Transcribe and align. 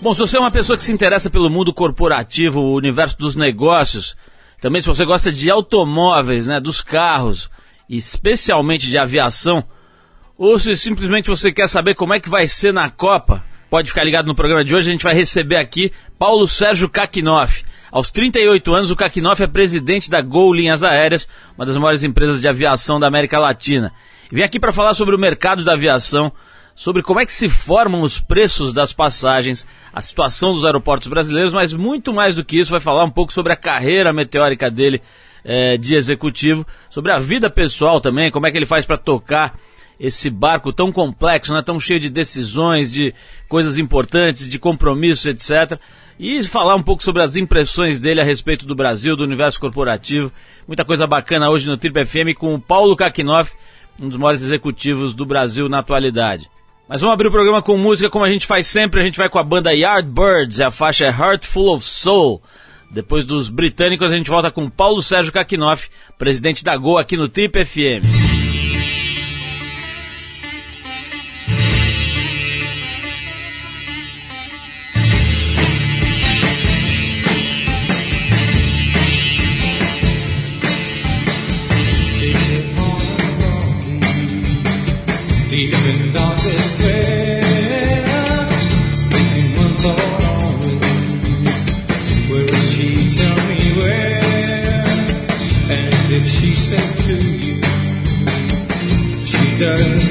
Bom, 0.00 0.14
se 0.14 0.20
você 0.20 0.36
é 0.36 0.40
uma 0.40 0.50
pessoa 0.50 0.76
que 0.76 0.84
se 0.84 0.92
interessa 0.92 1.28
pelo 1.28 1.50
mundo 1.50 1.74
corporativo, 1.74 2.60
o 2.60 2.76
universo 2.76 3.18
dos 3.18 3.34
negócios, 3.34 4.14
também 4.60 4.80
se 4.80 4.86
você 4.86 5.04
gosta 5.04 5.32
de 5.32 5.50
automóveis, 5.50 6.46
né, 6.46 6.60
dos 6.60 6.80
carros, 6.80 7.50
especialmente 7.90 8.88
de 8.88 8.96
aviação, 8.96 9.64
ou 10.36 10.56
se 10.56 10.76
simplesmente 10.76 11.28
você 11.28 11.50
quer 11.50 11.68
saber 11.68 11.96
como 11.96 12.14
é 12.14 12.20
que 12.20 12.28
vai 12.28 12.46
ser 12.46 12.72
na 12.72 12.88
Copa, 12.88 13.44
pode 13.68 13.88
ficar 13.88 14.04
ligado 14.04 14.26
no 14.26 14.36
programa 14.36 14.64
de 14.64 14.72
hoje, 14.72 14.88
a 14.88 14.92
gente 14.92 15.02
vai 15.02 15.14
receber 15.14 15.56
aqui 15.56 15.92
Paulo 16.16 16.46
Sérgio 16.46 16.88
Kakinoff. 16.88 17.64
Aos 17.90 18.12
38 18.12 18.72
anos, 18.72 18.90
o 18.92 18.96
Kakinoff 18.96 19.42
é 19.42 19.48
presidente 19.48 20.08
da 20.08 20.22
Gol 20.22 20.54
Linhas 20.54 20.84
Aéreas, 20.84 21.28
uma 21.56 21.66
das 21.66 21.76
maiores 21.76 22.04
empresas 22.04 22.40
de 22.40 22.46
aviação 22.46 23.00
da 23.00 23.08
América 23.08 23.40
Latina. 23.40 23.92
E 24.30 24.34
vem 24.36 24.44
aqui 24.44 24.60
para 24.60 24.72
falar 24.72 24.94
sobre 24.94 25.16
o 25.16 25.18
mercado 25.18 25.64
da 25.64 25.72
aviação, 25.72 26.32
sobre 26.78 27.02
como 27.02 27.18
é 27.18 27.26
que 27.26 27.32
se 27.32 27.48
formam 27.48 28.02
os 28.02 28.20
preços 28.20 28.72
das 28.72 28.92
passagens, 28.92 29.66
a 29.92 30.00
situação 30.00 30.52
dos 30.52 30.64
aeroportos 30.64 31.08
brasileiros, 31.08 31.52
mas 31.52 31.72
muito 31.72 32.12
mais 32.12 32.36
do 32.36 32.44
que 32.44 32.56
isso, 32.56 32.70
vai 32.70 32.78
falar 32.78 33.02
um 33.02 33.10
pouco 33.10 33.32
sobre 33.32 33.52
a 33.52 33.56
carreira 33.56 34.12
meteórica 34.12 34.70
dele 34.70 35.02
é, 35.44 35.76
de 35.76 35.96
executivo, 35.96 36.64
sobre 36.88 37.10
a 37.10 37.18
vida 37.18 37.50
pessoal 37.50 38.00
também, 38.00 38.30
como 38.30 38.46
é 38.46 38.52
que 38.52 38.56
ele 38.56 38.64
faz 38.64 38.86
para 38.86 38.96
tocar 38.96 39.58
esse 39.98 40.30
barco 40.30 40.72
tão 40.72 40.92
complexo, 40.92 41.52
né, 41.52 41.60
tão 41.66 41.80
cheio 41.80 41.98
de 41.98 42.08
decisões, 42.08 42.92
de 42.92 43.12
coisas 43.48 43.76
importantes, 43.76 44.48
de 44.48 44.56
compromissos, 44.56 45.26
etc. 45.26 45.80
E 46.16 46.40
falar 46.44 46.76
um 46.76 46.82
pouco 46.82 47.02
sobre 47.02 47.24
as 47.24 47.34
impressões 47.34 48.00
dele 48.00 48.20
a 48.20 48.24
respeito 48.24 48.64
do 48.64 48.76
Brasil, 48.76 49.16
do 49.16 49.24
universo 49.24 49.58
corporativo. 49.58 50.30
Muita 50.64 50.84
coisa 50.84 51.08
bacana 51.08 51.50
hoje 51.50 51.66
no 51.66 51.76
Trip 51.76 52.06
FM 52.06 52.38
com 52.38 52.54
o 52.54 52.60
Paulo 52.60 52.94
Kakinoff, 52.94 53.52
um 54.00 54.08
dos 54.08 54.16
maiores 54.16 54.42
executivos 54.42 55.12
do 55.12 55.26
Brasil 55.26 55.68
na 55.68 55.80
atualidade. 55.80 56.48
Mas 56.88 57.00
vamos 57.02 57.12
abrir 57.12 57.28
o 57.28 57.32
programa 57.32 57.60
com 57.60 57.76
música 57.76 58.08
como 58.08 58.24
a 58.24 58.30
gente 58.30 58.46
faz 58.46 58.66
sempre. 58.66 59.00
A 59.00 59.04
gente 59.04 59.18
vai 59.18 59.28
com 59.28 59.38
a 59.38 59.44
banda 59.44 59.74
Yardbirds, 59.74 60.60
a 60.60 60.70
faixa 60.70 61.04
é 61.04 61.10
Heart 61.10 61.46
Full 61.46 61.74
of 61.74 61.84
Soul. 61.84 62.42
Depois 62.90 63.26
dos 63.26 63.50
britânicos, 63.50 64.10
a 64.10 64.16
gente 64.16 64.30
volta 64.30 64.50
com 64.50 64.70
Paulo 64.70 65.02
Sérgio 65.02 65.32
Kakinoff, 65.32 65.90
presidente 66.16 66.64
da 66.64 66.74
Gol 66.76 66.98
aqui 66.98 67.16
no 67.16 67.28
Trip 67.28 67.62
FM. 67.62 68.27
Está 99.60 100.07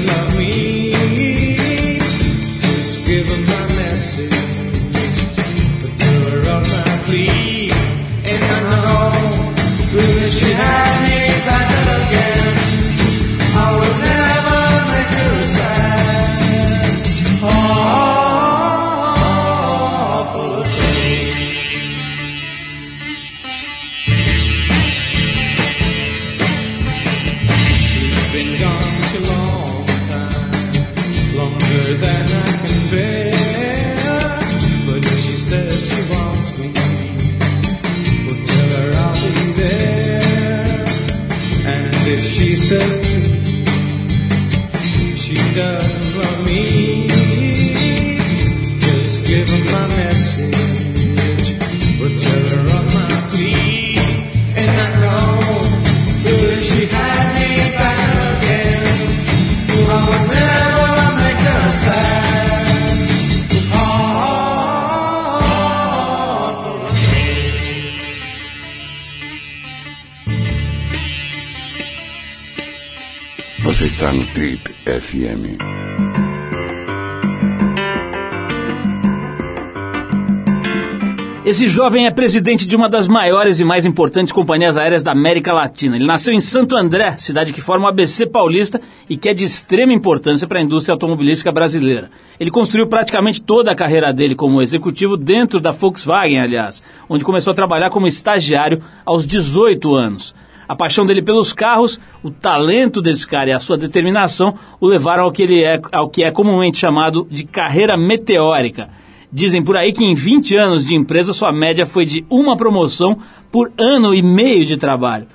jovem 81.88 82.06
é 82.06 82.10
presidente 82.10 82.66
de 82.66 82.76
uma 82.76 82.86
das 82.86 83.08
maiores 83.08 83.60
e 83.60 83.64
mais 83.64 83.86
importantes 83.86 84.30
companhias 84.30 84.76
aéreas 84.76 85.02
da 85.02 85.12
América 85.12 85.54
Latina. 85.54 85.96
Ele 85.96 86.04
nasceu 86.04 86.34
em 86.34 86.40
Santo 86.40 86.76
André, 86.76 87.16
cidade 87.16 87.50
que 87.50 87.62
forma 87.62 87.86
o 87.86 87.88
ABC 87.88 88.26
paulista 88.26 88.78
e 89.08 89.16
que 89.16 89.26
é 89.26 89.32
de 89.32 89.42
extrema 89.42 89.90
importância 89.90 90.46
para 90.46 90.58
a 90.58 90.62
indústria 90.62 90.92
automobilística 90.92 91.50
brasileira. 91.50 92.10
Ele 92.38 92.50
construiu 92.50 92.88
praticamente 92.88 93.40
toda 93.40 93.72
a 93.72 93.74
carreira 93.74 94.12
dele 94.12 94.34
como 94.34 94.60
executivo 94.60 95.16
dentro 95.16 95.60
da 95.60 95.70
Volkswagen, 95.70 96.40
aliás, 96.40 96.82
onde 97.08 97.24
começou 97.24 97.52
a 97.52 97.56
trabalhar 97.56 97.88
como 97.88 98.06
estagiário 98.06 98.82
aos 99.02 99.26
18 99.26 99.94
anos. 99.94 100.34
A 100.68 100.76
paixão 100.76 101.06
dele 101.06 101.22
pelos 101.22 101.54
carros, 101.54 101.98
o 102.22 102.30
talento 102.30 103.00
desse 103.00 103.26
cara 103.26 103.48
e 103.48 103.52
a 103.54 103.58
sua 103.58 103.78
determinação 103.78 104.54
o 104.78 104.86
levaram 104.86 105.24
ao 105.24 105.32
que, 105.32 105.42
ele 105.42 105.64
é, 105.64 105.80
ao 105.90 106.10
que 106.10 106.22
é 106.22 106.30
comumente 106.30 106.76
chamado 106.76 107.26
de 107.30 107.44
carreira 107.44 107.96
meteórica. 107.96 108.90
Dizem 109.30 109.62
por 109.62 109.76
aí 109.76 109.92
que 109.92 110.04
em 110.04 110.14
20 110.14 110.56
anos 110.56 110.84
de 110.84 110.94
empresa 110.94 111.32
sua 111.32 111.52
média 111.52 111.84
foi 111.84 112.06
de 112.06 112.24
uma 112.30 112.56
promoção 112.56 113.18
por 113.52 113.70
ano 113.76 114.14
e 114.14 114.22
meio 114.22 114.64
de 114.64 114.76
trabalho. 114.76 115.26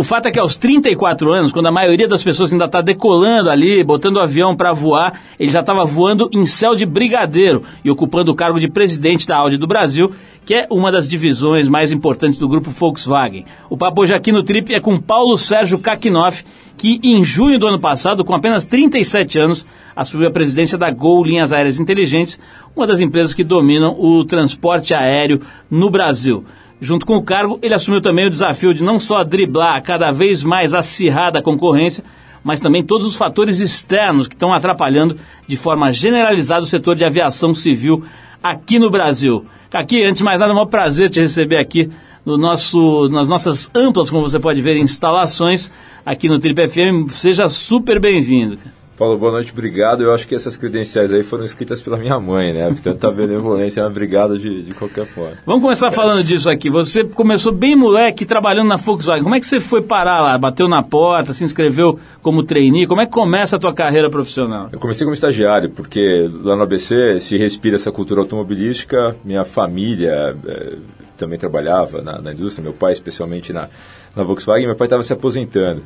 O 0.00 0.02
fato 0.02 0.28
é 0.28 0.32
que 0.32 0.40
aos 0.40 0.56
34 0.56 1.30
anos, 1.30 1.52
quando 1.52 1.66
a 1.66 1.70
maioria 1.70 2.08
das 2.08 2.22
pessoas 2.22 2.50
ainda 2.50 2.64
está 2.64 2.80
decolando 2.80 3.50
ali, 3.50 3.84
botando 3.84 4.16
o 4.16 4.20
avião 4.20 4.56
para 4.56 4.72
voar, 4.72 5.20
ele 5.38 5.50
já 5.50 5.60
estava 5.60 5.84
voando 5.84 6.26
em 6.32 6.46
céu 6.46 6.74
de 6.74 6.86
brigadeiro 6.86 7.64
e 7.84 7.90
ocupando 7.90 8.32
o 8.32 8.34
cargo 8.34 8.58
de 8.58 8.66
presidente 8.66 9.28
da 9.28 9.36
Audi 9.36 9.58
do 9.58 9.66
Brasil, 9.66 10.10
que 10.46 10.54
é 10.54 10.66
uma 10.70 10.90
das 10.90 11.06
divisões 11.06 11.68
mais 11.68 11.92
importantes 11.92 12.38
do 12.38 12.48
grupo 12.48 12.70
Volkswagen. 12.70 13.44
O 13.68 13.76
papo 13.76 14.00
hoje 14.00 14.14
aqui 14.14 14.32
no 14.32 14.42
Trip 14.42 14.72
é 14.72 14.80
com 14.80 14.98
Paulo 14.98 15.36
Sérgio 15.36 15.78
Kakinoff, 15.78 16.46
que 16.78 16.98
em 17.04 17.22
junho 17.22 17.58
do 17.58 17.66
ano 17.66 17.78
passado, 17.78 18.24
com 18.24 18.34
apenas 18.34 18.64
37 18.64 19.38
anos, 19.38 19.66
assumiu 19.94 20.28
a 20.28 20.32
presidência 20.32 20.78
da 20.78 20.90
Gol 20.90 21.22
Linhas 21.22 21.52
Aéreas 21.52 21.78
Inteligentes, 21.78 22.40
uma 22.74 22.86
das 22.86 23.02
empresas 23.02 23.34
que 23.34 23.44
dominam 23.44 23.94
o 24.00 24.24
transporte 24.24 24.94
aéreo 24.94 25.42
no 25.70 25.90
Brasil. 25.90 26.42
Junto 26.80 27.04
com 27.04 27.16
o 27.16 27.22
cargo, 27.22 27.58
ele 27.60 27.74
assumiu 27.74 28.00
também 28.00 28.26
o 28.26 28.30
desafio 28.30 28.72
de 28.72 28.82
não 28.82 28.98
só 28.98 29.22
driblar 29.22 29.76
a 29.76 29.80
cada 29.82 30.10
vez 30.10 30.42
mais 30.42 30.72
acirrada 30.72 31.42
concorrência, 31.42 32.02
mas 32.42 32.60
também 32.60 32.82
todos 32.82 33.06
os 33.06 33.16
fatores 33.16 33.60
externos 33.60 34.26
que 34.26 34.34
estão 34.34 34.52
atrapalhando 34.52 35.16
de 35.46 35.56
forma 35.58 35.92
generalizada 35.92 36.62
o 36.62 36.66
setor 36.66 36.96
de 36.96 37.04
aviação 37.04 37.54
civil 37.54 38.02
aqui 38.42 38.78
no 38.78 38.90
Brasil. 38.90 39.44
Aqui, 39.72 40.02
antes 40.02 40.18
de 40.18 40.24
mais 40.24 40.40
nada, 40.40 40.52
é 40.52 40.56
um 40.56 40.66
prazer 40.66 41.10
te 41.10 41.20
receber 41.20 41.58
aqui 41.58 41.90
no 42.24 42.38
nosso, 42.38 43.08
nas 43.10 43.28
nossas 43.28 43.70
amplas, 43.74 44.08
como 44.08 44.22
você 44.22 44.40
pode 44.40 44.62
ver, 44.62 44.76
instalações 44.78 45.70
aqui 46.04 46.28
no 46.28 46.38
Trip 46.38 46.66
FM. 46.66 47.10
Seja 47.10 47.48
super 47.48 48.00
bem-vindo. 48.00 48.58
Paulo, 49.00 49.16
boa 49.16 49.32
noite, 49.32 49.50
obrigado. 49.50 50.02
Eu 50.02 50.12
acho 50.12 50.28
que 50.28 50.34
essas 50.34 50.58
credenciais 50.58 51.10
aí 51.10 51.22
foram 51.22 51.42
escritas 51.42 51.80
pela 51.80 51.96
minha 51.96 52.20
mãe, 52.20 52.52
né? 52.52 52.70
Tanta 52.82 53.08
benevolência, 53.10 53.82
obrigado 53.86 54.38
de, 54.38 54.62
de 54.62 54.74
qualquer 54.74 55.06
forma. 55.06 55.38
Vamos 55.46 55.62
começar 55.62 55.90
falando 55.90 56.22
disso 56.22 56.50
aqui. 56.50 56.68
Você 56.68 57.02
começou 57.02 57.50
bem 57.50 57.74
moleque 57.74 58.26
trabalhando 58.26 58.68
na 58.68 58.76
Volkswagen. 58.76 59.22
Como 59.22 59.34
é 59.34 59.40
que 59.40 59.46
você 59.46 59.58
foi 59.58 59.80
parar 59.80 60.20
lá? 60.20 60.36
Bateu 60.36 60.68
na 60.68 60.82
porta, 60.82 61.32
se 61.32 61.42
inscreveu 61.42 61.98
como 62.20 62.42
trainee? 62.42 62.86
Como 62.86 63.00
é 63.00 63.06
que 63.06 63.12
começa 63.12 63.56
a 63.56 63.58
tua 63.58 63.72
carreira 63.72 64.10
profissional? 64.10 64.68
Eu 64.70 64.78
comecei 64.78 65.06
como 65.06 65.14
estagiário, 65.14 65.70
porque 65.70 66.30
lá 66.42 66.54
no 66.54 66.64
ABC 66.64 67.20
se 67.20 67.38
respira 67.38 67.76
essa 67.76 67.90
cultura 67.90 68.20
automobilística. 68.20 69.16
Minha 69.24 69.46
família 69.46 70.36
é, 70.46 70.76
também 71.16 71.38
trabalhava 71.38 72.02
na, 72.02 72.20
na, 72.20 72.32
indústria, 72.34 72.62
meu 72.62 72.74
pai 72.74 72.92
especialmente 72.92 73.50
na, 73.50 73.70
na 74.14 74.24
Volkswagen. 74.24 74.66
Meu 74.66 74.76
pai 74.76 74.88
estava 74.88 75.02
se 75.02 75.12
aposentando. 75.14 75.82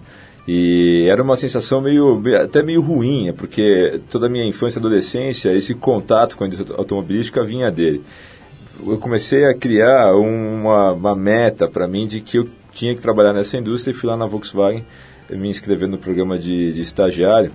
E 0.46 1.06
era 1.08 1.22
uma 1.22 1.36
sensação 1.36 1.80
meio, 1.80 2.22
até 2.36 2.62
meio 2.62 2.82
ruim, 2.82 3.26
né? 3.26 3.32
porque 3.32 4.00
toda 4.10 4.26
a 4.26 4.28
minha 4.28 4.46
infância 4.46 4.78
e 4.78 4.80
adolescência, 4.80 5.52
esse 5.52 5.74
contato 5.74 6.36
com 6.36 6.44
a 6.44 6.46
indústria 6.46 6.76
automobilística 6.76 7.42
vinha 7.42 7.70
dele. 7.70 8.02
Eu 8.86 8.98
comecei 8.98 9.46
a 9.46 9.54
criar 9.54 10.14
uma, 10.14 10.92
uma 10.92 11.16
meta 11.16 11.66
para 11.66 11.88
mim 11.88 12.06
de 12.06 12.20
que 12.20 12.38
eu 12.38 12.46
tinha 12.72 12.94
que 12.94 13.00
trabalhar 13.00 13.32
nessa 13.32 13.56
indústria 13.56 13.92
e 13.92 13.94
fui 13.94 14.10
lá 14.10 14.16
na 14.16 14.26
Volkswagen 14.26 14.84
me 15.30 15.48
inscrever 15.48 15.88
no 15.88 15.96
programa 15.96 16.38
de, 16.38 16.72
de 16.72 16.82
estagiário. 16.82 17.52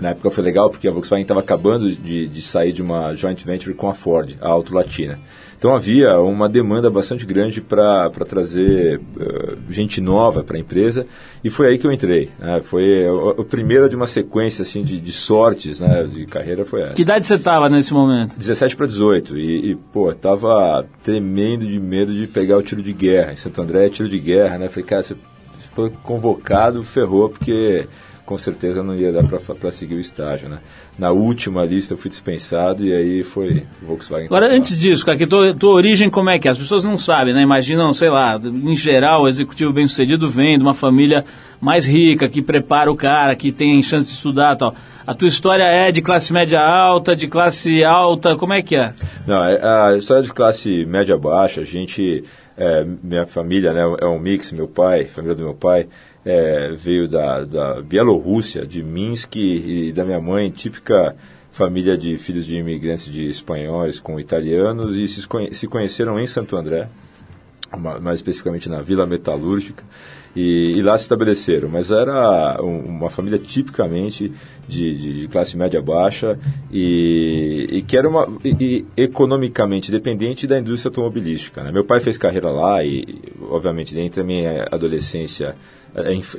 Na 0.00 0.10
época 0.10 0.30
foi 0.30 0.44
legal 0.44 0.70
porque 0.70 0.86
a 0.86 0.90
Volkswagen 0.90 1.22
estava 1.22 1.40
acabando 1.40 1.90
de, 1.90 2.28
de 2.28 2.42
sair 2.42 2.72
de 2.72 2.82
uma 2.82 3.14
joint 3.14 3.44
venture 3.44 3.74
com 3.74 3.88
a 3.88 3.94
Ford, 3.94 4.36
a 4.40 4.48
Auto 4.48 4.74
Latina. 4.74 5.18
Então 5.58 5.74
havia 5.74 6.20
uma 6.20 6.48
demanda 6.48 6.88
bastante 6.88 7.26
grande 7.26 7.60
para 7.60 8.08
trazer 8.28 9.00
uh, 9.00 9.58
gente 9.68 10.00
nova 10.00 10.44
para 10.44 10.56
a 10.56 10.60
empresa 10.60 11.04
e 11.42 11.50
foi 11.50 11.66
aí 11.66 11.78
que 11.78 11.86
eu 11.86 11.90
entrei. 11.90 12.30
Né? 12.38 12.60
Foi 12.62 13.04
a, 13.04 13.40
a, 13.40 13.44
primeira 13.44 13.88
de 13.88 13.96
uma 13.96 14.06
sequência 14.06 14.62
assim, 14.62 14.84
de, 14.84 15.00
de 15.00 15.10
sortes 15.10 15.80
né, 15.80 16.04
de 16.04 16.26
carreira 16.26 16.64
foi 16.64 16.82
essa. 16.82 16.94
Que 16.94 17.02
idade 17.02 17.26
você 17.26 17.34
estava 17.34 17.68
nesse 17.68 17.92
momento? 17.92 18.38
17 18.38 18.76
para 18.76 18.86
18 18.86 19.36
e, 19.36 19.72
e, 19.72 19.74
pô, 19.74 20.14
tava 20.14 20.86
tremendo 21.02 21.66
de 21.66 21.80
medo 21.80 22.14
de 22.14 22.28
pegar 22.28 22.56
o 22.56 22.62
tiro 22.62 22.80
de 22.80 22.92
guerra. 22.92 23.32
Em 23.32 23.36
Santo 23.36 23.60
André 23.60 23.86
é 23.86 23.90
tiro 23.90 24.08
de 24.08 24.18
guerra, 24.20 24.58
né? 24.58 24.68
Falei, 24.68 24.84
cara, 24.84 25.02
você 25.02 25.16
foi 25.74 25.90
convocado, 26.04 26.84
ferrou, 26.84 27.30
porque 27.30 27.88
com 28.28 28.36
certeza 28.36 28.82
não 28.82 28.94
ia 28.94 29.10
dar 29.10 29.24
para 29.24 29.70
seguir 29.70 29.94
o 29.94 29.98
estágio, 29.98 30.50
né? 30.50 30.58
Na 30.98 31.10
última 31.10 31.64
lista 31.64 31.94
eu 31.94 31.98
fui 31.98 32.10
dispensado 32.10 32.84
e 32.84 32.92
aí 32.92 33.22
foi 33.22 33.66
Volkswagen. 33.80 34.26
Agora, 34.26 34.54
antes 34.54 34.78
disso, 34.78 35.06
cara, 35.06 35.16
que 35.16 35.26
tua, 35.26 35.54
tua 35.54 35.72
origem 35.72 36.10
como 36.10 36.28
é 36.28 36.38
que 36.38 36.46
é? 36.46 36.50
As 36.50 36.58
pessoas 36.58 36.84
não 36.84 36.98
sabem, 36.98 37.32
né? 37.32 37.40
Imaginam, 37.40 37.90
sei 37.94 38.10
lá, 38.10 38.38
em 38.44 38.76
geral, 38.76 39.22
o 39.22 39.28
executivo 39.28 39.72
bem-sucedido 39.72 40.28
vem 40.28 40.58
de 40.58 40.62
uma 40.62 40.74
família 40.74 41.24
mais 41.58 41.86
rica, 41.86 42.28
que 42.28 42.42
prepara 42.42 42.92
o 42.92 42.96
cara, 42.96 43.34
que 43.34 43.50
tem 43.50 43.82
chance 43.82 44.06
de 44.06 44.12
estudar 44.12 44.56
tal. 44.56 44.74
A 45.06 45.14
tua 45.14 45.28
história 45.28 45.64
é 45.64 45.90
de 45.90 46.02
classe 46.02 46.30
média 46.30 46.60
alta, 46.60 47.16
de 47.16 47.28
classe 47.28 47.82
alta, 47.82 48.36
como 48.36 48.52
é 48.52 48.60
que 48.60 48.76
é? 48.76 48.92
Não, 49.26 49.42
é, 49.42 49.58
a 49.62 49.96
história 49.96 50.22
de 50.22 50.30
classe 50.34 50.84
média 50.84 51.16
baixa, 51.16 51.62
a 51.62 51.64
gente, 51.64 52.22
é, 52.58 52.84
minha 53.02 53.24
família 53.24 53.72
né, 53.72 53.80
é 54.02 54.06
um 54.06 54.18
mix, 54.18 54.52
meu 54.52 54.68
pai, 54.68 55.06
família 55.06 55.34
do 55.34 55.44
meu 55.44 55.54
pai, 55.54 55.88
é, 56.24 56.72
veio 56.72 57.08
da, 57.08 57.44
da 57.44 57.80
Bielorrússia, 57.80 58.66
de 58.66 58.82
Minsk, 58.82 59.36
e 59.36 59.92
da 59.92 60.04
minha 60.04 60.20
mãe, 60.20 60.50
típica 60.50 61.16
família 61.50 61.96
de 61.96 62.16
filhos 62.18 62.46
de 62.46 62.56
imigrantes 62.56 63.10
de 63.10 63.26
espanhóis 63.26 63.98
com 63.98 64.20
italianos, 64.20 64.96
e 64.96 65.08
se, 65.08 65.26
se 65.52 65.66
conheceram 65.66 66.18
em 66.20 66.26
Santo 66.26 66.56
André, 66.56 66.88
mais 68.00 68.18
especificamente 68.18 68.68
na 68.68 68.80
Vila 68.80 69.06
Metalúrgica, 69.06 69.82
e, 70.36 70.74
e, 70.76 70.82
lá 70.82 70.96
se 70.96 71.02
estabeleceram. 71.02 71.68
Mas 71.68 71.90
era 71.90 72.62
uma 72.62 73.10
família 73.10 73.38
tipicamente 73.38 74.32
de, 74.68 75.22
de 75.22 75.28
classe 75.28 75.56
média 75.56 75.82
baixa 75.82 76.38
e, 76.70 77.66
e 77.70 77.82
que 77.82 77.96
era 77.96 78.08
uma, 78.08 78.28
e, 78.44 78.86
economicamente 78.96 79.90
dependente 79.90 80.46
da 80.46 80.58
indústria 80.58 80.90
automobilística. 80.90 81.62
Né? 81.62 81.72
Meu 81.72 81.84
pai 81.84 82.00
fez 82.00 82.16
carreira 82.16 82.50
lá 82.50 82.84
e, 82.84 83.04
obviamente, 83.50 83.98
entre 83.98 84.20
a 84.20 84.24
minha 84.24 84.68
adolescência 84.70 85.56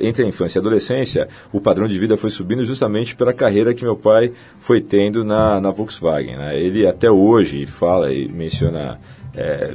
entre 0.00 0.24
a 0.24 0.26
infância 0.26 0.58
e 0.58 0.60
a 0.60 0.62
adolescência, 0.62 1.28
o 1.52 1.60
padrão 1.60 1.86
de 1.86 1.98
vida 1.98 2.16
foi 2.16 2.30
subindo 2.30 2.64
justamente 2.64 3.14
pela 3.16 3.32
carreira 3.32 3.74
que 3.74 3.82
meu 3.82 3.96
pai 3.96 4.32
foi 4.58 4.80
tendo 4.80 5.24
na, 5.24 5.60
na 5.60 5.70
Volkswagen. 5.70 6.36
Né? 6.36 6.58
Ele 6.58 6.86
até 6.86 7.10
hoje 7.10 7.66
fala 7.66 8.12
e 8.12 8.28
menciona 8.28 8.98
é, 9.34 9.72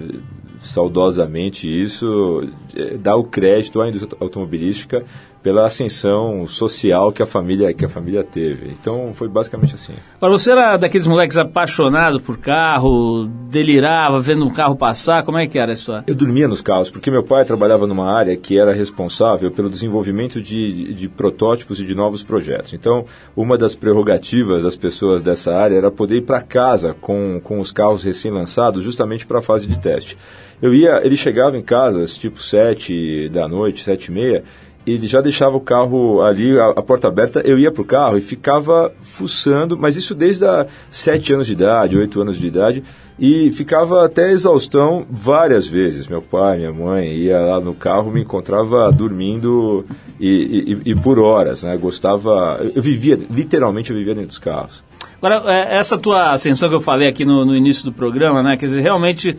saudosamente 0.60 1.68
isso, 1.70 2.48
é, 2.76 2.98
dá 2.98 3.16
o 3.16 3.24
crédito 3.24 3.82
à 3.82 3.88
indústria 3.88 4.18
automobilística 4.20 5.04
pela 5.46 5.64
ascensão 5.64 6.48
social 6.48 7.12
que 7.12 7.22
a 7.22 7.26
família 7.28 7.72
que 7.72 7.86
a 7.86 7.88
família 7.88 8.24
teve. 8.24 8.72
Então 8.72 9.14
foi 9.14 9.28
basicamente 9.28 9.76
assim. 9.76 9.94
Agora 10.18 10.40
você 10.40 10.52
era 10.52 10.76
daqueles 10.76 11.06
moleques 11.06 11.38
apaixonados 11.38 12.20
por 12.20 12.40
carro, 12.40 13.28
delirava 13.48 14.20
vendo 14.20 14.44
um 14.44 14.50
carro 14.50 14.76
passar, 14.76 15.24
como 15.24 15.38
é 15.38 15.46
que 15.46 15.60
era 15.60 15.72
a 15.72 15.76
história? 15.76 16.04
Eu 16.08 16.16
dormia 16.16 16.48
nos 16.48 16.62
carros 16.62 16.90
porque 16.90 17.12
meu 17.12 17.22
pai 17.22 17.46
trabalhava 17.46 17.86
numa 17.86 18.12
área 18.12 18.36
que 18.36 18.58
era 18.58 18.74
responsável 18.74 19.52
pelo 19.52 19.70
desenvolvimento 19.70 20.42
de, 20.42 20.74
de, 20.74 20.94
de 20.96 21.08
protótipos 21.08 21.80
e 21.80 21.86
de 21.86 21.94
novos 21.94 22.24
projetos. 22.24 22.74
Então 22.74 23.06
uma 23.36 23.56
das 23.56 23.76
prerrogativas 23.76 24.64
das 24.64 24.76
pessoas 24.76 25.22
dessa 25.22 25.56
área 25.56 25.76
era 25.76 25.92
poder 25.92 26.16
ir 26.16 26.22
para 26.24 26.42
casa 26.42 26.96
com, 27.00 27.40
com 27.40 27.60
os 27.60 27.72
carros 27.72 28.04
recém-lançados 28.04 28.84
justamente 28.84 29.28
para 29.28 29.38
a 29.38 29.44
fase 29.44 29.68
de 29.68 29.78
teste. 29.78 30.18
Eu 30.60 30.74
ia, 30.74 31.06
ele 31.06 31.16
chegava 31.16 31.56
em 31.56 31.62
casa 31.62 32.04
tipo 32.06 32.42
sete 32.42 33.30
da 33.30 33.48
noite, 33.48 33.84
sete 33.84 34.08
e 34.08 34.12
meia 34.12 34.44
ele 34.86 35.08
já 35.08 35.22
deixava 35.22 35.56
o 35.56 35.62
carro 35.62 36.22
ali, 36.22 36.60
a, 36.60 36.70
a, 36.70 36.82
porta 36.82 37.08
aberta, 37.08 37.42
eu 37.46 37.58
ia 37.58 37.72
para 37.72 37.82
o 37.82 37.86
carro 37.86 38.18
e 38.18 38.22
ficava 38.22 38.94
fuçando, 39.02 39.78
mas 39.78 39.96
isso 39.96 40.14
desde 40.14 40.46
a 40.46 40.68
sete 40.92 41.34
anos 41.34 41.48
de 41.48 41.54
idade, 41.54 41.98
oito 41.98 42.22
anos 42.22 42.38
de 42.38 42.48
idade, 42.48 42.84
e 43.18 43.52
ficava 43.52 44.06
até 44.06 44.32
exaustão 44.32 45.06
várias 45.10 45.66
vezes. 45.66 46.08
Meu 46.08 46.22
pai, 46.22 46.58
minha 46.58 46.74
mãe 46.74 47.14
ia 47.14 47.40
lá 47.40 47.60
no 47.60 47.74
carro, 47.74 48.12
me 48.12 48.22
encontrava 48.22 48.92
dormindo 48.92 49.86
e, 50.20 50.80
e, 50.86 50.92
e 50.92 50.96
por 50.96 51.20
horas, 51.20 51.64
né? 51.64 51.76
Gostava, 51.78 52.60
eu 52.76 52.82
vivia, 52.82 53.20
literalmente 53.32 53.92
eu 53.92 53.98
vivia 53.98 54.14
dentro 54.14 54.30
dos 54.30 54.40
carros. 54.40 54.84
Agora, 55.22 55.52
é, 55.52 55.78
essa 55.78 55.98
tua 55.98 56.32
ascensão 56.32 56.70
que 56.70 56.76
eu 56.76 56.82
falei 56.82 57.08
aqui 57.08 57.26
no, 57.26 57.46
no 57.46 57.56
início 57.56 57.86
do 57.86 57.92
programa, 57.92 58.44
né? 58.44 58.58
Quer 58.58 58.66
dizer, 58.66 58.82
realmente 58.82 59.38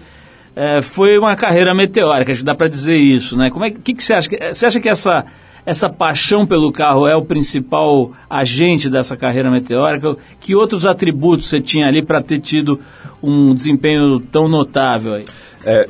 é, 0.57 0.81
foi 0.81 1.19
uma 1.19 1.37
carreira 1.37 1.75
meteórica, 1.75 2.33
acho 2.33 2.41
que 2.41 2.47
dá 2.47 2.55
para 2.55 2.67
dizer 2.67 2.97
isso, 2.97 3.37
né? 3.37 3.51
Como 3.51 3.65
é 3.65 3.71
que, 3.71 3.93
que 3.93 4.03
você 4.03 4.15
acha? 4.15 4.29
Você 4.53 4.67
acha 4.67 4.81
que 4.81 4.89
essa 4.89 5.27
essa 5.67 5.91
paixão 5.91 6.47
pelo 6.47 6.71
carro 6.71 7.09
é 7.09 7.17
o 7.17 7.25
principal 7.25 8.13
agente 8.31 8.89
dessa 8.89 9.17
carreira 9.17 9.51
meteórica? 9.51 10.17
Que 10.39 10.55
outros 10.55 10.87
atributos 10.87 11.49
você 11.49 11.61
tinha 11.61 11.89
ali 11.89 12.03
para 12.03 12.23
ter 12.23 12.39
tido 12.39 12.81
um 13.21 13.53
desempenho 13.53 14.21
tão 14.21 14.49
notável 14.49 15.15
aí? 15.15 15.25
É, 15.65 15.89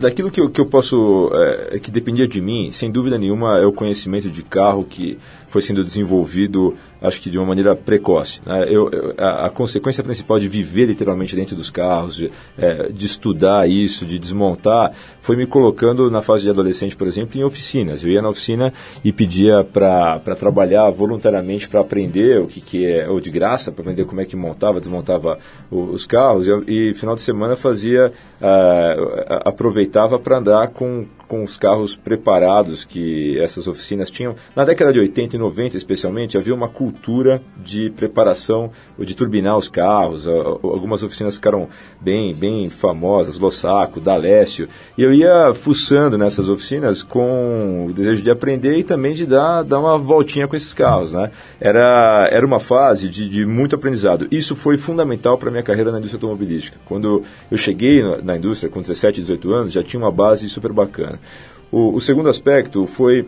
daquilo 0.00 0.30
que 0.30 0.40
eu, 0.40 0.48
que 0.48 0.58
eu 0.58 0.64
posso, 0.64 1.30
é, 1.34 1.78
que 1.78 1.90
dependia 1.90 2.26
de 2.26 2.40
mim, 2.40 2.70
sem 2.70 2.90
dúvida 2.90 3.18
nenhuma, 3.18 3.58
é 3.58 3.66
o 3.66 3.72
conhecimento 3.72 4.30
de 4.30 4.42
carro 4.42 4.82
que 4.82 5.18
foi 5.46 5.60
sendo 5.60 5.84
desenvolvido 5.84 6.74
acho 7.02 7.20
que 7.20 7.28
de 7.28 7.38
uma 7.38 7.46
maneira 7.46 7.74
precoce. 7.74 8.40
Né? 8.46 8.64
Eu, 8.68 8.88
eu, 8.90 9.14
a, 9.18 9.46
a, 9.46 9.50
consequência 9.50 10.02
principal 10.02 10.38
de 10.38 10.48
viver 10.48 10.86
literalmente 10.86 11.34
dentro 11.34 11.56
dos 11.56 11.68
carros, 11.68 12.16
de, 12.16 12.30
é, 12.56 12.88
de, 12.90 13.06
estudar 13.06 13.68
isso, 13.68 14.06
de 14.06 14.18
desmontar, 14.18 14.92
foi 15.20 15.36
me 15.36 15.46
colocando 15.46 16.10
na 16.10 16.22
fase 16.22 16.44
de 16.44 16.50
adolescente, 16.50 16.96
por 16.96 17.06
exemplo, 17.06 17.38
em 17.38 17.44
oficinas. 17.44 18.04
Eu 18.04 18.10
ia 18.10 18.22
na 18.22 18.28
oficina 18.28 18.72
e 19.04 19.12
pedia 19.12 19.64
para 19.64 20.36
trabalhar 20.38 20.88
voluntariamente 20.90 21.68
para 21.68 21.80
aprender 21.80 22.40
o 22.40 22.46
que, 22.46 22.60
que 22.60 22.86
é, 22.86 23.08
ou 23.08 23.20
de 23.20 23.30
graça, 23.30 23.72
para 23.72 23.82
aprender 23.82 24.04
como 24.04 24.20
é 24.20 24.24
que 24.24 24.36
montava, 24.36 24.78
desmontava 24.78 25.38
o, 25.70 25.82
os 25.84 26.06
carros. 26.06 26.46
E, 26.46 26.90
e, 26.90 26.94
final 26.94 27.14
de 27.14 27.22
semana 27.22 27.56
fazia, 27.56 28.12
uh, 28.40 29.40
aproveitava 29.44 30.18
para 30.18 30.38
andar 30.38 30.68
com, 30.68 31.06
com 31.32 31.42
os 31.42 31.56
carros 31.56 31.96
preparados 31.96 32.84
que 32.84 33.40
essas 33.40 33.66
oficinas 33.66 34.10
tinham. 34.10 34.36
Na 34.54 34.66
década 34.66 34.92
de 34.92 35.00
80 35.00 35.36
e 35.36 35.38
90, 35.38 35.78
especialmente, 35.78 36.36
havia 36.36 36.54
uma 36.54 36.68
cultura 36.68 37.40
de 37.56 37.88
preparação, 37.88 38.70
de 38.98 39.16
turbinar 39.16 39.56
os 39.56 39.70
carros. 39.70 40.28
Algumas 40.28 41.02
oficinas 41.02 41.36
ficaram 41.36 41.70
bem, 41.98 42.34
bem 42.34 42.68
famosas, 42.68 43.38
Lossaco, 43.38 43.98
Dalécio. 43.98 44.68
E 44.98 45.02
eu 45.02 45.14
ia 45.14 45.54
fuçando 45.54 46.18
nessas 46.18 46.50
oficinas 46.50 47.02
com 47.02 47.86
o 47.88 47.94
desejo 47.94 48.22
de 48.22 48.30
aprender 48.30 48.76
e 48.76 48.84
também 48.84 49.14
de 49.14 49.24
dar, 49.24 49.62
dar 49.62 49.80
uma 49.80 49.96
voltinha 49.96 50.46
com 50.46 50.54
esses 50.54 50.74
carros. 50.74 51.14
Né? 51.14 51.30
Era, 51.58 52.28
era 52.30 52.44
uma 52.44 52.60
fase 52.60 53.08
de, 53.08 53.26
de 53.26 53.46
muito 53.46 53.74
aprendizado. 53.74 54.28
Isso 54.30 54.54
foi 54.54 54.76
fundamental 54.76 55.38
para 55.38 55.48
a 55.48 55.50
minha 55.50 55.62
carreira 55.62 55.90
na 55.90 55.96
indústria 55.96 56.18
automobilística. 56.18 56.78
Quando 56.84 57.22
eu 57.50 57.56
cheguei 57.56 58.02
na 58.22 58.36
indústria 58.36 58.70
com 58.70 58.82
17, 58.82 59.22
18 59.22 59.50
anos, 59.54 59.72
já 59.72 59.82
tinha 59.82 59.98
uma 59.98 60.12
base 60.12 60.46
super 60.50 60.74
bacana. 60.74 61.21
O, 61.70 61.94
o 61.94 62.00
segundo 62.00 62.28
aspecto 62.28 62.86
foi 62.86 63.26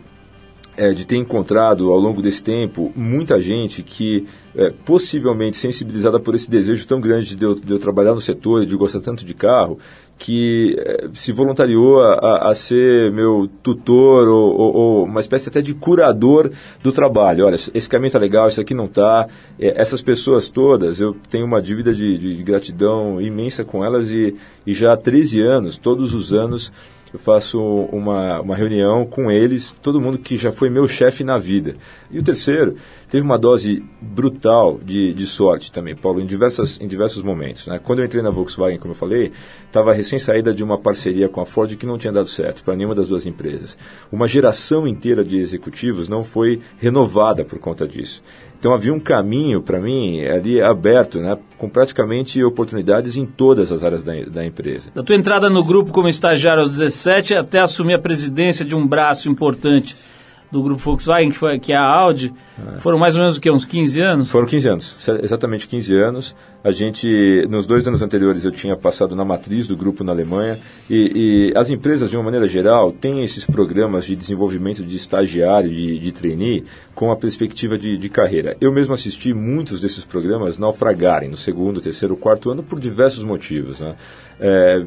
é, 0.77 0.91
de 0.91 1.07
ter 1.07 1.17
encontrado 1.17 1.91
ao 1.91 1.99
longo 1.99 2.21
desse 2.21 2.43
tempo 2.43 2.93
muita 2.97 3.41
gente 3.41 3.83
que, 3.83 4.27
é, 4.57 4.71
possivelmente 4.85 5.57
sensibilizada 5.57 6.19
por 6.19 6.35
esse 6.35 6.51
desejo 6.51 6.87
tão 6.87 7.01
grande 7.01 7.35
de 7.35 7.45
eu, 7.45 7.55
de 7.55 7.73
eu, 7.73 7.79
trabalhar 7.79 8.13
no 8.13 8.21
setor 8.21 8.63
e 8.63 8.67
de 8.67 8.77
gostar 8.77 9.01
tanto 9.01 9.25
de 9.25 9.35
carro, 9.35 9.79
que 10.19 10.77
é, 10.79 11.09
se 11.13 11.33
voluntariou 11.33 12.03
a, 12.03 12.51
a, 12.51 12.55
ser 12.55 13.13
meu 13.13 13.49
tutor 13.63 14.29
ou, 14.29 14.53
ou, 14.53 14.75
ou, 14.75 15.05
uma 15.05 15.21
espécie 15.21 15.49
até 15.49 15.61
de 15.61 15.75
curador 15.75 16.51
do 16.83 16.93
trabalho. 16.93 17.47
Olha, 17.47 17.55
esse 17.55 17.89
caminho 17.89 18.09
está 18.09 18.19
legal, 18.19 18.49
isso 18.49 18.61
aqui 18.61 18.75
não 18.75 18.87
está. 18.87 19.29
É, 19.59 19.81
essas 19.81 20.03
pessoas 20.03 20.49
todas, 20.49 21.01
eu 21.01 21.17
tenho 21.29 21.47
uma 21.47 21.61
dívida 21.61 21.95
de, 21.95 22.19
de 22.19 22.43
gratidão 22.43 23.21
imensa 23.21 23.65
com 23.65 23.85
elas 23.85 24.11
e, 24.11 24.37
e 24.67 24.73
já 24.73 24.93
há 24.93 24.97
13 24.97 25.41
anos, 25.41 25.77
todos 25.77 26.15
os 26.15 26.33
anos, 26.33 26.73
eu 27.15 27.19
faço 27.21 27.61
uma, 27.93 28.41
uma 28.41 28.57
reunião 28.57 29.07
com 29.07 29.31
eles, 29.31 29.73
todo 29.81 30.01
mundo 30.01 30.19
que 30.19 30.37
já 30.37 30.51
foi 30.51 30.69
meu 30.69 30.89
chefe 30.89 31.23
na 31.23 31.39
vida. 31.39 31.77
E 32.11 32.19
o 32.19 32.25
terceiro, 32.25 32.75
teve 33.09 33.25
uma 33.25 33.39
dose 33.39 33.85
brutal 34.03 34.81
de, 34.85 35.15
de 35.15 35.25
sorte 35.25 35.71
também, 35.71 35.95
Paulo, 35.95 36.21
em, 36.21 36.27
diversas, 36.27 36.81
em 36.81 36.89
diversos 36.89 37.23
momentos. 37.23 37.69
Né? 37.69 37.79
Quando 37.79 38.01
eu 38.01 38.05
entrei 38.05 38.21
na 38.21 38.31
Volkswagen, 38.31 38.81
como 38.81 38.91
eu 38.91 38.99
falei, 38.99 39.31
estava 39.65 39.93
recém 39.93 40.19
saída 40.19 40.53
de 40.53 40.65
uma 40.65 40.77
parceria 40.77 41.29
com 41.29 41.41
a 41.41 41.47
Ford 41.47 41.77
que 41.77 41.87
não 41.87 41.97
tinha 41.97 42.13
dado 42.13 42.27
certo 42.27 42.65
para 42.65 42.75
nenhuma 42.75 42.97
das 42.97 43.07
duas 43.07 43.25
empresas. 43.27 43.79
Uma 44.11 44.27
geração 44.27 44.85
inteira 44.85 45.25
de 45.25 45.39
executivos 45.39 46.09
não 46.09 46.25
foi 46.25 46.61
renovada 46.79 47.45
por 47.45 47.61
conta 47.61 47.87
disso. 47.87 48.25
Então 48.65 48.73
havia 48.73 48.95
um 48.95 48.99
caminho 48.99 49.61
para 49.61 49.79
mim 49.79 50.25
ali 50.25 50.59
aberto, 50.59 51.21
né, 51.21 51.37
com 51.59 51.69
praticamente 51.69 52.43
oportunidades 52.43 53.15
em 53.15 53.27
todas 53.27 53.71
as 53.71 53.85
áreas 53.85 54.03
da, 54.03 54.15
da, 54.25 54.43
empresa. 54.43 54.91
Da 54.95 55.03
tua 55.03 55.15
entrada 55.15 55.51
no 55.51 55.63
grupo 55.63 55.93
como 55.93 56.09
estagiário 56.09 56.63
aos 56.63 56.79
17 56.79 57.35
até 57.35 57.61
assumir 57.61 57.93
a 57.93 57.99
presidência 57.99 58.65
de 58.65 58.75
um 58.75 58.87
braço 58.87 59.29
importante 59.29 59.95
do 60.55 60.63
grupo 60.63 60.81
Volkswagen, 60.81 61.31
que, 61.31 61.37
foi, 61.37 61.59
que 61.59 61.73
é 61.73 61.77
a 61.77 61.85
Audi, 61.85 62.33
é. 62.59 62.79
foram 62.79 62.97
mais 62.99 63.15
ou 63.15 63.21
menos 63.21 63.37
o 63.37 63.41
que, 63.41 63.51
uns 63.51 63.65
15 63.65 64.01
anos? 64.01 64.31
Foram 64.31 64.47
15 64.47 64.69
anos, 64.69 65.09
exatamente 65.23 65.67
15 65.67 65.95
anos. 65.97 66.37
A 66.63 66.71
gente, 66.71 67.47
nos 67.51 67.67
dois 67.67 67.87
anos 67.87 68.01
anteriores, 68.01 68.45
eu 68.45 68.51
tinha 68.51 68.77
passado 68.77 69.15
na 69.15 69.25
matriz 69.25 69.67
do 69.67 69.77
grupo 69.77 70.03
na 70.03 70.13
Alemanha 70.13 70.59
e, 70.89 71.51
e 71.53 71.59
as 71.59 71.69
empresas, 71.71 72.09
de 72.09 72.17
uma 72.17 72.23
maneira 72.23 72.49
geral, 72.49 72.91
têm 72.93 73.23
esses 73.23 73.45
programas 73.45 74.07
de 74.07 74.17
desenvolvimento 74.17 74.83
de 74.83 74.97
estagiário, 74.97 75.69
de, 75.69 75.99
de 75.99 76.13
trainee, 76.13 76.65
com 76.95 77.11
a 77.11 77.17
perspectiva 77.17 77.77
de, 77.77 77.99
de 77.99 78.09
carreira. 78.09 78.57
Eu 78.61 78.73
mesmo 78.73 78.95
assisti 78.95 79.35
muitos 79.35 79.81
desses 79.81 80.05
programas 80.05 80.57
naufragarem 80.57 81.29
no 81.29 81.37
segundo, 81.37 81.81
terceiro, 81.81 82.17
quarto 82.17 82.51
ano 82.51 82.63
por 82.63 82.79
diversos 82.79 83.25
motivos. 83.25 83.81
Né? 83.81 83.97
É, 84.41 84.85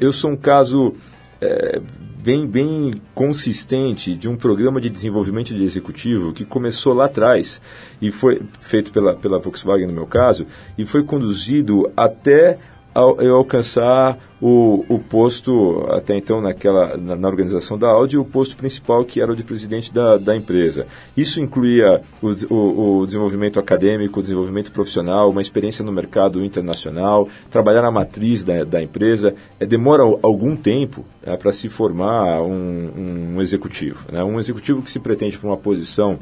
eu 0.00 0.10
sou 0.10 0.30
um 0.30 0.36
caso 0.36 0.94
é, 1.40 1.80
bem, 2.22 2.46
bem 2.46 2.92
consistente 3.14 4.14
de 4.14 4.28
um 4.28 4.36
programa 4.36 4.80
de 4.80 4.88
desenvolvimento 4.88 5.52
de 5.52 5.64
executivo 5.64 6.32
que 6.32 6.44
começou 6.44 6.94
lá 6.94 7.06
atrás 7.06 7.60
e 8.00 8.12
foi 8.12 8.40
feito 8.60 8.92
pela, 8.92 9.14
pela 9.14 9.40
Volkswagen 9.40 9.88
no 9.88 9.92
meu 9.92 10.06
caso 10.06 10.46
e 10.78 10.86
foi 10.86 11.02
conduzido 11.02 11.90
até 11.96 12.58
eu 12.94 13.36
alcançar 13.36 14.18
o, 14.40 14.84
o 14.88 14.98
posto, 14.98 15.86
até 15.90 16.16
então 16.16 16.40
naquela, 16.40 16.96
na, 16.96 17.14
na, 17.14 17.28
organização 17.28 17.78
da 17.78 17.88
Audi, 17.88 18.18
o 18.18 18.24
posto 18.24 18.56
principal 18.56 19.04
que 19.04 19.20
era 19.20 19.30
o 19.30 19.36
de 19.36 19.44
presidente 19.44 19.94
da, 19.94 20.18
da 20.18 20.36
empresa. 20.36 20.86
Isso 21.16 21.40
incluía 21.40 22.02
o, 22.20 22.28
o, 22.52 22.98
o 22.98 23.06
desenvolvimento 23.06 23.60
acadêmico, 23.60 24.18
o 24.18 24.22
desenvolvimento 24.22 24.72
profissional, 24.72 25.30
uma 25.30 25.40
experiência 25.40 25.84
no 25.84 25.92
mercado 25.92 26.44
internacional, 26.44 27.28
trabalhar 27.50 27.82
na 27.82 27.90
matriz 27.90 28.42
da, 28.42 28.64
da 28.64 28.82
empresa. 28.82 29.32
É, 29.60 29.64
demora 29.64 30.02
algum 30.02 30.56
tempo 30.56 31.04
é, 31.22 31.36
para 31.36 31.52
se 31.52 31.68
formar 31.68 32.42
um, 32.42 33.34
um 33.36 33.40
executivo. 33.40 34.06
Né? 34.10 34.24
Um 34.24 34.40
executivo 34.40 34.82
que 34.82 34.90
se 34.90 34.98
pretende 34.98 35.38
para 35.38 35.48
uma 35.48 35.56
posição 35.56 36.18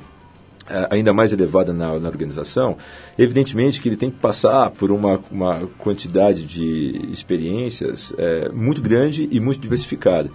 ainda 0.91 1.13
mais 1.13 1.33
elevada 1.33 1.73
na, 1.73 1.99
na, 1.99 2.09
organização, 2.09 2.77
evidentemente 3.19 3.81
que 3.81 3.89
ele 3.89 3.97
tem 3.97 4.11
que 4.11 4.19
passar 4.19 4.71
por 4.71 4.91
uma, 4.91 5.21
uma 5.31 5.67
quantidade 5.79 6.45
de 6.45 7.09
experiências 7.13 8.13
é, 8.17 8.49
muito 8.51 8.81
grande 8.81 9.29
e 9.31 9.41
muito 9.41 9.61
diversificada. 9.61 10.31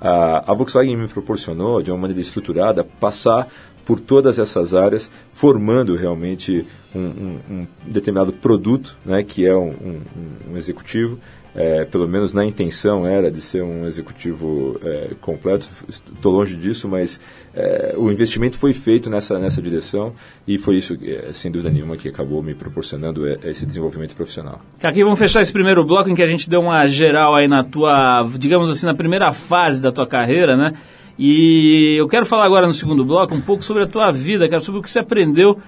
A, 0.00 0.50
a 0.50 0.54
Volkswagen 0.54 0.96
me 0.96 1.08
proporcionou, 1.08 1.82
de 1.82 1.90
uma 1.90 1.98
maneira 1.98 2.22
estruturada, 2.22 2.82
passar 2.82 3.48
por 3.84 3.98
todas 3.98 4.38
essas 4.38 4.74
áreas, 4.74 5.10
formando 5.30 5.96
realmente 5.96 6.66
um, 6.94 7.00
um, 7.00 7.40
um 7.50 7.66
determinado 7.86 8.32
produto, 8.32 8.96
né, 9.04 9.22
que 9.22 9.44
é 9.44 9.54
um, 9.54 10.00
um 10.48 10.56
executivo, 10.56 11.18
é, 11.54 11.84
pelo 11.84 12.06
menos 12.06 12.32
na 12.32 12.44
intenção 12.44 13.06
era 13.06 13.30
de 13.30 13.40
ser 13.40 13.62
um 13.62 13.84
executivo 13.84 14.76
é, 14.84 15.10
completo. 15.20 15.68
Estou 15.88 16.32
longe 16.32 16.56
disso, 16.56 16.88
mas 16.88 17.20
é, 17.54 17.94
o 17.96 18.10
investimento 18.10 18.58
foi 18.58 18.72
feito 18.72 19.10
nessa, 19.10 19.38
nessa 19.38 19.60
direção 19.60 20.12
e 20.46 20.58
foi 20.58 20.76
isso, 20.76 20.96
é, 21.02 21.32
sem 21.32 21.50
dúvida 21.50 21.70
nenhuma, 21.70 21.96
que 21.96 22.08
acabou 22.08 22.42
me 22.42 22.54
proporcionando 22.54 23.26
é, 23.26 23.38
esse 23.44 23.66
desenvolvimento 23.66 24.14
profissional. 24.14 24.60
Aqui 24.82 25.02
vamos 25.02 25.18
fechar 25.18 25.40
esse 25.40 25.52
primeiro 25.52 25.84
bloco 25.84 26.08
em 26.08 26.14
que 26.14 26.22
a 26.22 26.26
gente 26.26 26.48
deu 26.48 26.60
uma 26.60 26.86
geral 26.86 27.34
aí 27.34 27.48
na 27.48 27.64
tua, 27.64 28.28
digamos 28.38 28.70
assim, 28.70 28.86
na 28.86 28.94
primeira 28.94 29.32
fase 29.32 29.82
da 29.82 29.90
tua 29.90 30.06
carreira, 30.06 30.56
né? 30.56 30.72
E 31.18 31.96
eu 31.98 32.08
quero 32.08 32.24
falar 32.24 32.46
agora 32.46 32.66
no 32.66 32.72
segundo 32.72 33.04
bloco 33.04 33.34
um 33.34 33.40
pouco 33.40 33.62
sobre 33.62 33.82
a 33.82 33.86
tua 33.86 34.10
vida, 34.10 34.48
cara, 34.48 34.60
sobre 34.60 34.80
o 34.80 34.82
que 34.82 34.88
você 34.88 35.00
aprendeu 35.00 35.58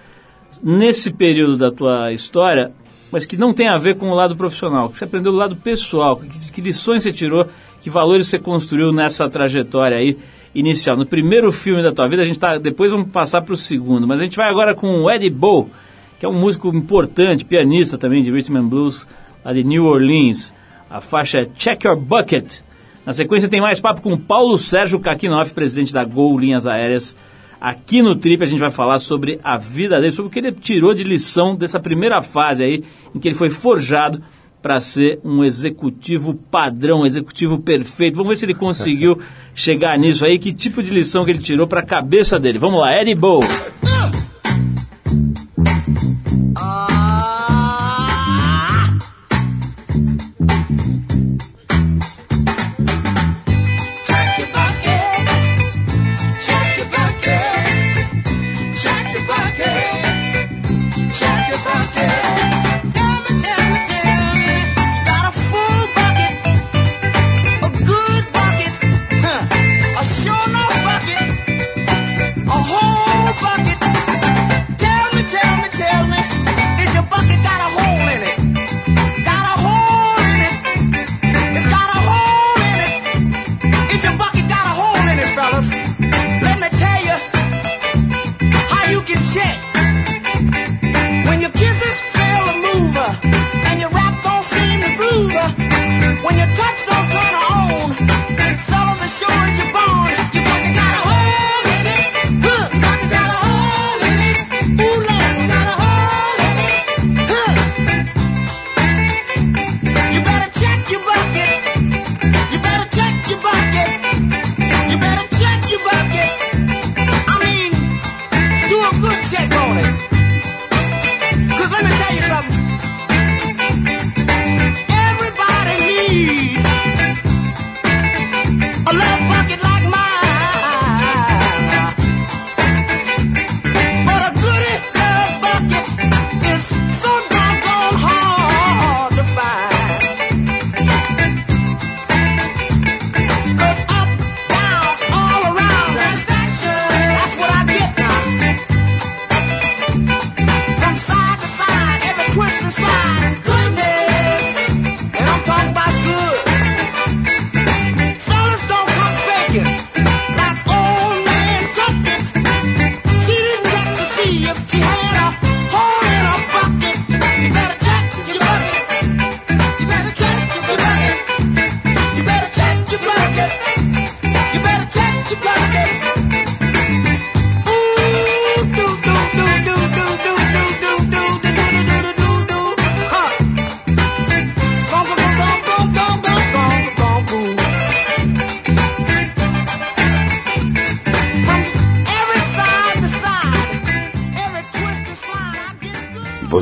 nesse 0.62 1.12
período 1.12 1.58
da 1.58 1.70
tua 1.70 2.12
história 2.12 2.72
mas 3.12 3.26
que 3.26 3.36
não 3.36 3.52
tem 3.52 3.68
a 3.68 3.76
ver 3.76 3.96
com 3.96 4.10
o 4.10 4.14
lado 4.14 4.34
profissional, 4.34 4.88
que 4.88 4.98
você 4.98 5.04
aprendeu 5.04 5.30
do 5.30 5.38
lado 5.38 5.54
pessoal, 5.54 6.16
que, 6.16 6.50
que 6.50 6.60
lições 6.62 7.02
você 7.02 7.12
tirou, 7.12 7.46
que 7.82 7.90
valores 7.90 8.26
você 8.26 8.38
construiu 8.38 8.90
nessa 8.90 9.28
trajetória 9.28 9.98
aí 9.98 10.16
inicial. 10.54 10.96
No 10.96 11.04
primeiro 11.04 11.52
filme 11.52 11.82
da 11.82 11.92
tua 11.92 12.08
vida, 12.08 12.22
a 12.22 12.24
gente 12.24 12.38
tá, 12.38 12.56
depois 12.56 12.90
vamos 12.90 13.10
passar 13.10 13.42
para 13.42 13.52
o 13.52 13.56
segundo, 13.56 14.06
mas 14.06 14.18
a 14.18 14.24
gente 14.24 14.36
vai 14.36 14.48
agora 14.48 14.74
com 14.74 15.02
o 15.02 15.10
Eddie 15.10 15.28
Bow, 15.28 15.68
que 16.18 16.24
é 16.24 16.28
um 16.28 16.32
músico 16.32 16.68
importante, 16.68 17.44
pianista 17.44 17.98
também 17.98 18.22
de 18.22 18.32
rhythm 18.32 18.56
and 18.56 18.66
blues, 18.66 19.06
lá 19.44 19.52
de 19.52 19.62
New 19.62 19.84
Orleans. 19.84 20.54
A 20.88 21.00
faixa 21.00 21.40
é 21.40 21.48
Check 21.56 21.84
Your 21.84 21.96
Bucket. 21.96 22.60
Na 23.04 23.12
sequência 23.12 23.48
tem 23.48 23.60
mais 23.60 23.78
papo 23.78 24.00
com 24.00 24.16
Paulo 24.16 24.56
Sérgio 24.56 25.00
Kakinoff, 25.00 25.52
presidente 25.52 25.92
da 25.92 26.04
Gol 26.04 26.38
Linhas 26.38 26.66
Aéreas 26.66 27.14
Aqui 27.64 28.02
no 28.02 28.16
Trip 28.16 28.42
a 28.42 28.46
gente 28.46 28.58
vai 28.58 28.72
falar 28.72 28.98
sobre 28.98 29.38
a 29.40 29.56
vida 29.56 30.00
dele, 30.00 30.10
sobre 30.10 30.28
o 30.28 30.32
que 30.32 30.40
ele 30.40 30.50
tirou 30.50 30.92
de 30.92 31.04
lição 31.04 31.54
dessa 31.54 31.78
primeira 31.78 32.20
fase 32.20 32.64
aí, 32.64 32.82
em 33.14 33.20
que 33.20 33.28
ele 33.28 33.36
foi 33.36 33.50
forjado 33.50 34.20
para 34.60 34.80
ser 34.80 35.20
um 35.22 35.44
executivo 35.44 36.34
padrão, 36.34 37.02
um 37.02 37.06
executivo 37.06 37.60
perfeito. 37.60 38.16
Vamos 38.16 38.30
ver 38.30 38.36
se 38.36 38.46
ele 38.46 38.54
conseguiu 38.54 39.16
chegar 39.54 39.96
nisso 39.96 40.24
aí, 40.24 40.40
que 40.40 40.52
tipo 40.52 40.82
de 40.82 40.92
lição 40.92 41.24
que 41.24 41.30
ele 41.30 41.38
tirou 41.38 41.68
para 41.68 41.82
a 41.82 41.86
cabeça 41.86 42.36
dele. 42.36 42.58
Vamos 42.58 42.80
lá, 42.80 43.00
Eddie 43.00 43.14
Bow. 43.14 43.40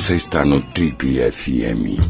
Você 0.01 0.15
está 0.15 0.47
no 0.47 0.63
Trip 0.63 1.21
FM. 1.31 2.01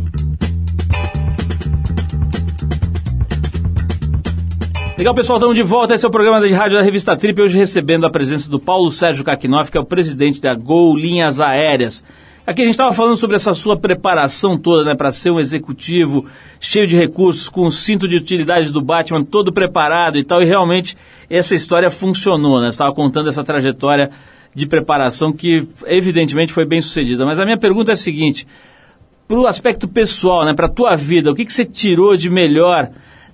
Legal, 4.97 5.12
pessoal, 5.12 5.38
estamos 5.38 5.56
de 5.56 5.64
volta. 5.64 5.94
Esse 5.94 6.04
é 6.04 6.09
o 6.09 6.11
programa 6.11 6.40
de 6.40 6.52
rádio 6.52 6.78
da 6.78 6.85
revista 6.85 7.16
Trip. 7.16 7.42
Hoje 7.42 7.59
recebendo 7.59 8.06
a 8.06 8.11
presença 8.11 8.49
do 8.49 8.61
Paulo 8.61 8.92
Sérgio 8.92 9.25
Kakinoff, 9.25 9.73
que 9.73 9.76
é 9.76 9.80
o 9.80 9.85
presidente 9.85 10.40
da 10.40 10.54
Gol 10.54 10.97
Linhas 10.97 11.40
Aéreas. 11.40 12.04
Aqui 12.47 12.62
a 12.62 12.64
gente 12.64 12.75
estava 12.75 12.94
falando 12.94 13.16
sobre 13.16 13.35
essa 13.35 13.52
sua 13.54 13.76
preparação 13.76 14.56
toda, 14.56 14.85
né, 14.85 14.94
para 14.94 15.11
ser 15.11 15.32
um 15.32 15.40
executivo 15.40 16.26
cheio 16.61 16.87
de 16.87 16.97
recursos, 16.97 17.49
com 17.49 17.62
o 17.62 17.73
cinto 17.73 18.06
de 18.06 18.14
utilidade 18.14 18.73
do 18.73 18.80
Batman 18.80 19.25
todo 19.25 19.52
preparado 19.52 20.16
e 20.16 20.25
tal. 20.25 20.40
E 20.40 20.44
realmente 20.44 20.97
essa 21.28 21.56
história 21.56 21.90
funcionou, 21.90 22.61
né? 22.61 22.68
Estava 22.68 22.94
contando 22.94 23.28
essa 23.28 23.42
trajetória 23.42 24.12
de 24.54 24.66
preparação 24.66 25.33
que 25.33 25.66
evidentemente 25.87 26.52
foi 26.52 26.64
bem 26.64 26.80
sucedida. 26.80 27.25
Mas 27.25 27.38
a 27.38 27.45
minha 27.45 27.59
pergunta 27.59 27.92
é 27.92 27.95
a 27.95 27.97
seguinte: 27.97 28.47
para 29.26 29.38
o 29.38 29.47
aspecto 29.47 29.87
pessoal, 29.87 30.45
né, 30.45 30.54
para 30.54 30.66
a 30.66 30.71
tua 30.71 30.97
vida, 30.97 31.30
o 31.30 31.35
que, 31.35 31.45
que 31.45 31.52
você 31.52 31.64
tirou 31.64 32.16
de 32.16 32.30
melhor? 32.30 32.90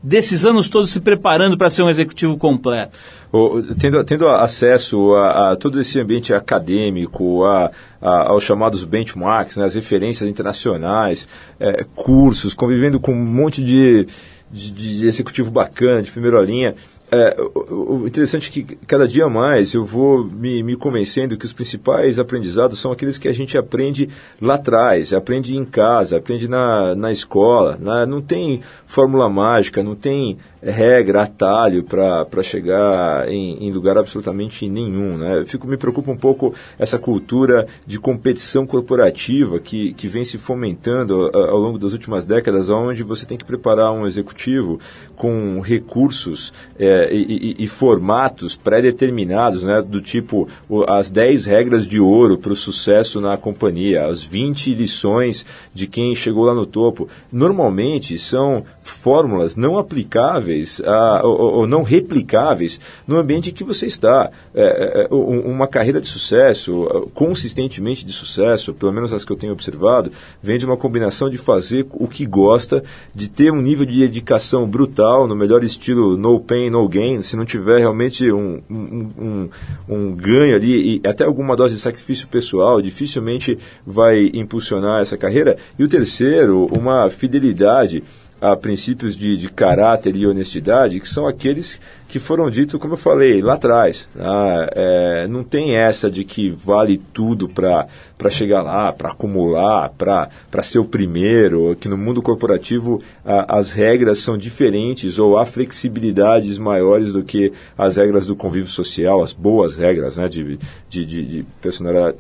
desses 0.07 0.45
anos 0.45 0.69
todos 0.69 0.91
se 0.91 1.01
preparando 1.01 1.59
para 1.59 1.69
ser 1.69 1.83
um 1.83 1.91
executivo 1.91 2.37
completo? 2.37 2.97
O, 3.33 3.61
tendo, 3.75 4.03
tendo 4.05 4.29
acesso 4.29 5.15
a, 5.15 5.53
a, 5.53 5.57
todo 5.57 5.81
esse 5.81 5.99
ambiente 5.99 6.33
acadêmico, 6.33 7.45
a, 7.45 7.73
a, 8.01 8.29
aos 8.29 8.45
chamados 8.45 8.85
benchmarks, 8.85 9.57
né, 9.57 9.65
as 9.65 9.75
referências 9.75 10.31
internacionais, 10.31 11.29
é, 11.59 11.85
cursos, 11.95 12.55
convivendo 12.55 13.01
com 13.01 13.13
um 13.13 13.27
monte 13.27 13.63
de, 13.65 14.07
de, 14.51 14.71
de 14.71 15.07
executivo 15.09 15.51
bacana, 15.51 16.03
de 16.03 16.13
primeira 16.13 16.41
linha, 16.41 16.77
é, 17.11 17.37
o, 17.71 18.07
interessante 18.07 18.49
é 18.49 18.53
que 18.53 18.77
cada 18.87 19.07
dia 19.07 19.29
mais 19.29 19.75
eu 19.75 19.85
vou 19.85 20.25
me, 20.25 20.63
me 20.63 20.77
convencendo 20.77 21.37
que 21.37 21.47
os 21.47 21.53
principais 21.53 22.19
aprendizados 22.19 22.79
são 22.79 22.91
aqueles 22.91 23.17
que 23.19 23.29
a 23.29 23.33
gente 23.33 23.57
aprende 23.57 24.09
lá 24.41 24.55
atrás, 24.55 25.13
aprende 25.13 25.57
em 25.57 25.65
casa, 25.65 26.17
aprende 26.17 26.49
na, 26.49 26.95
na 26.97 27.13
escola. 27.13 27.79
Né? 27.81 28.07
Não 28.07 28.21
tem 28.21 28.61
fórmula 28.87 29.29
mágica, 29.29 29.83
não 29.83 29.95
tem 29.95 30.37
regra, 30.63 31.23
atalho 31.23 31.85
para 31.85 32.43
chegar 32.43 33.29
em, 33.29 33.65
em, 33.65 33.73
lugar 33.73 33.97
absolutamente 33.97 34.69
nenhum. 34.69 35.17
Né? 35.17 35.41
Eu 35.41 35.47
fico, 35.47 35.67
me 35.67 35.77
preocupa 35.77 36.11
um 36.11 36.17
pouco 36.17 36.55
essa 36.79 36.99
cultura 36.99 37.67
de 37.87 38.01
competição 38.01 38.67
corporativa 38.67 39.61
que, 39.61 39.93
que 39.93 40.09
vem 40.09 40.25
se 40.25 40.39
fomentando 40.39 41.31
ao, 41.33 41.51
ao 41.51 41.59
longo 41.59 41.79
das 41.79 41.93
últimas 41.93 42.25
décadas, 42.25 42.69
onde 42.69 43.05
você 43.05 43.25
tem 43.25 43.39
que 43.39 43.45
preparar 43.45 43.93
um 43.93 44.07
executivo 44.07 44.81
com 45.15 45.61
recursos. 45.61 46.53
É, 46.79 46.96
e, 47.11 47.55
e, 47.59 47.65
e, 47.65 47.67
formatos 47.67 48.57
pré-determinados, 48.57 49.63
né, 49.63 49.83
do 49.83 50.01
tipo 50.01 50.49
as 50.89 51.11
10 51.11 51.47
regras 51.47 51.87
de 51.87 52.01
ouro 52.01 52.39
para 52.39 52.53
o 52.53 52.57
sucesso 52.57 53.21
na 53.21 53.37
companhia, 53.37 54.07
as 54.07 54.23
20 54.23 54.75
lições 54.75 55.47
de 55.75 55.87
quem 55.87 56.15
chegou 56.15 56.45
lá 56.45 56.55
no 56.55 56.67
topo. 56.67 57.09
Normalmente 57.33 58.19
são 58.19 58.65
fórmulas 58.91 59.57
não 59.57 59.79
aplicáveis 59.79 60.81
a, 60.85 61.21
ou, 61.23 61.59
ou, 61.59 61.67
não 61.67 61.83
replicáveis 61.83 62.81
no 63.07 63.17
ambiente 63.17 63.51
em 63.51 63.53
que 63.53 63.65
você 63.65 63.87
está. 63.87 64.31
É, 64.55 65.03
é, 65.03 65.05
é 65.05 65.15
uma 65.15 65.67
carreira 65.67 66.01
de 66.01 66.09
sucesso, 66.09 67.11
consistentemente 67.13 68.05
de 68.05 68.13
sucesso, 68.13 68.73
pelo 68.73 68.93
menos 68.93 69.13
as 69.13 69.25
que 69.25 69.33
eu 69.33 69.37
tenho 69.37 69.53
observado, 69.53 70.11
vem 70.43 70.59
de 70.59 70.65
uma 70.65 70.77
combinação 70.77 71.29
de 71.29 71.37
fazer 71.37 71.87
o 71.93 72.09
que 72.09 72.25
gosta, 72.25 72.83
de 73.15 73.29
ter 73.29 73.53
um 73.53 73.61
nível 73.61 73.85
de 73.85 73.99
dedicação 73.99 74.67
brutal, 74.67 75.27
no 75.27 75.37
melhor 75.37 75.63
estilo 75.63 76.17
no 76.17 76.41
pain, 76.41 76.71
no 76.71 76.87
alguém, 76.87 77.21
se 77.21 77.37
não 77.37 77.45
tiver 77.45 77.79
realmente 77.79 78.31
um, 78.31 78.63
um, 78.71 79.11
um, 79.19 79.49
um 79.89 80.15
ganho 80.15 80.55
ali 80.55 81.01
e 81.05 81.09
até 81.09 81.25
alguma 81.25 81.57
dose 81.57 81.75
de 81.75 81.81
sacrifício 81.81 82.29
pessoal, 82.29 82.81
dificilmente 82.81 83.59
vai 83.85 84.31
impulsionar 84.33 85.03
essa 85.03 85.19
carreira. 85.19 85.57
E 85.77 85.83
o 85.83 85.89
terceiro, 85.89 86.67
uma 86.67 87.11
fidelidade 87.11 88.05
a 88.53 88.57
princípios 88.57 89.17
de, 89.17 89.37
de 89.37 89.49
caráter 89.49 90.15
e 90.17 90.27
honestidade, 90.27 91.01
que 91.01 91.09
são 91.09 91.27
aqueles 91.27 91.81
que 92.09 92.19
foram 92.19 92.49
ditos, 92.49 92.79
como 92.81 92.95
eu 92.95 92.99
falei, 92.99 93.41
lá 93.41 93.55
atrás. 93.55 94.09
Ah, 94.19 94.67
é, 94.73 95.27
não 95.29 95.43
tem 95.43 95.77
essa 95.77 96.11
de 96.11 96.25
que 96.25 96.49
vale 96.49 96.99
tudo 97.13 97.49
para 97.49 97.89
chegar 98.31 98.63
lá, 98.63 98.93
para 98.93 99.11
acumular, 99.11 99.91
para 99.91 100.63
ser 100.63 100.79
o 100.79 100.85
primeiro, 100.85 101.77
que 101.81 101.89
no 101.89 101.97
mundo 101.97 102.23
corporativo 102.23 103.03
as 103.25 103.73
regras 103.73 104.19
são 104.19 104.39
diferentes 104.39 105.19
ou 105.19 105.37
há 105.37 105.45
flexibilidades 105.45 106.59
maiores 106.59 107.13
do 107.13 107.23
que 107.23 107.53
as 107.77 107.97
regras 107.97 108.25
do 108.25 108.37
convívio 108.37 108.69
social, 108.69 109.23
as 109.23 109.33
boas 109.33 109.77
regras 109.77 110.17
né, 110.17 110.29
de, 110.29 110.59
de, 110.89 111.05
de, 111.05 111.23
de 111.25 111.47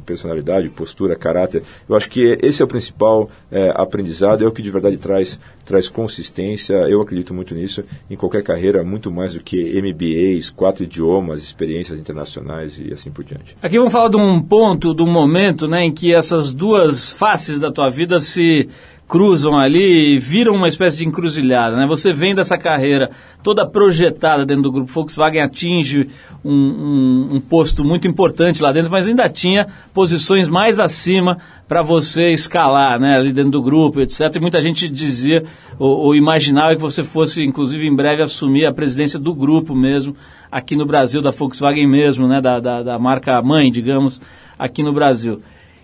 personalidade, 0.04 0.68
postura, 0.68 1.14
caráter. 1.14 1.62
Eu 1.88 1.94
acho 1.94 2.10
que 2.10 2.38
esse 2.42 2.60
é 2.60 2.64
o 2.64 2.68
principal 2.68 3.30
é, 3.50 3.72
aprendizado, 3.74 4.44
é 4.44 4.46
o 4.46 4.52
que 4.52 4.62
de 4.62 4.70
verdade 4.70 4.96
traz, 4.96 5.38
traz 5.64 5.88
consistência. 5.88 6.74
Eu 6.88 7.00
acredito 7.00 7.32
muito 7.32 7.54
nisso, 7.54 7.84
em 8.10 8.16
qualquer 8.16 8.42
carreira, 8.42 8.82
muito 8.82 9.10
mais 9.10 9.34
do 9.34 9.40
que 9.40 9.75
MBAs, 9.80 10.50
quatro 10.50 10.84
idiomas, 10.84 11.42
experiências 11.42 11.98
internacionais 11.98 12.78
e 12.78 12.92
assim 12.92 13.10
por 13.10 13.24
diante. 13.24 13.56
Aqui 13.62 13.78
vamos 13.78 13.92
falar 13.92 14.08
de 14.08 14.16
um 14.16 14.40
ponto, 14.40 14.94
de 14.94 15.02
um 15.02 15.10
momento 15.10 15.68
né, 15.68 15.84
em 15.84 15.92
que 15.92 16.14
essas 16.14 16.54
duas 16.54 17.12
faces 17.12 17.60
da 17.60 17.70
tua 17.70 17.88
vida 17.90 18.20
se 18.20 18.68
cruzam 19.08 19.56
ali 19.56 20.16
e 20.16 20.18
viram 20.18 20.54
uma 20.54 20.68
espécie 20.68 20.98
de 20.98 21.06
encruzilhada. 21.06 21.76
Né? 21.76 21.86
Você 21.86 22.12
vem 22.12 22.34
dessa 22.34 22.58
carreira 22.58 23.10
toda 23.42 23.66
projetada 23.66 24.44
dentro 24.44 24.64
do 24.64 24.72
grupo 24.72 24.90
Volkswagen, 24.90 25.40
atinge 25.40 26.08
um, 26.44 26.52
um, 26.52 27.28
um 27.36 27.40
posto 27.40 27.84
muito 27.84 28.08
importante 28.08 28.62
lá 28.62 28.72
dentro, 28.72 28.90
mas 28.90 29.06
ainda 29.06 29.28
tinha 29.28 29.68
posições 29.94 30.48
mais 30.48 30.80
acima 30.80 31.38
para 31.68 31.82
você 31.82 32.30
escalar 32.30 32.98
né, 33.00 33.16
ali 33.16 33.32
dentro 33.32 33.52
do 33.52 33.62
grupo, 33.62 34.00
etc. 34.00 34.20
E 34.36 34.40
muita 34.40 34.60
gente 34.60 34.88
dizia 34.88 35.44
ou, 35.78 35.98
ou 35.98 36.14
imaginava 36.14 36.74
que 36.76 36.80
você 36.80 37.02
fosse, 37.02 37.42
inclusive, 37.42 37.86
em 37.86 37.94
breve 37.94 38.22
assumir 38.22 38.66
a 38.66 38.72
presidência 38.72 39.18
do 39.18 39.34
grupo 39.34 39.74
mesmo, 39.74 40.16
aqui 40.50 40.76
no 40.76 40.86
Brasil, 40.86 41.20
da 41.20 41.30
Volkswagen 41.30 41.86
mesmo, 41.86 42.28
né, 42.28 42.40
da, 42.40 42.60
da, 42.60 42.82
da 42.82 42.98
marca 42.98 43.42
mãe, 43.42 43.70
digamos, 43.70 44.20
aqui 44.58 44.82
no 44.82 44.92
Brasil. 44.92 45.40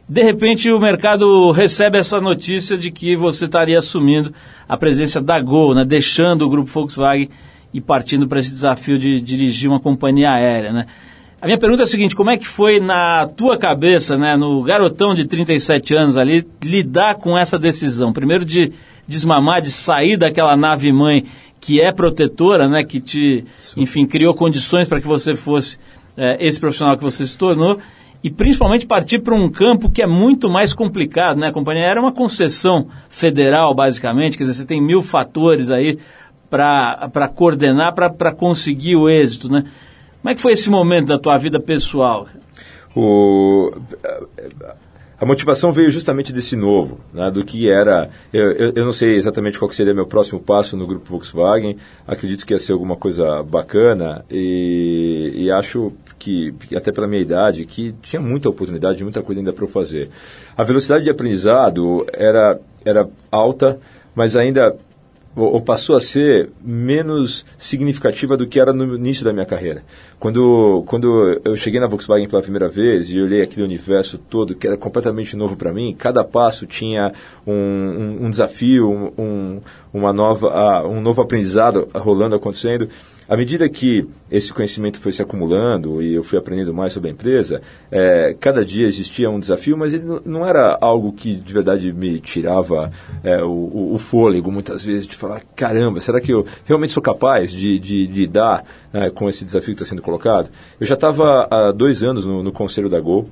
De 0.08 0.22
repente, 0.22 0.70
o 0.70 0.80
mercado 0.80 1.50
recebe 1.50 1.98
essa 1.98 2.20
notícia 2.20 2.76
de 2.76 2.90
que 2.90 3.16
você 3.16 3.46
estaria 3.46 3.78
assumindo 3.78 4.32
a 4.68 4.76
presença 4.76 5.20
da 5.20 5.40
Gol, 5.40 5.74
né, 5.74 5.84
deixando 5.84 6.42
o 6.42 6.48
grupo 6.48 6.70
Volkswagen 6.70 7.28
e 7.74 7.80
partindo 7.80 8.28
para 8.28 8.38
esse 8.38 8.50
desafio 8.50 8.98
de 8.98 9.20
dirigir 9.20 9.70
uma 9.70 9.80
companhia 9.80 10.30
aérea. 10.30 10.72
Né? 10.72 10.86
A 11.42 11.46
minha 11.46 11.58
pergunta 11.58 11.82
é 11.82 11.84
a 11.84 11.88
seguinte: 11.88 12.14
como 12.14 12.30
é 12.30 12.36
que 12.36 12.46
foi 12.46 12.78
na 12.78 13.26
tua 13.26 13.58
cabeça, 13.58 14.16
né, 14.16 14.36
no 14.36 14.62
garotão 14.62 15.12
de 15.12 15.24
37 15.24 15.92
anos 15.92 16.16
ali, 16.16 16.46
lidar 16.62 17.16
com 17.16 17.36
essa 17.36 17.58
decisão? 17.58 18.12
Primeiro 18.12 18.44
de 18.44 18.72
desmamar, 19.08 19.60
de 19.60 19.72
sair 19.72 20.16
daquela 20.16 20.56
nave 20.56 20.92
mãe 20.92 21.24
que 21.60 21.80
é 21.80 21.92
protetora, 21.92 22.68
né, 22.68 22.84
que 22.84 23.00
te, 23.00 23.44
enfim, 23.76 24.06
criou 24.06 24.34
condições 24.34 24.86
para 24.86 25.00
que 25.00 25.06
você 25.06 25.34
fosse 25.34 25.78
é, 26.16 26.44
esse 26.46 26.60
profissional 26.60 26.96
que 26.96 27.02
você 27.02 27.26
se 27.26 27.36
tornou 27.36 27.78
e 28.22 28.30
principalmente 28.30 28.86
partir 28.86 29.18
para 29.18 29.34
um 29.34 29.48
campo 29.48 29.90
que 29.90 30.00
é 30.00 30.06
muito 30.06 30.48
mais 30.48 30.72
complicado, 30.72 31.38
né? 31.38 31.48
A 31.48 31.52
companhia 31.52 31.86
era 31.86 32.00
uma 32.00 32.12
concessão 32.12 32.86
federal, 33.08 33.74
basicamente, 33.74 34.38
quer 34.38 34.44
dizer, 34.44 34.60
você 34.60 34.64
tem 34.64 34.80
mil 34.80 35.02
fatores 35.02 35.72
aí 35.72 35.98
para 36.48 37.28
coordenar, 37.34 37.92
para 37.94 38.32
conseguir 38.32 38.94
o 38.94 39.08
êxito, 39.08 39.50
né? 39.50 39.64
Como 40.22 40.30
é 40.30 40.34
que 40.36 40.40
foi 40.40 40.52
esse 40.52 40.70
momento 40.70 41.08
da 41.08 41.18
tua 41.18 41.36
vida 41.36 41.58
pessoal? 41.58 42.28
O, 42.94 43.72
a 45.20 45.26
motivação 45.26 45.72
veio 45.72 45.90
justamente 45.90 46.32
desse 46.32 46.54
novo, 46.54 47.00
né, 47.12 47.28
do 47.28 47.44
que 47.44 47.68
era. 47.68 48.08
Eu, 48.32 48.52
eu, 48.52 48.72
eu, 48.76 48.84
não 48.84 48.92
sei 48.92 49.16
exatamente 49.16 49.58
qual 49.58 49.72
seria 49.72 49.92
meu 49.92 50.06
próximo 50.06 50.38
passo 50.38 50.76
no 50.76 50.86
grupo 50.86 51.10
Volkswagen. 51.10 51.76
Acredito 52.06 52.46
que 52.46 52.54
ia 52.54 52.58
ser 52.60 52.72
alguma 52.72 52.94
coisa 52.94 53.42
bacana 53.42 54.24
e, 54.30 55.32
e 55.34 55.50
acho 55.50 55.92
que, 56.20 56.54
até 56.76 56.92
pela 56.92 57.08
minha 57.08 57.20
idade, 57.20 57.66
que 57.66 57.92
tinha 58.00 58.22
muita 58.22 58.48
oportunidade, 58.48 59.02
muita 59.02 59.22
coisa 59.22 59.40
ainda 59.40 59.52
para 59.52 59.64
eu 59.64 59.68
fazer. 59.68 60.08
A 60.56 60.62
velocidade 60.62 61.02
de 61.02 61.10
aprendizado 61.10 62.06
era, 62.12 62.60
era 62.84 63.08
alta, 63.28 63.80
mas 64.14 64.36
ainda 64.36 64.76
ou, 65.34 65.60
passou 65.60 65.96
a 65.96 66.00
ser 66.00 66.50
menos 66.62 67.46
significativa 67.56 68.36
do 68.36 68.46
que 68.46 68.60
era 68.60 68.72
no 68.72 68.96
início 68.96 69.24
da 69.24 69.32
minha 69.32 69.46
carreira. 69.46 69.82
Quando, 70.18 70.84
quando 70.86 71.40
eu 71.44 71.56
cheguei 71.56 71.80
na 71.80 71.86
Volkswagen 71.86 72.28
pela 72.28 72.42
primeira 72.42 72.68
vez 72.68 73.08
e 73.10 73.20
olhei 73.20 73.42
aquele 73.42 73.64
universo 73.64 74.18
todo 74.18 74.54
que 74.54 74.66
era 74.66 74.76
completamente 74.76 75.36
novo 75.36 75.56
para 75.56 75.72
mim, 75.72 75.94
cada 75.98 76.22
passo 76.22 76.66
tinha 76.66 77.12
um, 77.46 77.52
um, 77.52 78.26
um 78.26 78.30
desafio, 78.30 79.12
um, 79.18 79.60
uma 79.92 80.12
nova, 80.12 80.84
uh, 80.84 80.88
um 80.88 81.00
novo 81.00 81.22
aprendizado 81.22 81.88
rolando, 81.94 82.36
acontecendo. 82.36 82.88
À 83.32 83.36
medida 83.36 83.66
que 83.66 84.06
esse 84.30 84.52
conhecimento 84.52 85.00
foi 85.00 85.10
se 85.10 85.22
acumulando 85.22 86.02
e 86.02 86.12
eu 86.12 86.22
fui 86.22 86.38
aprendendo 86.38 86.74
mais 86.74 86.92
sobre 86.92 87.08
a 87.08 87.12
empresa, 87.14 87.62
é, 87.90 88.36
cada 88.38 88.62
dia 88.62 88.86
existia 88.86 89.30
um 89.30 89.40
desafio, 89.40 89.74
mas 89.74 89.94
ele 89.94 90.04
não 90.22 90.46
era 90.46 90.76
algo 90.78 91.14
que 91.14 91.36
de 91.36 91.50
verdade 91.54 91.90
me 91.94 92.20
tirava 92.20 92.92
é, 93.24 93.42
o, 93.42 93.94
o, 93.94 93.96
fôlego, 93.96 94.52
muitas 94.52 94.84
vezes, 94.84 95.06
de 95.06 95.16
falar: 95.16 95.40
caramba, 95.56 95.98
será 95.98 96.20
que 96.20 96.30
eu 96.30 96.44
realmente 96.66 96.92
sou 96.92 97.02
capaz 97.02 97.50
de, 97.50 97.78
de, 97.78 98.06
de 98.06 98.20
lidar 98.20 98.66
é, 98.92 99.08
com 99.08 99.30
esse 99.30 99.46
desafio 99.46 99.74
que 99.74 99.82
está 99.82 99.88
sendo 99.88 100.02
colocado? 100.02 100.50
Eu 100.78 100.86
já 100.86 100.94
estava 100.94 101.48
há 101.50 101.72
dois 101.72 102.02
anos 102.02 102.26
no, 102.26 102.42
no 102.42 102.52
Conselho 102.52 102.90
da 102.90 103.00
Gol 103.00 103.30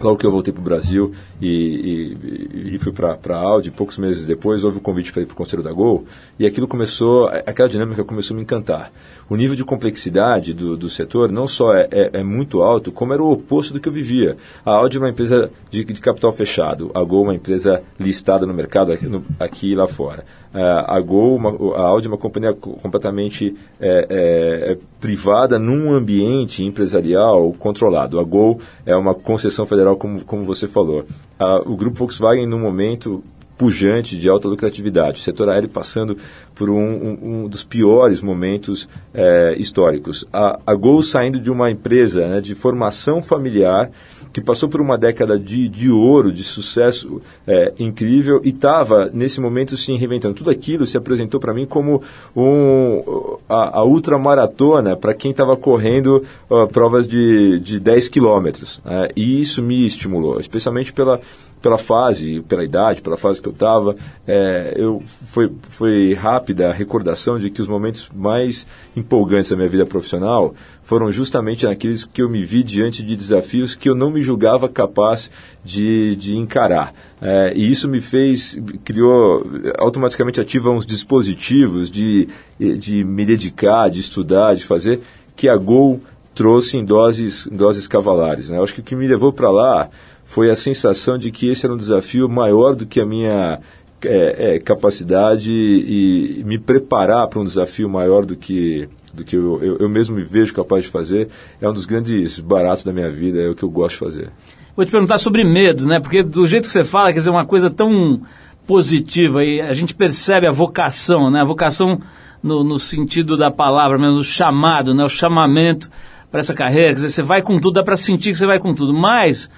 Logo 0.00 0.18
que 0.18 0.26
eu 0.26 0.30
voltei 0.30 0.52
para 0.52 0.60
o 0.60 0.64
Brasil 0.64 1.12
e, 1.40 2.16
e, 2.62 2.74
e 2.74 2.78
fui 2.78 2.92
para 2.92 3.16
a 3.36 3.40
Audi, 3.40 3.70
poucos 3.70 3.96
meses 3.96 4.26
depois 4.26 4.64
houve 4.64 4.78
o 4.78 4.80
convite 4.80 5.12
para 5.12 5.22
ir 5.22 5.26
para 5.26 5.34
o 5.34 5.36
Conselho 5.36 5.62
da 5.62 5.72
Gol 5.72 6.04
e 6.38 6.46
aquilo 6.46 6.66
começou, 6.66 7.26
aquela 7.26 7.68
dinâmica 7.68 8.02
começou 8.04 8.34
a 8.34 8.36
me 8.36 8.42
encantar. 8.42 8.92
O 9.28 9.36
nível 9.36 9.56
de 9.56 9.64
complexidade 9.64 10.52
do, 10.52 10.76
do 10.76 10.88
setor 10.88 11.30
não 11.30 11.46
só 11.46 11.72
é, 11.72 11.88
é, 11.90 12.10
é, 12.20 12.22
muito 12.22 12.62
alto, 12.62 12.92
como 12.92 13.12
era 13.12 13.22
o 13.22 13.32
oposto 13.32 13.72
do 13.72 13.80
que 13.80 13.88
eu 13.88 13.92
vivia. 13.92 14.36
A 14.64 14.72
Audi 14.72 14.96
é 14.96 15.00
uma 15.00 15.08
empresa 15.08 15.50
de, 15.70 15.84
de 15.84 16.00
capital 16.00 16.32
fechado, 16.32 16.90
a 16.94 17.02
Gol 17.02 17.20
é 17.20 17.28
uma 17.28 17.34
empresa 17.34 17.82
listada 17.98 18.44
no 18.44 18.52
mercado 18.52 18.92
aqui, 18.92 19.06
no, 19.06 19.24
aqui 19.38 19.72
e 19.72 19.74
lá 19.74 19.86
fora. 19.86 20.24
A 20.54 21.00
Gol, 21.00 21.34
uma, 21.34 21.50
a 21.76 21.82
Audi 21.88 22.06
é 22.06 22.10
uma 22.10 22.16
companhia 22.16 22.52
completamente 22.54 23.56
é, 23.80 24.06
é, 24.08 24.72
é, 24.72 24.78
privada 25.00 25.58
num 25.58 25.92
ambiente 25.92 26.62
empresarial 26.62 27.52
controlado. 27.58 28.20
A 28.20 28.22
Gol 28.22 28.60
é 28.86 28.94
uma 28.94 29.16
concessão 29.16 29.66
federal, 29.66 29.83
como, 29.96 30.24
como 30.24 30.44
você 30.44 30.66
falou. 30.66 31.06
Uh, 31.38 31.72
o 31.72 31.76
grupo 31.76 31.98
Volkswagen, 31.98 32.46
no 32.46 32.58
momento, 32.58 33.22
pujante 33.56 34.16
de 34.16 34.28
alta 34.28 34.48
lucratividade. 34.48 35.20
O 35.20 35.22
setor 35.22 35.48
aéreo 35.48 35.68
passando 35.68 36.16
por 36.54 36.70
um, 36.70 36.78
um, 36.78 37.18
um 37.22 37.48
dos 37.48 37.64
piores 37.64 38.20
momentos 38.20 38.88
é, 39.12 39.54
históricos. 39.58 40.26
A, 40.32 40.58
a 40.66 40.74
Gol 40.74 41.02
saindo 41.02 41.40
de 41.40 41.50
uma 41.50 41.70
empresa 41.70 42.26
né, 42.26 42.40
de 42.40 42.54
formação 42.54 43.22
familiar 43.22 43.90
que 44.34 44.40
passou 44.40 44.68
por 44.68 44.80
uma 44.80 44.98
década 44.98 45.38
de, 45.38 45.68
de 45.68 45.88
ouro, 45.88 46.32
de 46.32 46.42
sucesso 46.42 47.22
é, 47.46 47.72
incrível 47.78 48.40
e 48.42 48.48
estava, 48.48 49.08
nesse 49.14 49.40
momento, 49.40 49.76
se 49.76 49.94
reinventando. 49.94 50.34
Tudo 50.34 50.50
aquilo 50.50 50.86
se 50.88 50.98
apresentou 50.98 51.38
para 51.38 51.54
mim 51.54 51.64
como 51.64 52.02
um, 52.34 53.38
a, 53.48 53.78
a 53.78 53.84
ultramaratona 53.84 54.96
para 54.96 55.14
quem 55.14 55.30
estava 55.30 55.56
correndo 55.56 56.24
provas 56.72 57.06
de, 57.06 57.60
de 57.60 57.78
10 57.78 58.08
quilômetros. 58.08 58.82
Né? 58.84 59.08
E 59.14 59.40
isso 59.40 59.62
me 59.62 59.86
estimulou, 59.86 60.40
especialmente 60.40 60.92
pela, 60.92 61.20
pela 61.64 61.78
fase, 61.78 62.42
pela 62.42 62.62
idade, 62.62 63.00
pela 63.00 63.16
fase 63.16 63.40
que 63.40 63.48
eu 63.48 63.52
estava. 63.54 63.96
É, 64.28 64.74
eu, 64.76 65.02
foi, 65.06 65.50
foi 65.70 66.12
rápida 66.12 66.68
a 66.68 66.72
recordação 66.74 67.38
de 67.38 67.48
que 67.48 67.62
os 67.62 67.66
momentos 67.66 68.10
mais 68.14 68.66
empolgantes 68.94 69.50
da 69.50 69.56
minha 69.56 69.68
vida 69.68 69.86
profissional 69.86 70.54
foram 70.82 71.10
justamente 71.10 71.64
naqueles 71.64 72.04
que 72.04 72.20
eu 72.20 72.28
me 72.28 72.44
vi 72.44 72.62
diante 72.62 73.02
de 73.02 73.16
desafios 73.16 73.74
que 73.74 73.88
eu 73.88 73.94
não 73.94 74.10
me 74.10 74.22
julgava 74.22 74.68
capaz 74.68 75.30
de, 75.64 76.14
de 76.16 76.36
encarar. 76.36 76.92
É, 77.18 77.54
e 77.56 77.70
isso 77.70 77.88
me 77.88 78.02
fez, 78.02 78.60
criou, 78.84 79.46
automaticamente 79.78 80.42
ativa 80.42 80.68
uns 80.68 80.84
dispositivos 80.84 81.90
de, 81.90 82.28
de 82.60 83.02
me 83.02 83.24
dedicar, 83.24 83.88
de 83.88 84.00
estudar, 84.00 84.54
de 84.54 84.66
fazer, 84.66 85.00
que 85.34 85.48
a 85.48 85.56
Gol 85.56 85.98
trouxe 86.34 86.76
em 86.76 86.84
doses, 86.84 87.46
em 87.46 87.56
doses 87.56 87.88
cavalares. 87.88 88.50
Né? 88.50 88.60
Acho 88.60 88.74
que 88.74 88.80
o 88.80 88.84
que 88.84 88.94
me 88.94 89.08
levou 89.08 89.32
para 89.32 89.50
lá 89.50 89.88
foi 90.24 90.50
a 90.50 90.56
sensação 90.56 91.18
de 91.18 91.30
que 91.30 91.48
esse 91.48 91.66
era 91.66 91.74
um 91.74 91.78
desafio 91.78 92.28
maior 92.28 92.74
do 92.74 92.86
que 92.86 93.00
a 93.00 93.06
minha 93.06 93.60
é, 94.04 94.56
é, 94.56 94.58
capacidade 94.58 95.50
e, 95.52 96.42
me 96.44 96.58
preparar 96.58 97.26
para 97.28 97.40
um 97.40 97.44
desafio 97.44 97.88
maior 97.88 98.24
do 98.24 98.36
que 98.36 98.88
do 99.12 99.24
que 99.24 99.36
eu, 99.36 99.62
eu, 99.62 99.76
eu, 99.78 99.88
mesmo 99.88 100.16
me 100.16 100.22
vejo 100.22 100.52
capaz 100.52 100.82
de 100.82 100.90
fazer, 100.90 101.28
é 101.60 101.68
um 101.68 101.72
dos 101.72 101.86
grandes 101.86 102.40
baratos 102.40 102.82
da 102.82 102.92
minha 102.92 103.08
vida, 103.08 103.40
é 103.40 103.48
o 103.48 103.54
que 103.54 103.62
eu 103.62 103.70
gosto 103.70 103.92
de 103.92 103.98
fazer. 104.00 104.32
Vou 104.74 104.84
te 104.84 104.90
perguntar 104.90 105.18
sobre 105.18 105.44
medo, 105.44 105.86
né? 105.86 106.00
Porque 106.00 106.20
do 106.20 106.44
jeito 106.48 106.64
que 106.64 106.72
você 106.72 106.82
fala, 106.82 107.12
quer 107.12 107.18
dizer, 107.18 107.30
uma 107.30 107.46
coisa 107.46 107.70
tão 107.70 108.20
positiva 108.66 109.44
e 109.44 109.60
a 109.60 109.72
gente 109.72 109.94
percebe 109.94 110.48
a 110.48 110.50
vocação, 110.50 111.30
né? 111.30 111.42
A 111.42 111.44
vocação 111.44 112.00
no, 112.42 112.64
no 112.64 112.76
sentido 112.76 113.36
da 113.36 113.52
palavra, 113.52 113.96
mesmo 113.98 114.18
o 114.18 114.24
chamado, 114.24 114.92
né? 114.92 115.04
O 115.04 115.08
chamamento 115.08 115.88
para 116.28 116.40
essa 116.40 116.52
carreira, 116.52 116.88
quer 116.88 116.94
dizer, 116.94 117.10
você 117.10 117.22
vai 117.22 117.40
com 117.40 117.60
tudo, 117.60 117.74
dá 117.74 117.84
para 117.84 117.94
sentir 117.94 118.30
que 118.30 118.34
você 118.34 118.46
vai 118.46 118.58
com 118.58 118.74
tudo, 118.74 118.92
mas 118.92 119.48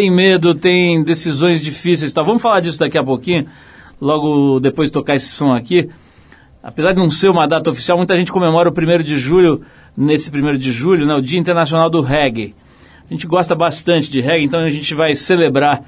tem 0.00 0.10
medo, 0.10 0.54
tem 0.54 1.02
decisões 1.02 1.60
difíceis, 1.60 2.10
tá? 2.10 2.22
Vamos 2.22 2.40
falar 2.40 2.60
disso 2.60 2.78
daqui 2.78 2.96
a 2.96 3.04
pouquinho, 3.04 3.46
logo 4.00 4.58
depois 4.58 4.88
de 4.88 4.94
tocar 4.94 5.14
esse 5.14 5.28
som 5.28 5.52
aqui 5.52 5.90
apesar 6.62 6.92
de 6.92 6.98
não 6.98 7.08
ser 7.08 7.30
uma 7.30 7.48
data 7.48 7.70
oficial, 7.70 7.96
muita 7.96 8.14
gente 8.16 8.30
comemora 8.30 8.68
o 8.68 8.72
1 8.72 9.02
de 9.02 9.16
julho, 9.16 9.62
nesse 9.96 10.30
1 10.30 10.58
de 10.58 10.70
julho, 10.70 11.06
né, 11.06 11.14
o 11.14 11.22
Dia 11.22 11.38
Internacional 11.38 11.88
do 11.88 12.02
Reggae. 12.02 12.54
A 13.08 13.12
gente 13.14 13.26
gosta 13.26 13.54
bastante 13.54 14.10
de 14.10 14.20
reggae, 14.20 14.44
então 14.44 14.60
a 14.60 14.68
gente 14.68 14.94
vai 14.94 15.14
celebrar 15.14 15.82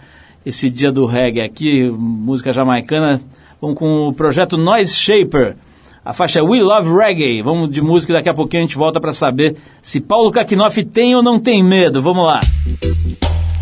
esse 0.47 0.71
dia 0.71 0.91
do 0.91 1.05
reggae 1.05 1.43
aqui, 1.43 1.91
música 1.91 2.53
jamaicana. 2.53 3.21
Vamos 3.61 3.77
com 3.77 4.09
o 4.09 4.15
projeto 4.15 4.57
Noise 4.57 4.97
Shaper. 4.97 5.57
A 6.03 6.15
faixa 6.15 6.41
é 6.41 6.43
We 6.43 6.61
Love 6.61 6.91
Reggae. 6.91 7.43
Vamos 7.43 7.71
de 7.71 7.83
música 7.83 8.15
daqui 8.15 8.31
a 8.31 8.35
pouquinho 8.35 8.65
a 8.65 8.67
gente 8.67 8.79
volta 8.79 8.99
para 8.99 9.13
saber 9.13 9.57
se 9.83 10.01
Paulo 10.01 10.33
Kakinoff 10.33 10.83
tem 10.87 11.15
ou 11.15 11.23
não 11.23 11.39
tem 11.39 11.63
medo. 11.63 12.01
Vamos 12.01 12.25
lá. 12.25 12.41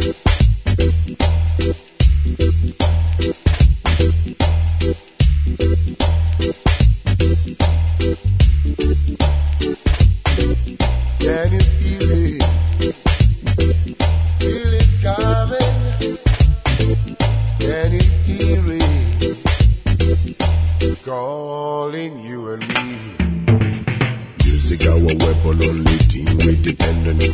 Can 0.00 0.39
Thank 3.32 3.60
you. 3.60 3.69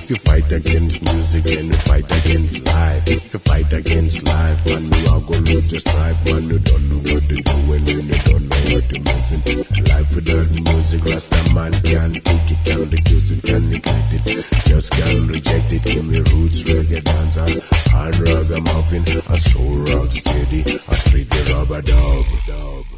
If 0.06 0.10
you 0.10 0.18
fight 0.18 0.52
against 0.52 1.02
music, 1.02 1.42
then 1.42 1.66
you 1.66 1.74
fight 1.78 2.04
against 2.04 2.64
life. 2.64 3.08
If 3.08 3.32
you 3.32 3.40
fight 3.40 3.72
against 3.72 4.22
life, 4.22 4.64
man, 4.64 4.82
you 4.84 5.08
are 5.10 5.18
lose 5.18 5.72
your 5.72 5.80
stripe. 5.80 6.16
Man, 6.24 6.42
you 6.44 6.60
don't 6.60 6.88
know 6.88 6.98
what 6.98 7.22
to 7.26 7.42
do 7.42 7.56
when 7.66 7.86
you 7.86 8.02
don't 8.22 8.46
know 8.46 8.56
what 8.70 8.86
you're 8.86 9.02
missing. 9.02 9.42
Life 9.82 10.14
without 10.14 10.50
music, 10.52 11.04
Rasta 11.06 11.54
man 11.54 11.72
can't 11.82 12.24
take 12.24 12.50
it, 12.52 12.58
can't 12.64 12.92
refuse 12.92 13.32
it, 13.32 13.42
can't 13.42 13.68
neglect 13.68 14.12
it. 14.14 14.46
Just 14.68 14.92
can't 14.92 15.28
reject 15.28 15.72
it. 15.72 15.82
Give 15.82 16.06
me 16.06 16.18
roots, 16.18 16.62
reggae 16.62 17.02
dance, 17.02 17.36
and 17.36 18.16
ragamuffin, 18.16 19.02
a 19.02 19.38
soul 19.38 19.74
rock 19.90 20.12
steady, 20.12 20.60
a 20.62 20.94
street 20.94 21.28
the 21.30 21.52
rubber 21.52 21.82
dub, 21.82 22.26
dub. 22.46 22.95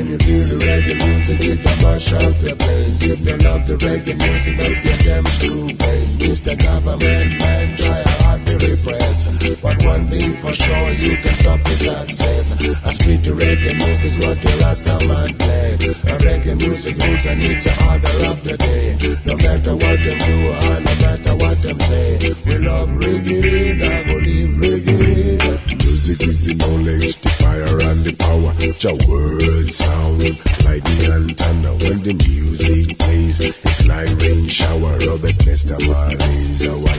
When 0.00 0.08
you 0.08 0.16
feel 0.16 0.58
the 0.58 0.64
reggae 0.64 0.96
music, 0.96 1.40
it's 1.42 1.60
the 1.60 1.68
mash 1.82 2.12
up 2.14 2.22
the 2.40 2.56
place. 2.56 3.02
If 3.02 3.20
you 3.20 3.36
love 3.36 3.66
the 3.66 3.76
reggae 3.76 4.16
music, 4.16 4.56
let's 4.56 4.80
get 4.80 4.98
them 5.00 5.26
screw 5.26 5.74
face. 5.74 6.16
Mr. 6.16 6.58
Government 6.58 7.38
man, 7.38 7.76
try 7.76 8.02
hard 8.06 8.19
repress. 8.62 9.26
But 9.60 9.82
one 9.84 10.06
thing 10.06 10.32
for 10.42 10.52
sure, 10.52 10.90
you 10.90 11.16
can 11.16 11.34
stop 11.34 11.60
the 11.64 11.76
success. 11.76 12.52
A 12.84 12.92
street 12.92 13.24
to 13.24 13.32
reggae 13.32 13.76
music 13.76 14.12
is 14.12 14.26
what 14.26 14.38
the 14.38 14.56
last 14.60 14.84
time 14.84 15.06
man 15.08 15.34
play. 15.36 15.74
A 15.74 16.14
reggae 16.24 16.56
music 16.60 16.96
roots 16.98 17.26
and 17.26 17.40
it's 17.42 17.64
the 17.64 17.74
order 17.88 18.16
of 18.30 18.42
the 18.44 18.56
day. 18.56 18.96
No 19.24 19.36
matter 19.36 19.74
what 19.74 19.98
them 20.04 20.18
do 20.18 20.36
or 20.48 20.80
no 20.80 20.94
matter 21.04 21.34
what 21.36 21.56
them 21.62 21.78
say, 21.80 22.34
we 22.46 22.58
love 22.58 22.88
reggae, 22.90 23.76
never 23.76 24.20
leave 24.20 24.52
reggae. 24.56 25.66
Music 25.68 26.22
is 26.22 26.46
the 26.46 26.54
knowledge, 26.54 27.20
the 27.20 27.28
fire 27.40 27.78
and 27.90 28.04
the 28.04 28.14
power. 28.16 28.52
Your 28.80 28.96
words 29.08 29.76
sound 29.76 30.22
lightning 30.64 31.12
and 31.12 31.36
thunder 31.36 31.72
when 31.84 31.98
the 32.02 32.14
music 32.26 32.98
plays. 32.98 33.40
It's 33.40 33.86
like 33.86 34.08
rain 34.20 34.48
shower. 34.48 34.96
Robert 35.06 35.46
Nesta 35.46 35.76
is 35.76 36.66
our 36.66 36.96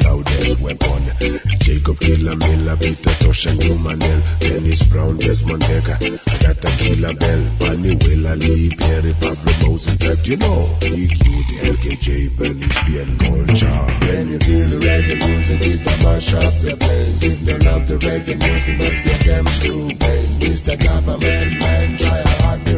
loudest 0.52 0.62
weapon. 0.62 1.60
Jacob 1.60 2.00
Killer 2.00 2.36
Miller, 2.36 2.78
Peter 2.78 3.14
Tosh 3.24 3.46
and 3.46 3.62
Humanel. 3.62 4.22
Dennis 4.40 4.84
Brown, 4.88 5.18
Desmond 5.18 5.62
Decker. 5.62 5.98
Agata 6.28 6.70
Killer 6.78 7.14
Bell, 7.14 7.44
Bunny 7.60 7.96
Willa 7.96 8.36
Lee, 8.36 8.70
Perry 8.76 9.14
Pablo 9.14 9.54
Moses. 9.68 9.96
That 9.98 10.28
you 10.28 10.38
know. 10.38 10.78
Big 10.80 11.12
Youth, 11.26 11.52
LKJ, 11.62 12.38
Berlin, 12.38 12.72
Spear, 12.72 13.06
Culture. 13.18 13.82
When 14.06 14.30
you 14.30 14.40
feel 14.40 14.68
the 14.70 14.86
reggae 14.86 15.28
music, 15.28 15.62
it's 15.62 15.82
the 15.82 16.04
mash 16.04 16.34
up 16.34 16.54
the 16.62 16.78
place. 16.78 17.24
If 17.24 17.48
you 17.48 17.58
love 17.60 17.88
the 17.88 17.98
reggae 17.98 18.38
music, 18.38 18.80
let's 18.80 19.02
get 19.02 19.22
them 19.26 19.48
screw 19.48 19.90
face. 19.96 20.38
Mr. 20.38 20.80
Government 20.80 21.60
man, 21.60 21.98
try 21.98 22.31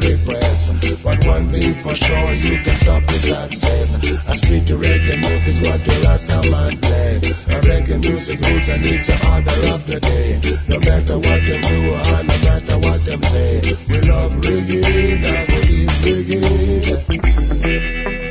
repress. 0.03 0.67
But 1.03 1.25
one 1.25 1.49
thing 1.49 1.73
for 1.73 1.95
sure, 1.95 2.31
you 2.33 2.57
can 2.63 2.75
stop 2.77 3.03
the 3.07 3.19
success. 3.19 3.95
A 4.27 4.35
street 4.35 4.67
to 4.67 4.75
reggae 4.75 5.19
music 5.19 5.53
is 5.53 5.61
what 5.61 5.79
the 5.81 5.99
last 6.03 6.27
time 6.27 6.49
man 6.51 6.77
play. 6.77 7.17
A 7.17 7.19
reggae 7.61 7.99
music 8.01 8.39
roots 8.41 8.67
and 8.69 8.85
it's 8.85 9.07
the 9.07 9.15
order 9.31 9.73
of 9.73 9.85
the 9.87 9.99
day. 9.99 10.39
No 10.67 10.79
matter 10.79 11.17
what 11.17 11.41
them 11.47 11.61
do 11.61 11.93
or 11.93 12.23
no 12.23 12.37
matter 12.47 12.77
what 12.79 13.05
them 13.05 13.21
say, 13.23 13.61
we 13.89 14.01
love 14.01 14.33
reggae, 14.43 15.21
never 15.21 15.59
leave 15.67 15.89
reggae. 16.03 18.22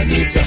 Anita. 0.00 0.39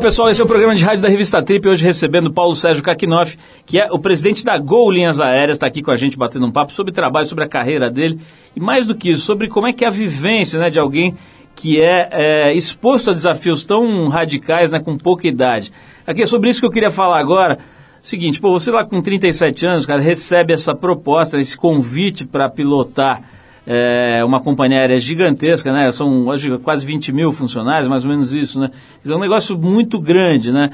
Pessoal, 0.00 0.30
esse 0.30 0.40
é 0.40 0.44
o 0.44 0.46
programa 0.46 0.74
de 0.74 0.82
rádio 0.82 1.02
da 1.02 1.10
revista 1.10 1.42
Trip, 1.42 1.68
hoje 1.68 1.84
recebendo 1.84 2.32
Paulo 2.32 2.56
Sérgio 2.56 2.82
Kakinoff, 2.82 3.36
que 3.66 3.78
é 3.78 3.92
o 3.92 3.98
presidente 3.98 4.42
da 4.42 4.56
Gol 4.56 4.90
Linhas 4.90 5.20
Aéreas, 5.20 5.56
está 5.56 5.66
aqui 5.66 5.82
com 5.82 5.90
a 5.90 5.96
gente 5.96 6.16
batendo 6.16 6.46
um 6.46 6.50
papo 6.50 6.72
sobre 6.72 6.90
trabalho, 6.90 7.26
sobre 7.26 7.44
a 7.44 7.48
carreira 7.48 7.90
dele, 7.90 8.18
e 8.56 8.60
mais 8.60 8.86
do 8.86 8.94
que 8.94 9.10
isso, 9.10 9.26
sobre 9.26 9.46
como 9.46 9.66
é 9.66 9.74
que 9.74 9.84
é 9.84 9.88
a 9.88 9.90
vivência 9.90 10.58
né, 10.58 10.70
de 10.70 10.80
alguém 10.80 11.14
que 11.54 11.78
é, 11.78 12.08
é 12.12 12.54
exposto 12.54 13.10
a 13.10 13.12
desafios 13.12 13.62
tão 13.62 14.08
radicais 14.08 14.72
né, 14.72 14.80
com 14.80 14.96
pouca 14.96 15.28
idade. 15.28 15.70
Aqui 16.06 16.22
é 16.22 16.26
sobre 16.26 16.48
isso 16.48 16.60
que 16.60 16.66
eu 16.66 16.72
queria 16.72 16.90
falar 16.90 17.20
agora. 17.20 17.58
Seguinte, 18.00 18.40
pô, 18.40 18.58
você 18.58 18.70
lá 18.70 18.86
com 18.86 19.02
37 19.02 19.66
anos, 19.66 19.84
cara, 19.84 20.00
recebe 20.00 20.54
essa 20.54 20.74
proposta, 20.74 21.36
esse 21.36 21.58
convite 21.58 22.24
para 22.24 22.48
pilotar 22.48 23.22
é 23.66 24.24
uma 24.24 24.40
companhia 24.40 24.78
aérea 24.78 24.98
gigantesca, 24.98 25.72
né? 25.72 25.92
São 25.92 26.26
quase 26.62 26.84
20 26.84 27.12
mil 27.12 27.32
funcionários, 27.32 27.88
mais 27.88 28.04
ou 28.04 28.10
menos 28.10 28.32
isso, 28.32 28.58
né? 28.58 28.70
É 29.06 29.14
um 29.14 29.20
negócio 29.20 29.56
muito 29.58 30.00
grande, 30.00 30.50
né? 30.50 30.70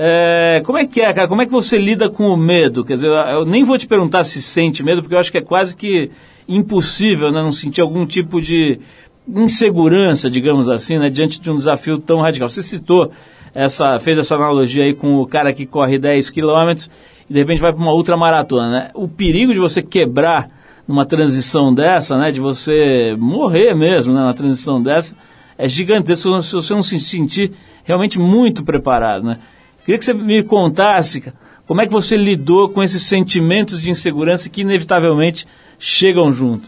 É, 0.00 0.62
como 0.64 0.78
é 0.78 0.86
que 0.86 1.00
é, 1.00 1.12
cara? 1.12 1.26
Como 1.26 1.42
é 1.42 1.46
que 1.46 1.50
você 1.50 1.76
lida 1.76 2.08
com 2.08 2.28
o 2.28 2.36
medo? 2.36 2.84
Quer 2.84 2.92
dizer, 2.92 3.08
eu 3.08 3.44
nem 3.44 3.64
vou 3.64 3.76
te 3.76 3.86
perguntar 3.86 4.22
se 4.22 4.40
sente 4.40 4.82
medo, 4.82 5.02
porque 5.02 5.14
eu 5.14 5.18
acho 5.18 5.32
que 5.32 5.38
é 5.38 5.42
quase 5.42 5.76
que 5.76 6.10
impossível 6.48 7.32
né, 7.32 7.42
não 7.42 7.50
sentir 7.50 7.80
algum 7.80 8.06
tipo 8.06 8.40
de 8.40 8.78
insegurança, 9.26 10.30
digamos 10.30 10.68
assim, 10.68 10.98
né, 10.98 11.10
diante 11.10 11.40
de 11.40 11.50
um 11.50 11.56
desafio 11.56 11.98
tão 11.98 12.20
radical. 12.20 12.48
Você 12.48 12.62
citou, 12.62 13.10
essa, 13.54 13.98
fez 13.98 14.16
essa 14.16 14.36
analogia 14.36 14.84
aí 14.84 14.94
com 14.94 15.16
o 15.16 15.26
cara 15.26 15.52
que 15.52 15.66
corre 15.66 15.98
10 15.98 16.30
quilômetros 16.30 16.88
e 17.28 17.32
de 17.32 17.40
repente 17.40 17.60
vai 17.60 17.72
para 17.72 17.82
uma 17.82 17.92
ultramaratona, 17.92 18.70
né? 18.70 18.90
O 18.94 19.08
perigo 19.08 19.52
de 19.52 19.58
você 19.58 19.82
quebrar 19.82 20.48
numa 20.88 21.04
transição 21.04 21.72
dessa, 21.72 22.16
né, 22.16 22.32
de 22.32 22.40
você 22.40 23.14
morrer 23.18 23.74
mesmo, 23.74 24.14
né, 24.14 24.20
numa 24.20 24.32
transição 24.32 24.82
dessa, 24.82 25.14
é 25.58 25.68
gigantesco 25.68 26.40
se 26.40 26.52
você 26.54 26.72
não 26.72 26.82
se 26.82 26.98
sentir 26.98 27.52
realmente 27.84 28.18
muito 28.18 28.64
preparado, 28.64 29.24
né. 29.24 29.38
Queria 29.84 29.98
que 29.98 30.04
você 30.04 30.14
me 30.14 30.42
contasse 30.42 31.22
como 31.66 31.82
é 31.82 31.86
que 31.86 31.92
você 31.92 32.16
lidou 32.16 32.70
com 32.70 32.82
esses 32.82 33.02
sentimentos 33.02 33.80
de 33.80 33.90
insegurança 33.90 34.48
que 34.48 34.62
inevitavelmente 34.62 35.46
chegam 35.78 36.32
junto. 36.32 36.66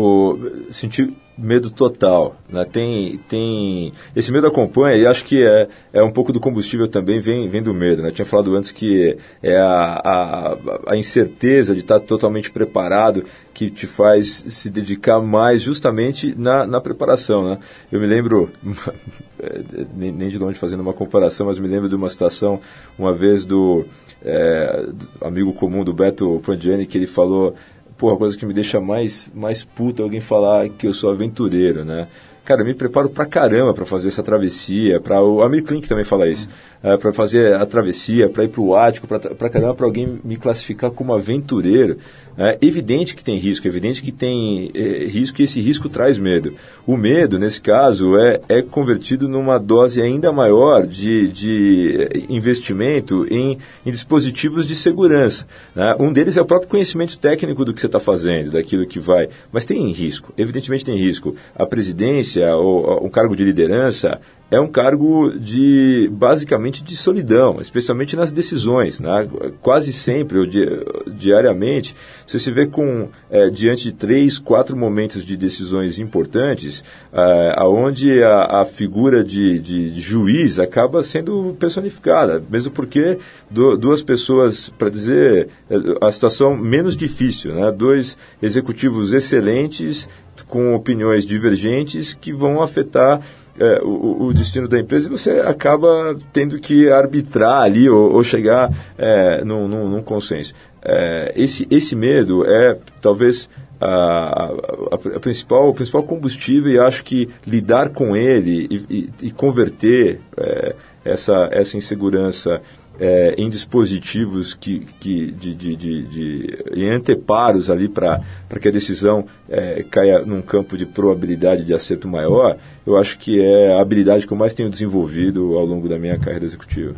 O 0.00 0.38
sentir 0.70 1.12
medo 1.38 1.70
total. 1.70 2.36
Né? 2.48 2.64
Tem, 2.64 3.16
tem 3.28 3.92
esse 4.14 4.32
medo 4.32 4.46
acompanha 4.46 4.96
e 4.96 5.06
acho 5.06 5.24
que 5.24 5.44
é, 5.44 5.68
é 5.92 6.02
um 6.02 6.10
pouco 6.10 6.32
do 6.32 6.40
combustível 6.40 6.88
também 6.88 7.20
vem, 7.20 7.48
vem 7.48 7.62
do 7.62 7.72
medo. 7.72 8.02
Né? 8.02 8.10
tinha 8.10 8.26
falado 8.26 8.54
antes 8.56 8.72
que 8.72 9.16
é 9.42 9.56
a, 9.56 10.00
a, 10.04 10.58
a 10.88 10.96
incerteza 10.96 11.74
de 11.74 11.80
estar 11.80 12.00
totalmente 12.00 12.50
preparado 12.50 13.24
que 13.54 13.70
te 13.70 13.86
faz 13.86 14.44
se 14.48 14.68
dedicar 14.68 15.20
mais 15.20 15.62
justamente 15.62 16.34
na, 16.36 16.66
na 16.66 16.80
preparação. 16.80 17.48
Né? 17.48 17.58
Eu 17.90 18.00
me 18.00 18.06
lembro, 18.06 18.50
nem, 19.96 20.10
nem 20.10 20.28
de 20.28 20.38
longe 20.38 20.58
fazendo 20.58 20.80
uma 20.80 20.92
comparação, 20.92 21.46
mas 21.46 21.58
me 21.58 21.68
lembro 21.68 21.88
de 21.88 21.94
uma 21.94 22.08
situação 22.08 22.60
uma 22.98 23.12
vez 23.12 23.44
do, 23.44 23.84
é, 24.24 24.86
do 24.92 25.26
amigo 25.26 25.52
comum 25.52 25.84
do 25.84 25.92
Beto 25.92 26.40
Prangiani 26.44 26.86
que 26.86 26.98
ele 26.98 27.06
falou 27.06 27.54
pô, 27.98 28.10
a 28.10 28.16
coisa 28.16 28.38
que 28.38 28.46
me 28.46 28.54
deixa 28.54 28.80
mais, 28.80 29.28
mais 29.34 29.64
puto 29.64 30.00
é 30.00 30.04
alguém 30.04 30.20
falar 30.20 30.68
que 30.68 30.86
eu 30.86 30.94
sou 30.94 31.10
aventureiro, 31.10 31.84
né? 31.84 32.06
Cara, 32.44 32.62
eu 32.62 32.64
me 32.64 32.72
preparo 32.72 33.10
pra 33.10 33.26
caramba 33.26 33.74
para 33.74 33.84
fazer 33.84 34.08
essa 34.08 34.22
travessia, 34.22 34.98
para 34.98 35.22
o 35.22 35.42
Amir 35.42 35.62
Klink 35.64 35.86
também 35.86 36.04
fala 36.04 36.26
isso, 36.26 36.48
uhum. 36.82 36.92
é, 36.92 36.96
para 36.96 37.12
fazer 37.12 37.54
a 37.54 37.66
travessia, 37.66 38.30
para 38.30 38.44
ir 38.44 38.48
pro 38.48 38.74
Ático, 38.74 39.06
para 39.06 39.50
caramba, 39.50 39.74
para 39.74 39.84
alguém 39.84 40.18
me 40.24 40.36
classificar 40.36 40.90
como 40.90 41.12
aventureiro. 41.12 41.98
É 42.38 42.56
evidente 42.62 43.16
que 43.16 43.24
tem 43.24 43.36
risco, 43.36 43.66
é 43.66 43.70
evidente 43.70 44.00
que 44.00 44.12
tem 44.12 44.70
é, 44.72 45.06
risco 45.06 45.40
e 45.40 45.44
esse 45.44 45.60
risco 45.60 45.88
traz 45.88 46.16
medo. 46.16 46.54
O 46.86 46.96
medo, 46.96 47.36
nesse 47.36 47.60
caso, 47.60 48.16
é, 48.16 48.40
é 48.48 48.62
convertido 48.62 49.28
numa 49.28 49.58
dose 49.58 50.00
ainda 50.00 50.30
maior 50.30 50.86
de, 50.86 51.26
de 51.28 52.26
investimento 52.28 53.26
em, 53.28 53.58
em 53.84 53.90
dispositivos 53.90 54.68
de 54.68 54.76
segurança. 54.76 55.48
Né? 55.74 55.96
Um 55.98 56.12
deles 56.12 56.36
é 56.36 56.40
o 56.40 56.46
próprio 56.46 56.70
conhecimento 56.70 57.18
técnico 57.18 57.64
do 57.64 57.74
que 57.74 57.80
você 57.80 57.86
está 57.86 57.98
fazendo, 57.98 58.52
daquilo 58.52 58.86
que 58.86 59.00
vai. 59.00 59.28
Mas 59.50 59.64
tem 59.64 59.90
risco, 59.90 60.32
evidentemente 60.38 60.84
tem 60.84 60.96
risco. 60.96 61.34
A 61.56 61.66
presidência, 61.66 62.54
ou 62.54 63.04
um 63.04 63.10
cargo 63.10 63.34
de 63.34 63.42
liderança, 63.42 64.20
é 64.50 64.58
um 64.58 64.66
cargo 64.66 65.30
de 65.38 66.08
basicamente 66.10 66.82
de 66.82 66.96
solidão, 66.96 67.58
especialmente 67.60 68.16
nas 68.16 68.32
decisões. 68.32 68.98
Né? 68.98 69.28
Quase 69.60 69.92
sempre 69.92 70.38
ou 70.38 70.46
di 70.46 70.66
diariamente 71.06 71.94
você 72.26 72.38
se 72.38 72.50
vê 72.50 72.66
com 72.66 73.08
é, 73.30 73.50
diante 73.50 73.84
de 73.84 73.92
três, 73.92 74.38
quatro 74.38 74.76
momentos 74.76 75.24
de 75.24 75.36
decisões 75.36 75.98
importantes, 75.98 76.82
é, 77.12 77.54
aonde 77.56 78.22
a, 78.22 78.62
a 78.62 78.64
figura 78.64 79.22
de, 79.22 79.58
de, 79.58 79.90
de, 79.90 80.00
juiz 80.00 80.58
acaba 80.58 81.02
sendo 81.02 81.56
personificada, 81.58 82.42
mesmo 82.50 82.72
porque 82.72 83.18
do, 83.50 83.76
duas 83.76 84.02
pessoas, 84.02 84.68
para 84.70 84.88
dizer 84.88 85.48
é, 85.70 85.76
a 86.00 86.10
situação 86.10 86.56
menos 86.56 86.96
difícil, 86.96 87.54
né? 87.54 87.70
dois 87.70 88.16
executivos 88.42 89.12
excelentes 89.12 90.08
com 90.46 90.74
opiniões 90.74 91.24
divergentes 91.24 92.14
que 92.14 92.32
vão 92.32 92.62
afetar 92.62 93.20
é, 93.58 93.80
o, 93.82 94.26
o, 94.26 94.32
destino 94.32 94.68
da 94.68 94.78
empresa 94.78 95.08
e 95.08 95.10
você 95.10 95.30
acaba 95.40 96.16
tendo 96.32 96.58
que 96.58 96.90
arbitrar 96.90 97.62
ali 97.62 97.88
ou, 97.88 98.14
ou 98.14 98.22
chegar 98.22 98.72
é, 98.96 99.44
num, 99.44 99.66
num, 99.66 99.88
num, 99.88 100.02
consenso. 100.02 100.54
É, 100.82 101.32
esse, 101.36 101.66
esse 101.70 101.96
medo 101.96 102.44
é 102.46 102.78
talvez 103.00 103.50
a, 103.80 103.86
a, 103.88 104.94
a, 104.94 105.20
principal, 105.20 105.68
o 105.68 105.74
principal 105.74 106.02
combustível 106.02 106.70
e 106.72 106.78
acho 106.78 107.04
que 107.04 107.28
lidar 107.46 107.90
com 107.90 108.16
ele 108.16 108.66
e, 108.70 108.86
e, 108.90 109.26
e 109.28 109.30
converter 109.30 110.20
é, 110.36 110.74
essa, 111.04 111.48
essa 111.50 111.76
insegurança 111.76 112.60
é, 113.00 113.34
em 113.38 113.48
dispositivos 113.48 114.54
que, 114.54 114.80
que 114.98 115.30
de, 115.30 115.54
de, 115.54 115.76
de, 115.76 116.02
de 116.02 116.58
em 116.74 116.90
anteparos 116.90 117.70
ali 117.70 117.88
para 117.88 118.20
que 118.60 118.68
a 118.68 118.72
decisão 118.72 119.24
é, 119.48 119.84
caia 119.88 120.24
num 120.24 120.42
campo 120.42 120.76
de 120.76 120.84
probabilidade 120.84 121.64
de 121.64 121.72
acerto 121.72 122.08
maior, 122.08 122.56
eu 122.86 122.96
acho 122.96 123.18
que 123.18 123.40
é 123.40 123.72
a 123.72 123.80
habilidade 123.80 124.26
que 124.26 124.32
eu 124.32 124.36
mais 124.36 124.54
tenho 124.54 124.68
desenvolvido 124.68 125.56
ao 125.56 125.64
longo 125.64 125.88
da 125.88 125.98
minha 125.98 126.18
carreira 126.18 126.44
executiva. 126.44 126.94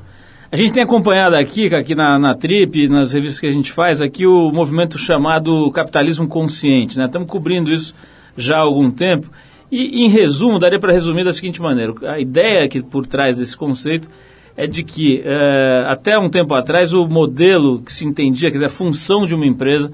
A 0.53 0.57
gente 0.57 0.73
tem 0.73 0.83
acompanhado 0.83 1.37
aqui, 1.37 1.73
aqui 1.73 1.95
na, 1.95 2.19
na 2.19 2.35
Trip, 2.35 2.89
nas 2.89 3.13
revistas 3.13 3.39
que 3.39 3.47
a 3.47 3.53
gente 3.53 3.71
faz, 3.71 4.03
aqui 4.03 4.27
o 4.27 4.51
movimento 4.51 4.99
chamado 4.99 5.71
capitalismo 5.71 6.27
consciente. 6.27 6.99
Né? 6.99 7.05
Estamos 7.05 7.29
cobrindo 7.29 7.71
isso 7.71 7.95
já 8.37 8.57
há 8.57 8.61
algum 8.61 8.91
tempo. 8.91 9.31
E, 9.71 10.05
em 10.05 10.09
resumo, 10.09 10.59
daria 10.59 10.81
para 10.81 10.93
resumir 10.93 11.23
da 11.23 11.33
seguinte 11.33 11.63
maneira: 11.63 11.95
a 12.03 12.19
ideia 12.19 12.69
que 12.69 12.83
por 12.83 13.07
trás 13.07 13.37
desse 13.37 13.57
conceito 13.57 14.11
é 14.57 14.67
de 14.67 14.83
que 14.83 15.23
é, 15.25 15.85
até 15.89 16.19
um 16.19 16.29
tempo 16.29 16.55
atrás 16.55 16.93
o 16.93 17.07
modelo 17.07 17.81
que 17.83 17.93
se 17.93 18.05
entendia, 18.05 18.51
quer 18.51 18.57
dizer, 18.57 18.67
a 18.67 18.71
função 18.71 19.27
de 19.27 19.35
uma 19.35 19.47
empresa, 19.47 19.91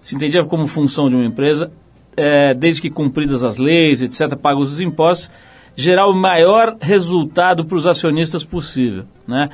se 0.00 0.14
entendia 0.14 0.44
como 0.44 0.66
função 0.66 1.08
de 1.08 1.16
uma 1.16 1.24
empresa, 1.24 1.70
é, 2.16 2.54
desde 2.54 2.82
que 2.82 2.90
cumpridas 2.90 3.44
as 3.44 3.58
leis, 3.58 4.02
etc., 4.02 4.36
pagos 4.36 4.72
os 4.72 4.80
impostos, 4.80 5.30
gerar 5.76 6.08
o 6.08 6.14
maior 6.14 6.76
resultado 6.80 7.64
para 7.64 7.76
os 7.76 7.86
acionistas 7.86 8.44
possível. 8.44 9.04
Né? 9.26 9.48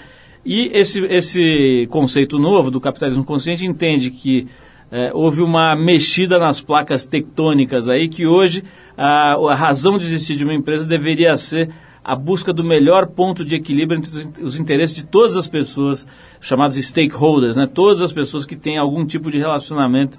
E 0.44 0.70
esse, 0.72 1.04
esse 1.06 1.86
conceito 1.90 2.38
novo 2.38 2.70
do 2.70 2.80
capitalismo 2.80 3.24
consciente 3.24 3.66
entende 3.66 4.10
que 4.10 4.46
é, 4.90 5.10
houve 5.12 5.42
uma 5.42 5.74
mexida 5.74 6.38
nas 6.38 6.60
placas 6.60 7.04
tectônicas 7.04 7.88
aí, 7.88 8.08
que 8.08 8.26
hoje 8.26 8.62
a, 8.96 9.34
a 9.34 9.54
razão 9.54 9.98
de 9.98 10.06
existir 10.06 10.36
de 10.36 10.44
uma 10.44 10.54
empresa 10.54 10.86
deveria 10.86 11.36
ser 11.36 11.70
a 12.04 12.14
busca 12.14 12.52
do 12.52 12.62
melhor 12.62 13.06
ponto 13.06 13.44
de 13.44 13.56
equilíbrio 13.56 13.98
entre 13.98 14.42
os, 14.42 14.60
interesses 14.60 14.94
de 14.94 15.06
todas 15.06 15.36
as 15.36 15.46
pessoas, 15.46 16.06
chamados 16.40 16.76
stakeholders, 16.76 17.56
né? 17.56 17.66
todas 17.66 18.02
as 18.02 18.12
pessoas 18.12 18.44
que 18.44 18.54
têm 18.54 18.76
algum 18.76 19.06
tipo 19.06 19.30
de 19.30 19.38
relacionamento 19.38 20.18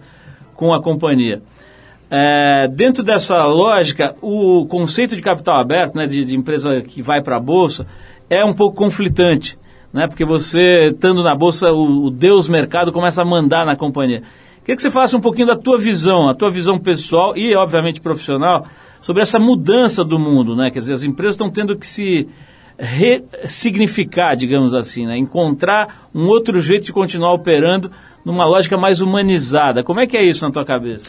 com 0.56 0.74
a 0.74 0.82
companhia. 0.82 1.44
É, 2.10 2.68
dentro 2.68 3.04
dessa 3.04 3.46
lógica, 3.46 4.16
o 4.22 4.66
conceito 4.68 5.16
de 5.16 5.22
capital 5.22 5.60
aberto, 5.60 5.96
né, 5.96 6.08
de, 6.08 6.24
de 6.24 6.36
empresa 6.36 6.82
que 6.82 7.02
vai 7.02 7.22
para 7.22 7.38
a 7.38 7.40
bolsa, 7.40 7.86
é 8.30 8.44
um 8.44 8.54
pouco 8.54 8.78
conflitante, 8.78 9.58
né, 9.94 10.08
porque 10.08 10.26
você, 10.26 10.92
estando 10.92 11.24
na 11.24 11.36
bolsa, 11.36 11.72
o, 11.72 12.06
o 12.06 12.12
Deus 12.12 12.48
mercado 12.48 12.92
começa 12.92 13.22
a 13.22 13.26
mandar 13.26 13.66
na 13.66 13.76
companhia. 13.76 14.24
Queria 14.62 14.76
que 14.76 14.82
você 14.82 14.90
falasse 14.90 15.16
um 15.16 15.22
pouquinho 15.22 15.48
da 15.48 15.56
tua 15.56 15.78
visão, 15.78 16.28
a 16.28 16.34
tua 16.34 16.50
visão 16.50 16.80
pessoal 16.80 17.38
e, 17.38 17.56
obviamente, 17.56 18.02
profissional, 18.02 18.66
sobre 19.06 19.22
essa 19.22 19.38
mudança 19.38 20.04
do 20.04 20.18
mundo, 20.18 20.56
né? 20.56 20.72
Quer 20.72 20.80
dizer, 20.80 20.94
as 20.94 21.04
empresas 21.04 21.36
estão 21.36 21.48
tendo 21.48 21.78
que 21.78 21.86
se 21.86 22.28
ressignificar, 22.76 24.34
digamos 24.34 24.74
assim, 24.74 25.06
né? 25.06 25.16
encontrar 25.16 26.10
um 26.14 26.26
outro 26.26 26.60
jeito 26.60 26.86
de 26.86 26.92
continuar 26.92 27.32
operando 27.32 27.92
numa 28.26 28.48
lógica 28.48 28.76
mais 28.76 29.02
humanizada. 29.02 29.84
Como 29.84 30.00
é 30.00 30.08
que 30.08 30.18
é 30.18 30.24
isso 30.24 30.44
na 30.44 30.52
tua 30.52 30.66
cabeça? 30.66 31.08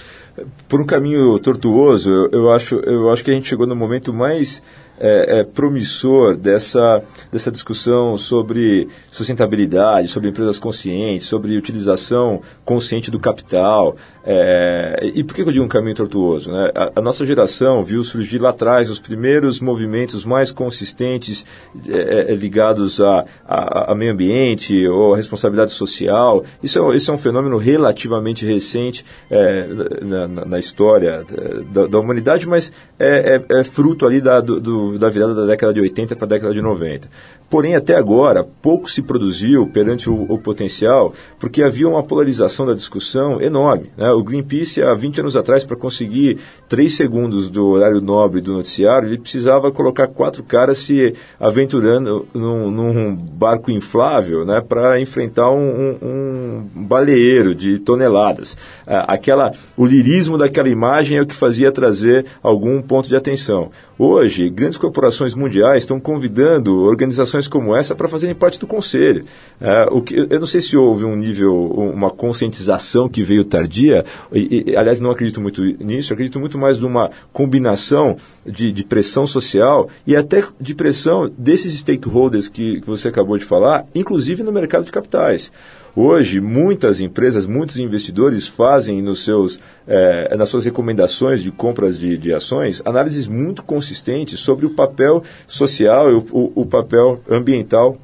Por 0.68 0.78
um 0.78 0.84
caminho 0.84 1.38
tortuoso, 1.38 2.10
eu, 2.30 2.52
acho, 2.52 2.74
eu 2.80 3.10
acho 3.10 3.24
que 3.24 3.30
a 3.30 3.34
gente 3.34 3.48
chegou 3.48 3.66
no 3.66 3.74
momento 3.74 4.12
mais 4.12 4.62
é, 4.98 5.40
é, 5.40 5.44
promissor 5.44 6.36
dessa, 6.36 7.02
dessa 7.32 7.50
discussão 7.50 8.18
sobre 8.18 8.88
sustentabilidade, 9.10 10.08
sobre 10.08 10.28
empresas 10.28 10.58
conscientes, 10.58 11.26
sobre 11.26 11.56
utilização 11.56 12.42
consciente 12.64 13.10
do 13.10 13.18
capital. 13.18 13.96
É, 14.28 15.12
e 15.14 15.22
por 15.22 15.36
que 15.36 15.42
eu 15.42 15.52
digo 15.52 15.64
um 15.64 15.68
caminho 15.68 15.94
tortuoso? 15.94 16.50
Né? 16.50 16.72
A, 16.74 16.92
a, 16.96 17.00
nossa 17.00 17.24
geração 17.24 17.84
viu 17.84 18.02
surgir 18.02 18.38
lá 18.38 18.50
atrás 18.50 18.90
os 18.90 18.98
primeiros 18.98 19.60
movimentos 19.60 20.24
mais 20.24 20.50
consistentes 20.50 21.46
é, 21.88 22.32
é, 22.32 22.34
ligados 22.34 23.00
a, 23.00 23.24
a, 23.46 23.92
a, 23.92 23.94
meio 23.94 24.12
ambiente 24.12 24.86
ou 24.88 25.14
a 25.14 25.16
responsabilidade 25.16 25.70
social. 25.70 26.42
Isso 26.60 26.80
é, 26.80 26.96
isso 26.96 27.08
é 27.08 27.14
um 27.14 27.18
fenômeno 27.18 27.56
relativamente 27.56 28.44
recente 28.44 29.04
é, 29.30 29.68
na, 30.02 30.26
na, 30.26 30.58
história 30.58 31.24
da, 31.72 31.86
da, 31.86 31.98
humanidade, 32.00 32.48
mas 32.48 32.72
é, 32.98 33.40
é, 33.48 33.62
fruto 33.62 34.04
ali 34.04 34.20
da, 34.20 34.40
do, 34.40 34.98
da 34.98 35.08
virada 35.08 35.36
da 35.36 35.46
década 35.46 35.72
de 35.72 35.80
80 35.80 36.16
para 36.16 36.24
a 36.24 36.28
década 36.28 36.52
de 36.52 36.60
90. 36.60 37.08
Porém, 37.48 37.76
até 37.76 37.94
agora, 37.94 38.42
pouco 38.42 38.90
se 38.90 39.00
produziu 39.02 39.68
perante 39.68 40.10
o, 40.10 40.22
o 40.28 40.36
potencial, 40.36 41.14
porque 41.38 41.62
havia 41.62 41.88
uma 41.88 42.02
polarização 42.02 42.66
da 42.66 42.74
discussão 42.74 43.40
enorme. 43.40 43.92
Né? 43.96 44.15
O 44.16 44.24
Greenpeace, 44.24 44.82
há 44.82 44.94
20 44.94 45.20
anos 45.20 45.36
atrás, 45.36 45.64
para 45.64 45.76
conseguir 45.76 46.38
3 46.68 46.92
segundos 46.92 47.48
do 47.48 47.66
horário 47.68 48.00
nobre 48.00 48.40
do 48.40 48.52
noticiário, 48.52 49.08
ele 49.08 49.18
precisava 49.18 49.70
colocar 49.70 50.06
quatro 50.08 50.42
caras 50.42 50.78
se 50.78 51.14
aventurando 51.38 52.26
num, 52.32 52.70
num 52.70 53.14
barco 53.14 53.70
inflável 53.70 54.44
né? 54.44 54.60
para 54.60 55.00
enfrentar 55.00 55.50
um, 55.50 55.68
um, 55.68 55.98
um, 56.02 56.70
baleeiro 56.74 57.54
de 57.54 57.78
toneladas. 57.78 58.56
Aquela, 58.86 59.52
o 59.76 59.84
lirismo 59.84 60.38
daquela 60.38 60.68
imagem 60.68 61.18
é 61.18 61.22
o 61.22 61.26
que 61.26 61.34
fazia 61.34 61.70
trazer 61.70 62.26
algum 62.42 62.80
ponto 62.80 63.08
de 63.08 63.16
atenção. 63.16 63.70
Hoje, 63.98 64.50
grandes 64.50 64.78
corporações 64.78 65.34
mundiais 65.34 65.82
estão 65.82 65.98
convidando 65.98 66.80
organizações 66.80 67.48
como 67.48 67.74
essa 67.74 67.94
para 67.94 68.08
fazerem 68.08 68.34
parte 68.34 68.58
do 68.58 68.66
conselho. 68.66 69.24
É, 69.58 69.86
o 69.90 70.02
que, 70.02 70.14
eu 70.14 70.38
não 70.38 70.46
sei 70.46 70.60
se 70.60 70.76
houve 70.76 71.04
um 71.04 71.16
nível, 71.16 71.54
uma 71.54 72.10
conscientização 72.10 73.08
que 73.08 73.22
veio 73.22 73.42
tardia, 73.42 74.04
e, 74.32 74.64
e, 74.70 74.76
aliás, 74.76 75.00
não 75.00 75.10
acredito 75.10 75.40
muito 75.40 75.62
nisso, 75.62 76.12
acredito 76.12 76.38
muito 76.40 76.58
mais 76.58 76.78
numa 76.78 77.10
combinação 77.32 78.16
de, 78.44 78.72
de, 78.72 78.84
pressão 78.84 79.26
social 79.26 79.88
e 80.06 80.16
até 80.16 80.44
de 80.60 80.74
pressão 80.74 81.30
desses 81.36 81.78
stakeholders 81.78 82.48
que, 82.48 82.80
que 82.80 82.86
você 82.86 83.08
acabou 83.08 83.36
de 83.36 83.44
falar, 83.44 83.86
inclusive 83.94 84.42
no 84.42 84.52
mercado 84.52 84.84
de 84.84 84.92
capitais. 84.92 85.52
Hoje, 85.98 86.42
muitas 86.42 87.00
empresas, 87.00 87.46
muitos 87.46 87.78
investidores 87.78 88.46
fazem 88.46 89.00
nos 89.00 89.24
seus, 89.24 89.58
eh, 89.88 90.36
nas 90.36 90.50
suas 90.50 90.66
recomendações 90.66 91.42
de 91.42 91.50
compras 91.50 91.98
de, 91.98 92.18
de, 92.18 92.34
ações 92.34 92.82
análises 92.84 93.26
muito 93.26 93.62
consistentes 93.62 94.38
sobre 94.40 94.66
o 94.66 94.74
papel 94.74 95.22
social 95.46 96.10
e 96.10 96.14
o, 96.14 96.26
o, 96.30 96.52
o 96.60 96.66
papel 96.66 97.22
ambiental 97.30 97.96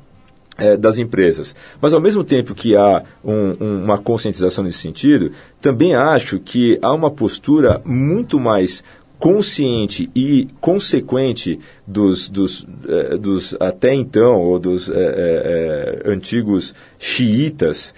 eh, 0.62 0.76
das 0.76 0.96
empresas. 0.98 1.56
Mas 1.80 1.92
ao 1.92 2.00
mesmo 2.00 2.22
tempo 2.22 2.54
que 2.54 2.76
há 2.76 3.02
um, 3.24 3.52
um, 3.60 3.84
uma 3.84 3.98
conscientização 3.98 4.62
nesse 4.62 4.78
sentido, 4.78 5.32
também 5.60 5.94
acho 5.94 6.38
que 6.38 6.78
há 6.80 6.94
uma 6.94 7.10
postura 7.10 7.80
muito 7.84 8.38
mais 8.38 8.84
consciente 9.18 10.10
e 10.16 10.48
consequente 10.60 11.58
dos, 11.86 12.28
dos, 12.28 12.66
eh, 12.88 13.16
dos 13.16 13.56
até 13.60 13.94
então, 13.94 14.40
ou 14.40 14.58
dos 14.58 14.88
eh, 14.88 14.94
eh, 14.94 16.02
antigos 16.12 16.74
xiitas 16.98 17.94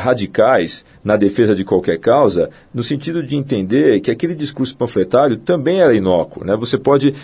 radicais 0.00 0.84
na 1.02 1.16
defesa 1.16 1.54
de 1.54 1.64
qualquer 1.64 1.98
causa, 1.98 2.50
no 2.72 2.82
sentido 2.82 3.22
de 3.22 3.36
entender 3.36 4.00
que 4.00 4.10
aquele 4.10 4.34
discurso 4.34 4.76
panfletário 4.76 5.36
também 5.36 5.80
era 5.80 5.94
inócuo. 5.94 6.44
Né? 6.44 6.56
Você 6.56 6.78
pode, 6.78 7.14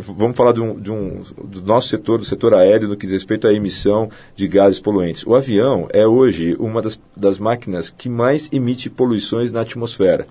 vamos 0.00 0.36
falar 0.36 0.52
de 0.52 0.60
um, 0.60 0.78
de 0.78 0.90
um, 0.90 1.22
do 1.44 1.62
nosso 1.62 1.88
setor, 1.88 2.18
do 2.18 2.24
setor 2.24 2.54
aéreo, 2.54 2.88
no 2.88 2.96
que 2.96 3.06
diz 3.06 3.14
respeito 3.14 3.46
à 3.46 3.52
emissão 3.52 4.08
de 4.34 4.48
gases 4.48 4.80
poluentes. 4.80 5.26
O 5.26 5.34
avião 5.34 5.88
é 5.92 6.06
hoje 6.06 6.56
uma 6.58 6.82
das, 6.82 7.00
das 7.16 7.38
máquinas 7.38 7.90
que 7.90 8.08
mais 8.08 8.48
emite 8.52 8.90
poluições 8.90 9.52
na 9.52 9.60
atmosfera. 9.60 10.26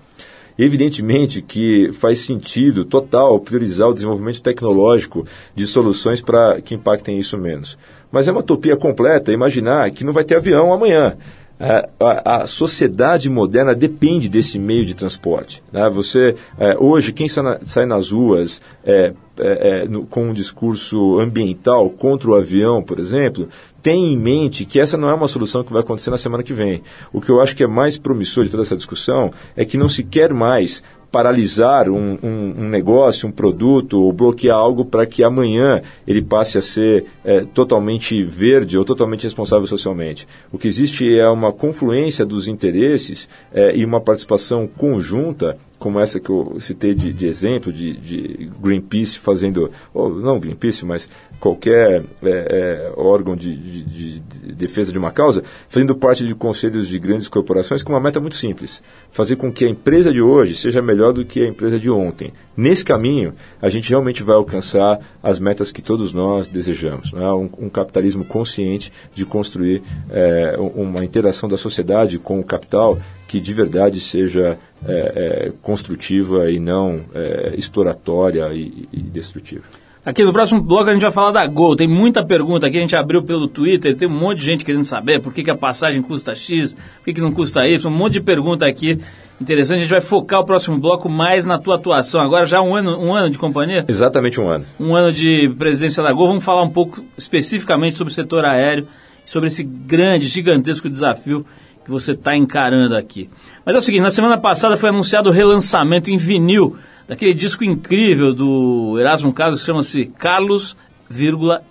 Evidentemente 0.58 1.40
que 1.40 1.92
faz 1.92 2.18
sentido 2.18 2.84
total 2.84 3.38
priorizar 3.38 3.88
o 3.88 3.94
desenvolvimento 3.94 4.42
tecnológico 4.42 5.24
de 5.54 5.64
soluções 5.68 6.20
para 6.20 6.60
que 6.60 6.74
impactem 6.74 7.16
isso 7.16 7.38
menos. 7.38 7.78
Mas 8.10 8.28
é 8.28 8.32
uma 8.32 8.40
utopia 8.40 8.76
completa 8.76 9.32
imaginar 9.32 9.90
que 9.90 10.04
não 10.04 10.12
vai 10.12 10.24
ter 10.24 10.36
avião 10.36 10.72
amanhã. 10.72 11.16
É, 11.60 11.88
a, 11.98 12.42
a, 12.42 12.46
sociedade 12.46 13.28
moderna 13.28 13.74
depende 13.74 14.28
desse 14.28 14.60
meio 14.60 14.86
de 14.86 14.94
transporte. 14.94 15.60
Né? 15.72 15.88
Você, 15.90 16.36
é, 16.56 16.76
hoje, 16.78 17.12
quem 17.12 17.28
sai, 17.28 17.42
na, 17.42 17.58
sai 17.64 17.84
nas 17.84 18.12
ruas 18.12 18.62
é, 18.84 19.12
é, 19.40 19.82
é, 19.82 19.88
no, 19.88 20.06
com 20.06 20.28
um 20.28 20.32
discurso 20.32 21.18
ambiental 21.18 21.90
contra 21.90 22.30
o 22.30 22.36
avião, 22.36 22.80
por 22.80 23.00
exemplo, 23.00 23.48
tem 23.82 24.12
em 24.12 24.16
mente 24.16 24.64
que 24.64 24.78
essa 24.78 24.96
não 24.96 25.08
é 25.08 25.14
uma 25.14 25.26
solução 25.26 25.64
que 25.64 25.72
vai 25.72 25.82
acontecer 25.82 26.10
na 26.10 26.18
semana 26.18 26.44
que 26.44 26.52
vem. 26.52 26.80
O 27.12 27.20
que 27.20 27.28
eu 27.28 27.40
acho 27.40 27.56
que 27.56 27.64
é 27.64 27.66
mais 27.66 27.98
promissor 27.98 28.44
de 28.44 28.50
toda 28.50 28.62
essa 28.62 28.76
discussão 28.76 29.32
é 29.56 29.64
que 29.64 29.76
não 29.76 29.88
se 29.88 30.04
quer 30.04 30.32
mais 30.32 30.80
paralisar 31.10 31.88
um, 31.88 32.18
um, 32.22 32.54
um, 32.58 32.68
negócio, 32.68 33.28
um 33.28 33.32
produto, 33.32 34.02
ou 34.02 34.12
bloquear 34.12 34.56
algo 34.56 34.84
para 34.84 35.06
que 35.06 35.22
amanhã 35.22 35.80
ele 36.06 36.22
passe 36.22 36.58
a 36.58 36.62
ser 36.62 37.06
é, 37.24 37.44
totalmente 37.44 38.22
verde 38.24 38.76
ou 38.76 38.84
totalmente 38.84 39.24
responsável 39.24 39.66
socialmente. 39.66 40.28
O 40.52 40.58
que 40.58 40.68
existe 40.68 41.18
é 41.18 41.28
uma 41.28 41.52
confluência 41.52 42.26
dos 42.26 42.46
interesses 42.46 43.28
é, 43.52 43.76
e 43.76 43.84
uma 43.84 44.00
participação 44.00 44.66
conjunta 44.66 45.56
como 45.78 46.00
essa 46.00 46.18
que 46.18 46.30
eu 46.30 46.56
citei 46.58 46.92
de, 46.92 47.12
de 47.12 47.26
exemplo, 47.26 47.72
de, 47.72 47.96
de, 47.96 48.50
Greenpeace 48.60 49.18
fazendo, 49.18 49.70
ou 49.94 50.10
não 50.10 50.40
Greenpeace, 50.40 50.84
mas 50.84 51.08
qualquer 51.40 52.02
é, 52.22 52.28
é, 52.30 52.92
órgão 52.96 53.36
de, 53.36 53.56
de, 53.56 54.20
defesa 54.52 54.92
de 54.92 54.98
uma 54.98 55.10
causa, 55.10 55.42
fazendo 55.68 55.94
parte 55.94 56.26
de 56.26 56.34
conselhos 56.34 56.88
de 56.88 56.98
grandes 56.98 57.28
corporações 57.28 57.82
com 57.82 57.92
uma 57.92 58.00
meta 58.00 58.20
muito 58.20 58.36
simples: 58.36 58.82
fazer 59.10 59.36
com 59.36 59.52
que 59.52 59.64
a 59.64 59.68
empresa 59.68 60.12
de 60.12 60.20
hoje 60.20 60.56
seja 60.56 60.82
melhor 60.82 61.12
do 61.12 61.24
que 61.24 61.42
a 61.42 61.48
empresa 61.48 61.78
de 61.78 61.90
ontem. 61.90 62.32
Nesse 62.56 62.84
caminho, 62.84 63.34
a 63.62 63.68
gente 63.68 63.88
realmente 63.90 64.22
vai 64.22 64.34
alcançar 64.34 64.98
as 65.22 65.38
metas 65.38 65.70
que 65.70 65.80
todos 65.80 66.12
nós 66.12 66.48
desejamos. 66.48 67.12
Né? 67.12 67.24
Um, 67.30 67.48
um, 67.58 67.68
capitalismo 67.68 68.24
consciente 68.24 68.92
de 69.14 69.24
construir 69.24 69.82
é, 70.10 70.56
uma 70.58 71.04
interação 71.04 71.48
da 71.48 71.56
sociedade 71.56 72.18
com 72.18 72.40
o 72.40 72.44
capital 72.44 72.98
que 73.28 73.38
de 73.38 73.54
verdade 73.54 74.00
seja 74.00 74.58
é, 74.84 75.48
é, 75.48 75.52
construtiva 75.62 76.50
e 76.50 76.58
não 76.58 77.04
é, 77.14 77.54
exploratória 77.56 78.52
e, 78.52 78.88
e 78.92 79.00
destrutiva. 79.02 79.64
Aqui 80.08 80.24
no 80.24 80.32
próximo 80.32 80.62
bloco 80.62 80.88
a 80.88 80.94
gente 80.94 81.02
vai 81.02 81.10
falar 81.10 81.32
da 81.32 81.46
Gol. 81.46 81.76
Tem 81.76 81.86
muita 81.86 82.24
pergunta 82.24 82.66
aqui, 82.66 82.78
a 82.78 82.80
gente 82.80 82.96
abriu 82.96 83.22
pelo 83.22 83.46
Twitter, 83.46 83.94
tem 83.94 84.08
um 84.08 84.18
monte 84.18 84.38
de 84.38 84.46
gente 84.46 84.64
querendo 84.64 84.84
saber 84.84 85.20
por 85.20 85.34
que, 85.34 85.42
que 85.42 85.50
a 85.50 85.54
passagem 85.54 86.00
custa 86.00 86.34
X, 86.34 86.72
por 86.72 87.04
que, 87.04 87.12
que 87.12 87.20
não 87.20 87.30
custa 87.30 87.68
Y, 87.68 87.86
um 87.86 87.94
monte 87.94 88.14
de 88.14 88.22
pergunta 88.22 88.66
aqui. 88.66 88.98
Interessante, 89.38 89.76
a 89.76 89.80
gente 89.82 89.90
vai 89.90 90.00
focar 90.00 90.40
o 90.40 90.46
próximo 90.46 90.78
bloco 90.78 91.10
mais 91.10 91.44
na 91.44 91.58
tua 91.58 91.74
atuação. 91.74 92.22
Agora 92.22 92.46
já 92.46 92.58
um 92.62 92.74
ano, 92.74 92.98
um 92.98 93.12
ano 93.12 93.28
de 93.28 93.36
companhia? 93.36 93.84
Exatamente 93.86 94.40
um 94.40 94.48
ano. 94.48 94.64
Um 94.80 94.96
ano 94.96 95.12
de 95.12 95.54
presidência 95.58 96.02
da 96.02 96.10
Gol. 96.10 96.28
Vamos 96.28 96.44
falar 96.44 96.62
um 96.62 96.70
pouco 96.70 97.04
especificamente 97.18 97.94
sobre 97.94 98.10
o 98.10 98.14
setor 98.14 98.46
aéreo, 98.46 98.88
sobre 99.26 99.48
esse 99.48 99.62
grande, 99.62 100.26
gigantesco 100.26 100.88
desafio 100.88 101.44
que 101.84 101.90
você 101.90 102.12
está 102.12 102.34
encarando 102.34 102.96
aqui. 102.96 103.28
Mas 103.62 103.74
é 103.74 103.78
o 103.78 103.82
seguinte, 103.82 104.04
na 104.04 104.10
semana 104.10 104.38
passada 104.38 104.74
foi 104.78 104.88
anunciado 104.88 105.28
o 105.28 105.32
relançamento 105.32 106.10
em 106.10 106.16
vinil 106.16 106.78
daquele 107.08 107.32
disco 107.32 107.64
incrível 107.64 108.34
do 108.34 108.96
Erasmo 109.00 109.32
Carlos, 109.32 109.64
chama-se 109.64 110.06
Carlos, 110.18 110.76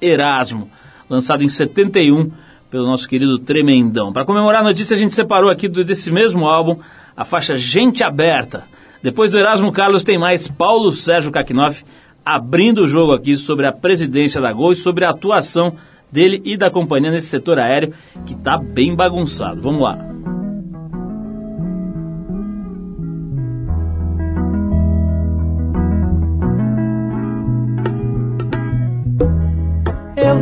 Erasmo, 0.01 0.69
lançado 1.07 1.43
em 1.43 1.47
71 1.47 2.31
pelo 2.71 2.87
nosso 2.87 3.07
querido 3.07 3.37
Tremendão. 3.39 4.11
Para 4.11 4.25
comemorar 4.25 4.61
a 4.61 4.65
notícia, 4.65 4.95
a 4.95 4.99
gente 4.99 5.13
separou 5.13 5.51
aqui 5.51 5.69
desse 5.69 6.11
mesmo 6.11 6.47
álbum 6.47 6.79
a 7.15 7.23
faixa 7.23 7.55
Gente 7.55 8.03
Aberta. 8.03 8.65
Depois 9.01 9.31
do 9.31 9.37
Erasmo 9.37 9.71
Carlos 9.71 10.03
tem 10.03 10.17
mais 10.17 10.47
Paulo 10.47 10.91
Sérgio 10.91 11.31
Kakinoff, 11.31 11.85
abrindo 12.25 12.83
o 12.83 12.87
jogo 12.87 13.13
aqui 13.13 13.37
sobre 13.37 13.67
a 13.67 13.71
presidência 13.71 14.41
da 14.41 14.51
Gol 14.51 14.71
e 14.71 14.75
sobre 14.75 15.05
a 15.05 15.11
atuação 15.11 15.75
dele 16.11 16.41
e 16.43 16.57
da 16.57 16.69
companhia 16.69 17.11
nesse 17.11 17.27
setor 17.27 17.59
aéreo 17.59 17.93
que 18.25 18.33
está 18.33 18.57
bem 18.57 18.95
bagunçado. 18.95 19.61
Vamos 19.61 19.81
lá. 19.81 20.36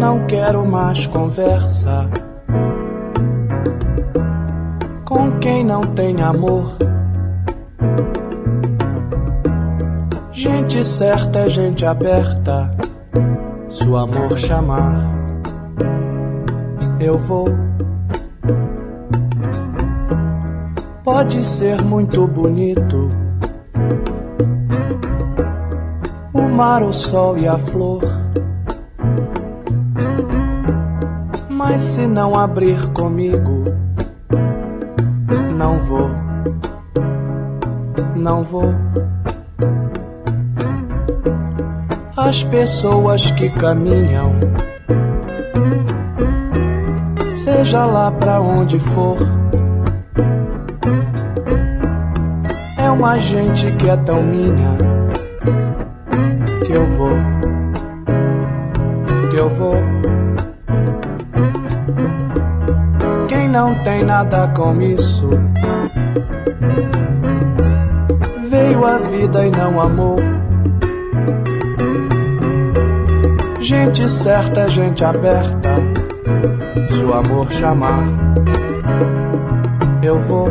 Não 0.05 0.23
quero 0.27 0.63
mais 0.63 1.07
conversa 1.07 2.07
com 5.03 5.39
quem 5.39 5.65
não 5.65 5.81
tem 5.81 6.21
amor. 6.21 6.77
Gente 10.31 10.85
certa 10.85 11.39
é 11.39 11.49
gente 11.49 11.83
aberta. 11.87 12.69
Se 13.67 13.87
o 13.87 13.97
amor 13.97 14.37
chamar, 14.37 14.93
eu 16.99 17.17
vou. 17.17 17.47
Pode 21.03 21.43
ser 21.43 21.81
muito 21.81 22.27
bonito. 22.27 23.09
O 26.31 26.43
mar, 26.43 26.83
o 26.83 26.93
sol 26.93 27.35
e 27.39 27.47
a 27.47 27.57
flor. 27.57 28.03
Mas 31.67 31.81
se 31.81 32.05
não 32.05 32.37
abrir 32.37 32.89
comigo, 32.89 33.63
não 35.57 35.79
vou, 35.79 36.11
não 38.15 38.43
vou. 38.43 38.71
As 42.15 42.43
pessoas 42.43 43.31
que 43.31 43.49
caminham, 43.49 44.33
seja 47.31 47.83
lá 47.83 48.11
pra 48.11 48.39
onde 48.39 48.77
for, 48.77 49.17
é 52.77 52.91
uma 52.91 53.17
gente 53.17 53.71
que 53.71 53.89
é 53.89 53.97
tão 53.97 54.21
minha 54.21 54.77
que 56.63 56.73
eu 56.73 56.85
vou, 56.89 57.17
que 59.31 59.35
eu 59.35 59.49
vou. 59.49 60.24
Não 63.55 63.73
tem 63.85 64.03
nada 64.03 64.49
com 64.49 64.81
isso 64.81 65.29
veio 68.49 68.85
a 68.85 68.97
vida 68.97 69.45
e 69.45 69.49
não 69.49 69.81
amou. 69.81 70.17
Gente 73.61 74.09
certa 74.09 74.67
gente 74.67 75.03
aberta. 75.03 75.75
Se 76.91 77.03
o 77.03 77.13
amor 77.13 77.51
chamar, 77.51 78.03
eu 80.03 80.19
vou, 80.19 80.47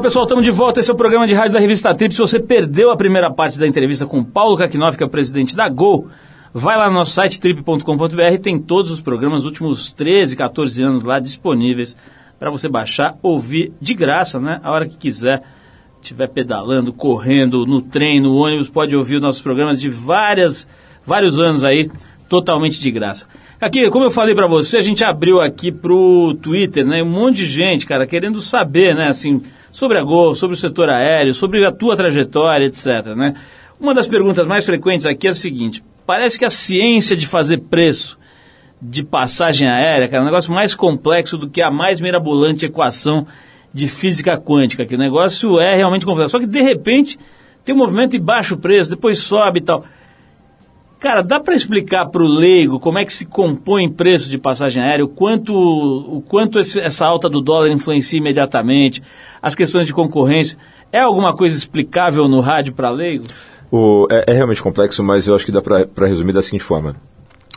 Legal, 0.00 0.08
pessoal, 0.08 0.24
estamos 0.24 0.44
de 0.46 0.50
volta. 0.50 0.80
Esse 0.80 0.90
é 0.90 0.94
o 0.94 0.96
programa 0.96 1.26
de 1.26 1.34
rádio 1.34 1.52
da 1.52 1.60
revista 1.60 1.94
Trip. 1.94 2.14
Se 2.14 2.20
você 2.20 2.40
perdeu 2.40 2.90
a 2.90 2.96
primeira 2.96 3.30
parte 3.30 3.58
da 3.58 3.66
entrevista 3.66 4.06
com 4.06 4.24
Paulo 4.24 4.56
Kakinoff, 4.56 4.96
que 4.96 5.02
é 5.02 5.06
o 5.06 5.10
presidente 5.10 5.54
da 5.54 5.68
Gol, 5.68 6.08
vai 6.54 6.74
lá 6.78 6.88
no 6.88 6.94
nosso 6.94 7.12
site 7.12 7.38
trip.com.br. 7.38 8.38
Tem 8.42 8.58
todos 8.58 8.90
os 8.90 9.02
programas 9.02 9.44
últimos 9.44 9.92
13, 9.92 10.36
14 10.36 10.82
anos 10.82 11.04
lá 11.04 11.20
disponíveis 11.20 11.94
para 12.38 12.50
você 12.50 12.66
baixar, 12.66 13.18
ouvir 13.22 13.74
de 13.78 13.92
graça, 13.92 14.40
né? 14.40 14.58
A 14.62 14.72
hora 14.72 14.88
que 14.88 14.96
quiser. 14.96 15.42
Estiver 16.00 16.28
pedalando, 16.28 16.94
correndo, 16.94 17.66
no 17.66 17.82
trem, 17.82 18.22
no 18.22 18.36
ônibus, 18.36 18.70
pode 18.70 18.96
ouvir 18.96 19.16
os 19.16 19.22
nossos 19.22 19.42
programas 19.42 19.78
de 19.78 19.90
várias, 19.90 20.66
vários 21.04 21.38
anos 21.38 21.62
aí, 21.62 21.90
totalmente 22.26 22.80
de 22.80 22.90
graça. 22.90 23.26
Aqui, 23.60 23.90
como 23.90 24.06
eu 24.06 24.10
falei 24.10 24.34
para 24.34 24.46
você, 24.46 24.78
a 24.78 24.80
gente 24.80 25.04
abriu 25.04 25.42
aqui 25.42 25.70
pro 25.70 26.34
Twitter, 26.40 26.86
né? 26.86 27.02
Um 27.02 27.10
monte 27.10 27.36
de 27.36 27.46
gente, 27.46 27.84
cara, 27.84 28.06
querendo 28.06 28.40
saber, 28.40 28.94
né? 28.94 29.08
Assim, 29.08 29.42
sobre 29.70 29.98
a 29.98 30.02
Gol, 30.02 30.34
sobre 30.34 30.54
o 30.54 30.58
setor 30.58 30.88
aéreo, 30.88 31.32
sobre 31.32 31.64
a 31.64 31.72
tua 31.72 31.96
trajetória, 31.96 32.66
etc. 32.66 33.14
Né? 33.16 33.34
Uma 33.78 33.94
das 33.94 34.06
perguntas 34.06 34.46
mais 34.46 34.64
frequentes 34.64 35.06
aqui 35.06 35.26
é 35.26 35.30
a 35.30 35.34
seguinte: 35.34 35.82
parece 36.06 36.38
que 36.38 36.44
a 36.44 36.50
ciência 36.50 37.16
de 37.16 37.26
fazer 37.26 37.58
preço 37.58 38.18
de 38.82 39.02
passagem 39.02 39.68
aérea, 39.68 40.08
cara, 40.08 40.18
é 40.18 40.22
um 40.22 40.26
negócio 40.26 40.52
mais 40.52 40.74
complexo 40.74 41.36
do 41.36 41.48
que 41.48 41.60
a 41.60 41.70
mais 41.70 42.00
mirabolante 42.00 42.64
equação 42.64 43.26
de 43.72 43.88
física 43.88 44.38
quântica, 44.38 44.84
que 44.84 44.94
o 44.94 44.98
negócio 44.98 45.60
é 45.60 45.76
realmente 45.76 46.04
complexo. 46.04 46.32
Só 46.32 46.38
que 46.38 46.46
de 46.46 46.62
repente 46.62 47.18
tem 47.64 47.74
um 47.74 47.78
movimento 47.78 48.12
de 48.12 48.18
baixo 48.18 48.56
preço, 48.56 48.90
depois 48.90 49.18
sobe 49.18 49.58
e 49.58 49.62
tal. 49.62 49.84
Cara, 51.00 51.22
dá 51.22 51.40
para 51.40 51.54
explicar 51.54 52.10
para 52.10 52.22
o 52.22 52.28
leigo 52.28 52.78
como 52.78 52.98
é 52.98 53.06
que 53.06 53.12
se 53.12 53.24
compõe 53.24 53.90
preço 53.90 54.28
de 54.28 54.36
passagem 54.36 54.82
aérea, 54.82 55.02
o 55.02 55.08
quanto, 55.08 55.54
o 55.54 56.20
quanto 56.20 56.58
esse, 56.58 56.78
essa 56.78 57.06
alta 57.06 57.26
do 57.26 57.40
dólar 57.40 57.70
influencia 57.70 58.18
imediatamente, 58.18 59.02
as 59.40 59.54
questões 59.54 59.86
de 59.86 59.94
concorrência. 59.94 60.58
É 60.92 61.00
alguma 61.00 61.34
coisa 61.34 61.56
explicável 61.56 62.28
no 62.28 62.40
rádio 62.40 62.74
para 62.74 62.90
leigo? 62.90 63.24
O, 63.72 64.06
é, 64.10 64.24
é 64.30 64.34
realmente 64.34 64.62
complexo, 64.62 65.02
mas 65.02 65.26
eu 65.26 65.34
acho 65.34 65.46
que 65.46 65.52
dá 65.52 65.62
para 65.62 66.06
resumir 66.06 66.34
da 66.34 66.42
seguinte 66.42 66.64
forma. 66.64 66.94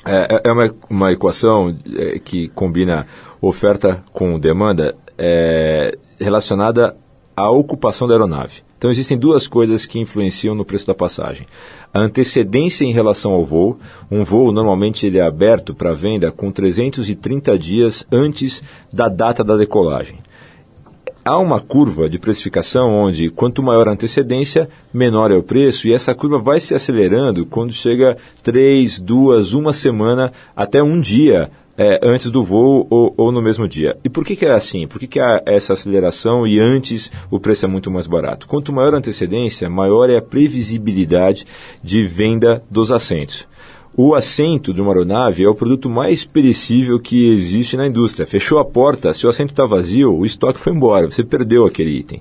É, 0.05 0.41
é 0.45 0.51
uma, 0.51 0.75
uma 0.89 1.11
equação 1.11 1.75
é, 1.97 2.19
que 2.19 2.47
combina 2.47 3.05
oferta 3.41 4.01
com 4.13 4.39
demanda 4.39 4.95
é, 5.17 5.97
relacionada 6.17 6.95
à 7.35 7.51
ocupação 7.51 8.07
da 8.07 8.13
aeronave. 8.13 8.63
Então 8.83 8.91
existem 8.91 9.17
duas 9.17 9.47
coisas 9.47 9.85
que 9.85 9.97
influenciam 9.97 10.53
no 10.53 10.65
preço 10.65 10.85
da 10.85 10.93
passagem. 10.93 11.47
A 11.93 12.01
antecedência 12.01 12.83
em 12.83 12.91
relação 12.91 13.31
ao 13.31 13.41
voo. 13.41 13.79
Um 14.11 14.25
voo 14.25 14.51
normalmente 14.51 15.05
ele 15.05 15.19
é 15.19 15.21
aberto 15.21 15.73
para 15.73 15.93
venda 15.93 16.33
com 16.33 16.51
330 16.51 17.57
dias 17.57 18.05
antes 18.11 18.61
da 18.91 19.07
data 19.07 19.41
da 19.41 19.55
decolagem. 19.55 20.17
Há 21.23 21.37
uma 21.37 21.61
curva 21.61 22.09
de 22.09 22.19
precificação 22.19 22.89
onde 22.89 23.29
quanto 23.29 23.63
maior 23.63 23.87
a 23.87 23.93
antecedência, 23.93 24.67
menor 24.93 25.31
é 25.31 25.35
o 25.35 25.41
preço, 25.41 25.87
e 25.87 25.93
essa 25.93 26.13
curva 26.13 26.37
vai 26.37 26.59
se 26.59 26.75
acelerando 26.75 27.45
quando 27.45 27.71
chega 27.71 28.17
três, 28.43 28.99
duas, 28.99 29.53
uma 29.53 29.71
semana 29.71 30.33
até 30.53 30.83
um 30.83 30.99
dia 30.99 31.49
é, 31.77 31.99
antes 32.03 32.29
do 32.29 32.43
voo 32.43 32.87
ou, 32.89 33.13
ou, 33.17 33.31
no 33.31 33.41
mesmo 33.41 33.67
dia. 33.67 33.97
E 34.03 34.09
por 34.09 34.25
que, 34.25 34.35
que 34.35 34.45
é 34.45 34.51
assim? 34.51 34.87
Por 34.87 34.99
que, 34.99 35.07
que 35.07 35.19
há 35.19 35.41
essa 35.45 35.73
aceleração 35.73 36.45
e 36.45 36.59
antes 36.59 37.11
o 37.31 37.39
preço 37.39 37.65
é 37.65 37.69
muito 37.69 37.89
mais 37.89 38.07
barato? 38.07 38.47
Quanto 38.47 38.73
maior 38.73 38.93
a 38.93 38.97
antecedência, 38.97 39.69
maior 39.69 40.09
é 40.09 40.17
a 40.17 40.21
previsibilidade 40.21 41.45
de 41.83 42.05
venda 42.05 42.63
dos 42.69 42.91
assentos. 42.91 43.47
O 43.95 44.15
assento 44.15 44.73
de 44.73 44.81
uma 44.81 44.91
aeronave 44.91 45.43
é 45.43 45.47
o 45.47 45.53
produto 45.53 45.87
mais 45.87 46.25
perecível 46.25 46.99
que 46.99 47.29
existe 47.29 47.77
na 47.77 47.85
indústria. 47.85 48.25
Fechou 48.25 48.57
a 48.57 48.65
porta, 48.65 49.13
se 49.13 49.27
o 49.27 49.29
assento 49.29 49.51
está 49.51 49.67
vazio, 49.67 50.11
o 50.17 50.25
estoque 50.25 50.59
foi 50.59 50.73
embora, 50.73 51.07
você 51.07 51.23
perdeu 51.23 51.63
aquele 51.63 51.91
item. 51.91 52.19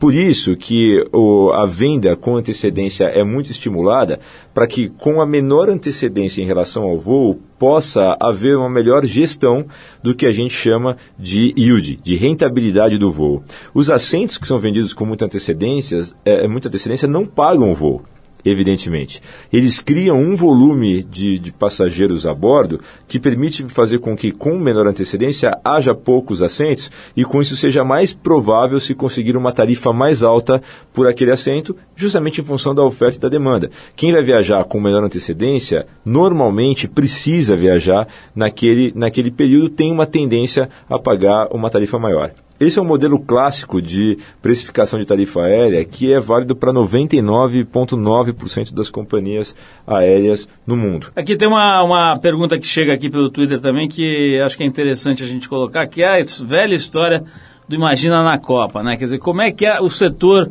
Por 0.00 0.12
isso 0.12 0.56
que 0.56 1.06
o, 1.12 1.52
a 1.52 1.64
venda 1.64 2.16
com 2.16 2.34
antecedência 2.34 3.04
é 3.04 3.22
muito 3.22 3.52
estimulada, 3.52 4.18
para 4.52 4.66
que 4.66 4.88
com 4.88 5.20
a 5.20 5.26
menor 5.26 5.70
antecedência 5.70 6.42
em 6.42 6.46
relação 6.46 6.82
ao 6.82 6.98
voo, 6.98 7.38
possa 7.56 8.16
haver 8.20 8.56
uma 8.56 8.68
melhor 8.68 9.06
gestão 9.06 9.64
do 10.02 10.16
que 10.16 10.26
a 10.26 10.32
gente 10.32 10.52
chama 10.52 10.96
de 11.16 11.54
yield, 11.56 12.00
de 12.02 12.16
rentabilidade 12.16 12.98
do 12.98 13.12
voo. 13.12 13.44
Os 13.72 13.88
assentos 13.90 14.38
que 14.38 14.48
são 14.48 14.58
vendidos 14.58 14.92
com 14.92 15.06
muita 15.06 15.26
antecedência, 15.26 16.00
é, 16.24 16.48
muita 16.48 16.66
antecedência 16.66 17.06
não 17.06 17.24
pagam 17.24 17.70
o 17.70 17.74
voo 17.74 18.02
evidentemente. 18.44 19.20
Eles 19.52 19.80
criam 19.80 20.18
um 20.18 20.34
volume 20.34 21.02
de, 21.02 21.38
de, 21.38 21.52
passageiros 21.52 22.26
a 22.26 22.34
bordo 22.34 22.80
que 23.06 23.20
permite 23.20 23.64
fazer 23.64 23.98
com 23.98 24.16
que, 24.16 24.32
com 24.32 24.58
menor 24.58 24.86
antecedência, 24.86 25.58
haja 25.64 25.94
poucos 25.94 26.42
assentos 26.42 26.90
e, 27.16 27.24
com 27.24 27.40
isso, 27.40 27.56
seja 27.56 27.84
mais 27.84 28.12
provável 28.12 28.80
se 28.80 28.94
conseguir 28.94 29.36
uma 29.36 29.52
tarifa 29.52 29.92
mais 29.92 30.22
alta 30.22 30.62
por 30.92 31.06
aquele 31.08 31.30
assento, 31.30 31.76
justamente 31.94 32.40
em 32.40 32.44
função 32.44 32.74
da 32.74 32.84
oferta 32.84 33.16
e 33.16 33.20
da 33.20 33.28
demanda. 33.28 33.70
Quem 33.94 34.12
vai 34.12 34.22
viajar 34.22 34.64
com 34.64 34.80
menor 34.80 35.04
antecedência, 35.04 35.86
normalmente 36.04 36.88
precisa 36.88 37.56
viajar 37.56 38.06
naquele, 38.34 38.92
naquele 38.94 39.30
período, 39.30 39.68
tem 39.68 39.92
uma 39.92 40.06
tendência 40.06 40.68
a 40.88 40.98
pagar 40.98 41.48
uma 41.52 41.70
tarifa 41.70 41.98
maior. 41.98 42.32
Esse 42.62 42.78
é 42.78 42.82
um 42.82 42.84
modelo 42.84 43.18
clássico 43.18 43.82
de 43.82 44.18
precificação 44.40 45.00
de 45.00 45.04
tarifa 45.04 45.42
aérea 45.42 45.84
que 45.84 46.12
é 46.12 46.20
válido 46.20 46.54
para 46.54 46.72
99,9% 46.72 48.72
das 48.72 48.88
companhias 48.88 49.52
aéreas 49.84 50.48
no 50.64 50.76
mundo. 50.76 51.08
Aqui 51.16 51.36
tem 51.36 51.48
uma, 51.48 51.82
uma 51.82 52.16
pergunta 52.16 52.56
que 52.56 52.64
chega 52.64 52.94
aqui 52.94 53.10
pelo 53.10 53.30
Twitter 53.30 53.58
também 53.58 53.88
que 53.88 54.40
acho 54.44 54.56
que 54.56 54.62
é 54.62 54.66
interessante 54.66 55.24
a 55.24 55.26
gente 55.26 55.48
colocar, 55.48 55.88
que 55.88 56.04
é 56.04 56.20
a 56.20 56.24
velha 56.44 56.76
história 56.76 57.24
do 57.68 57.74
Imagina 57.74 58.22
na 58.22 58.38
Copa, 58.38 58.80
né? 58.80 58.96
Quer 58.96 59.06
dizer, 59.06 59.18
como 59.18 59.42
é 59.42 59.50
que 59.50 59.66
é 59.66 59.80
o 59.80 59.88
setor 59.88 60.48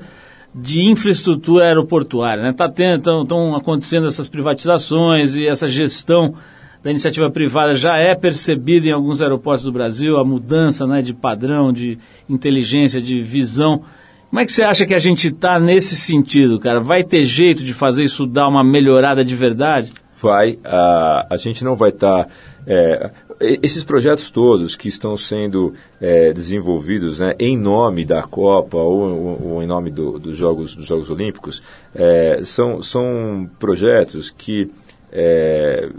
de 0.54 0.84
infraestrutura 0.84 1.64
aeroportuária, 1.64 2.44
né? 2.44 2.52
Tá 2.52 2.68
tendo, 2.68 3.22
estão 3.22 3.56
acontecendo 3.56 4.06
essas 4.06 4.28
privatizações 4.28 5.38
e 5.38 5.48
essa 5.48 5.66
gestão 5.66 6.36
da 6.84 6.90
iniciativa 6.90 7.30
privada 7.30 7.76
já 7.76 7.98
é 7.98 8.16
percebida 8.16 8.88
em 8.88 8.92
alguns 8.92 9.22
aeroportos 9.22 9.66
do 9.66 9.72
Brasil, 9.72 10.18
a 10.18 10.26
mudança 10.26 10.88
né, 10.88 11.02
de 11.02 11.14
padrão, 11.14 11.72
de 11.72 11.98
inteligência, 12.28 13.02
de 13.02 13.22
visão. 13.22 13.84
Como 14.30 14.40
é 14.40 14.46
que 14.46 14.52
você 14.52 14.64
acha 14.64 14.86
que 14.86 14.94
a 14.94 15.00
gente 15.00 15.28
está 15.28 15.60
nesse 15.60 15.96
sentido, 15.96 16.58
cara? 16.58 16.80
Vai 16.80 17.04
ter 17.04 17.26
jeito 17.26 17.64
de 17.64 17.74
fazer 17.74 18.04
isso 18.04 18.26
dar 18.26 18.48
uma 18.48 18.64
melhorada 18.64 19.24
de 19.24 19.36
verdade? 19.36 19.92
Vai. 20.22 20.58
A, 20.64 21.28
a 21.32 21.38
gente 21.38 21.64
não 21.64 21.76
vai 21.76 21.90
estar. 21.90 22.26
Tá, 22.26 22.30
é, 22.66 23.12
esses 23.42 23.84
projetos 23.84 24.30
todos 24.30 24.76
que 24.76 24.88
estão 24.88 25.18
sendo 25.18 25.74
é, 26.00 26.32
desenvolvidos 26.32 27.20
né, 27.20 27.34
em 27.40 27.58
nome 27.58 28.06
da 28.06 28.22
Copa 28.22 28.78
ou, 28.78 29.02
ou, 29.02 29.54
ou 29.54 29.64
em 29.64 29.68
nome 29.68 29.90
do, 29.90 30.20
dos, 30.20 30.38
Jogos, 30.38 30.76
dos 30.76 30.86
Jogos 30.86 31.10
Olímpicos 31.10 31.62
é, 31.94 32.42
são, 32.44 32.82
são 32.84 33.50
projetos 33.60 34.30
que 34.30 34.70
é, 35.12 35.90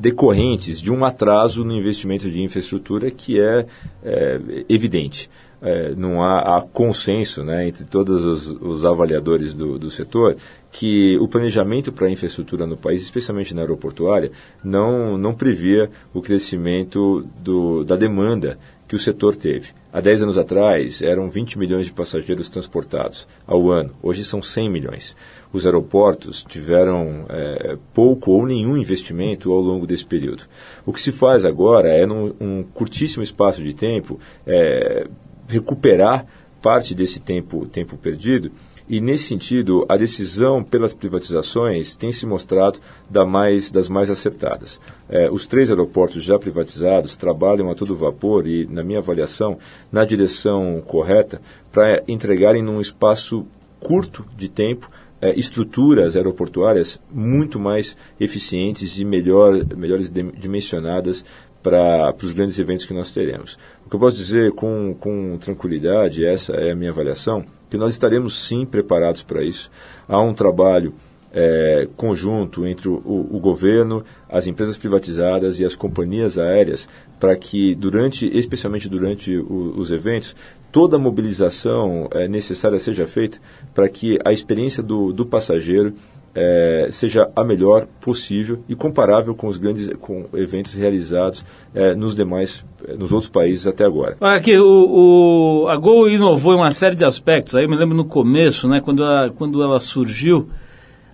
decorrentes 0.00 0.80
de 0.80 0.90
um 0.90 1.04
atraso 1.04 1.62
no 1.62 1.74
investimento 1.74 2.30
de 2.30 2.42
infraestrutura 2.42 3.10
que 3.10 3.38
é, 3.38 3.66
é 4.02 4.40
evidente. 4.68 5.28
É, 5.62 5.94
não 5.94 6.22
há, 6.22 6.56
há, 6.56 6.62
consenso 6.62 7.44
né, 7.44 7.68
entre 7.68 7.84
todos 7.84 8.24
os, 8.24 8.46
os 8.62 8.86
avaliadores 8.86 9.52
do, 9.52 9.78
do, 9.78 9.90
setor 9.90 10.34
que 10.72 11.18
o 11.18 11.28
planejamento 11.28 11.92
para 11.92 12.06
a 12.06 12.10
infraestrutura 12.10 12.66
no 12.66 12.78
país, 12.78 13.02
especialmente 13.02 13.54
na 13.54 13.60
aeroportuária, 13.60 14.32
não, 14.64 15.18
não 15.18 15.34
previa 15.34 15.90
o 16.14 16.22
crescimento 16.22 17.26
do, 17.44 17.84
da 17.84 17.94
demanda 17.94 18.58
que 18.90 18.96
o 18.96 18.98
setor 18.98 19.36
teve. 19.36 19.68
Há 19.92 20.00
10 20.00 20.22
anos 20.22 20.36
atrás, 20.36 21.00
eram 21.00 21.30
20 21.30 21.56
milhões 21.56 21.86
de 21.86 21.92
passageiros 21.92 22.50
transportados 22.50 23.28
ao 23.46 23.70
ano, 23.70 23.92
hoje 24.02 24.24
são 24.24 24.42
100 24.42 24.68
milhões 24.68 25.16
os 25.52 25.66
aeroportos 25.66 26.44
tiveram 26.48 27.26
é, 27.28 27.76
pouco 27.92 28.30
ou 28.30 28.46
nenhum 28.46 28.76
investimento 28.76 29.52
ao 29.52 29.60
longo 29.60 29.86
desse 29.86 30.06
período. 30.06 30.44
O 30.86 30.92
que 30.92 31.00
se 31.00 31.10
faz 31.10 31.44
agora 31.44 31.88
é, 31.88 32.06
num 32.06 32.32
um 32.40 32.62
curtíssimo 32.62 33.22
espaço 33.22 33.62
de 33.62 33.74
tempo, 33.74 34.18
é, 34.46 35.06
recuperar 35.48 36.24
parte 36.62 36.94
desse 36.94 37.18
tempo, 37.18 37.66
tempo 37.66 37.96
perdido 37.96 38.52
e, 38.90 39.00
nesse 39.00 39.22
sentido, 39.22 39.86
a 39.88 39.96
decisão 39.96 40.64
pelas 40.64 40.92
privatizações 40.92 41.94
tem 41.94 42.10
se 42.10 42.26
mostrado 42.26 42.80
da 43.08 43.24
mais, 43.24 43.70
das 43.70 43.88
mais 43.88 44.10
acertadas. 44.10 44.80
É, 45.08 45.30
os 45.30 45.46
três 45.46 45.70
aeroportos 45.70 46.24
já 46.24 46.36
privatizados 46.36 47.14
trabalham 47.14 47.70
a 47.70 47.74
todo 47.76 47.94
vapor 47.94 48.48
e, 48.48 48.66
na 48.66 48.82
minha 48.82 48.98
avaliação, 48.98 49.58
na 49.92 50.04
direção 50.04 50.82
correta 50.84 51.40
para 51.70 52.02
entregarem 52.08 52.64
num 52.64 52.80
espaço 52.80 53.46
curto 53.78 54.26
de 54.36 54.48
tempo 54.48 54.90
é, 55.20 55.38
estruturas 55.38 56.16
aeroportuárias 56.16 57.00
muito 57.12 57.60
mais 57.60 57.96
eficientes 58.18 58.98
e 58.98 59.04
melhor, 59.04 59.64
melhores 59.76 60.10
dimensionadas 60.10 61.24
para 61.62 62.12
os 62.20 62.32
grandes 62.32 62.58
eventos 62.58 62.86
que 62.86 62.94
nós 62.94 63.12
teremos. 63.12 63.56
O 63.86 63.88
que 63.88 63.94
eu 63.94 64.00
posso 64.00 64.16
dizer 64.16 64.50
com, 64.50 64.96
com 64.98 65.38
tranquilidade, 65.38 66.26
essa 66.26 66.54
é 66.54 66.72
a 66.72 66.74
minha 66.74 66.90
avaliação, 66.90 67.44
que 67.70 67.78
nós 67.78 67.94
estaremos 67.94 68.46
sim 68.46 68.66
preparados 68.66 69.22
para 69.22 69.42
isso. 69.42 69.70
Há 70.08 70.20
um 70.20 70.34
trabalho 70.34 70.92
é, 71.32 71.88
conjunto 71.96 72.66
entre 72.66 72.88
o, 72.88 72.94
o, 72.94 73.38
governo, 73.38 74.04
as 74.28 74.46
empresas 74.46 74.76
privatizadas 74.76 75.60
e 75.60 75.64
as 75.64 75.76
companhias 75.76 76.38
aéreas 76.38 76.88
para 77.18 77.36
que 77.36 77.74
durante, 77.74 78.26
especialmente 78.36 78.88
durante 78.88 79.36
o, 79.36 79.74
os 79.76 79.92
eventos, 79.92 80.34
toda 80.72 80.96
a 80.96 80.98
mobilização 80.98 82.08
é, 82.10 82.26
necessária 82.26 82.78
seja 82.78 83.06
feita 83.06 83.38
para 83.72 83.88
que 83.88 84.18
a 84.24 84.32
experiência 84.32 84.82
do, 84.82 85.12
do 85.12 85.24
passageiro 85.24 85.94
é, 86.34 86.88
seja 86.90 87.30
a 87.34 87.44
melhor 87.44 87.86
possível 88.00 88.60
e 88.68 88.74
comparável 88.74 89.34
com 89.34 89.48
os 89.48 89.58
grandes 89.58 89.90
com 90.00 90.26
eventos 90.34 90.74
realizados 90.74 91.44
é, 91.74 91.94
nos 91.94 92.14
demais 92.14 92.64
nos 92.98 93.12
outros 93.12 93.30
países 93.30 93.66
até 93.66 93.84
agora. 93.84 94.16
Aqui 94.20 94.56
o, 94.56 95.64
o, 95.64 95.68
a 95.68 95.76
Gol 95.76 96.08
inovou 96.08 96.54
em 96.54 96.56
uma 96.56 96.70
série 96.70 96.94
de 96.94 97.04
aspectos. 97.04 97.54
Aí 97.54 97.64
eu 97.64 97.68
me 97.68 97.76
lembro 97.76 97.96
no 97.96 98.04
começo, 98.04 98.68
né, 98.68 98.80
quando 98.80 99.02
ela, 99.02 99.30
quando 99.30 99.62
ela 99.62 99.78
surgiu, 99.78 100.48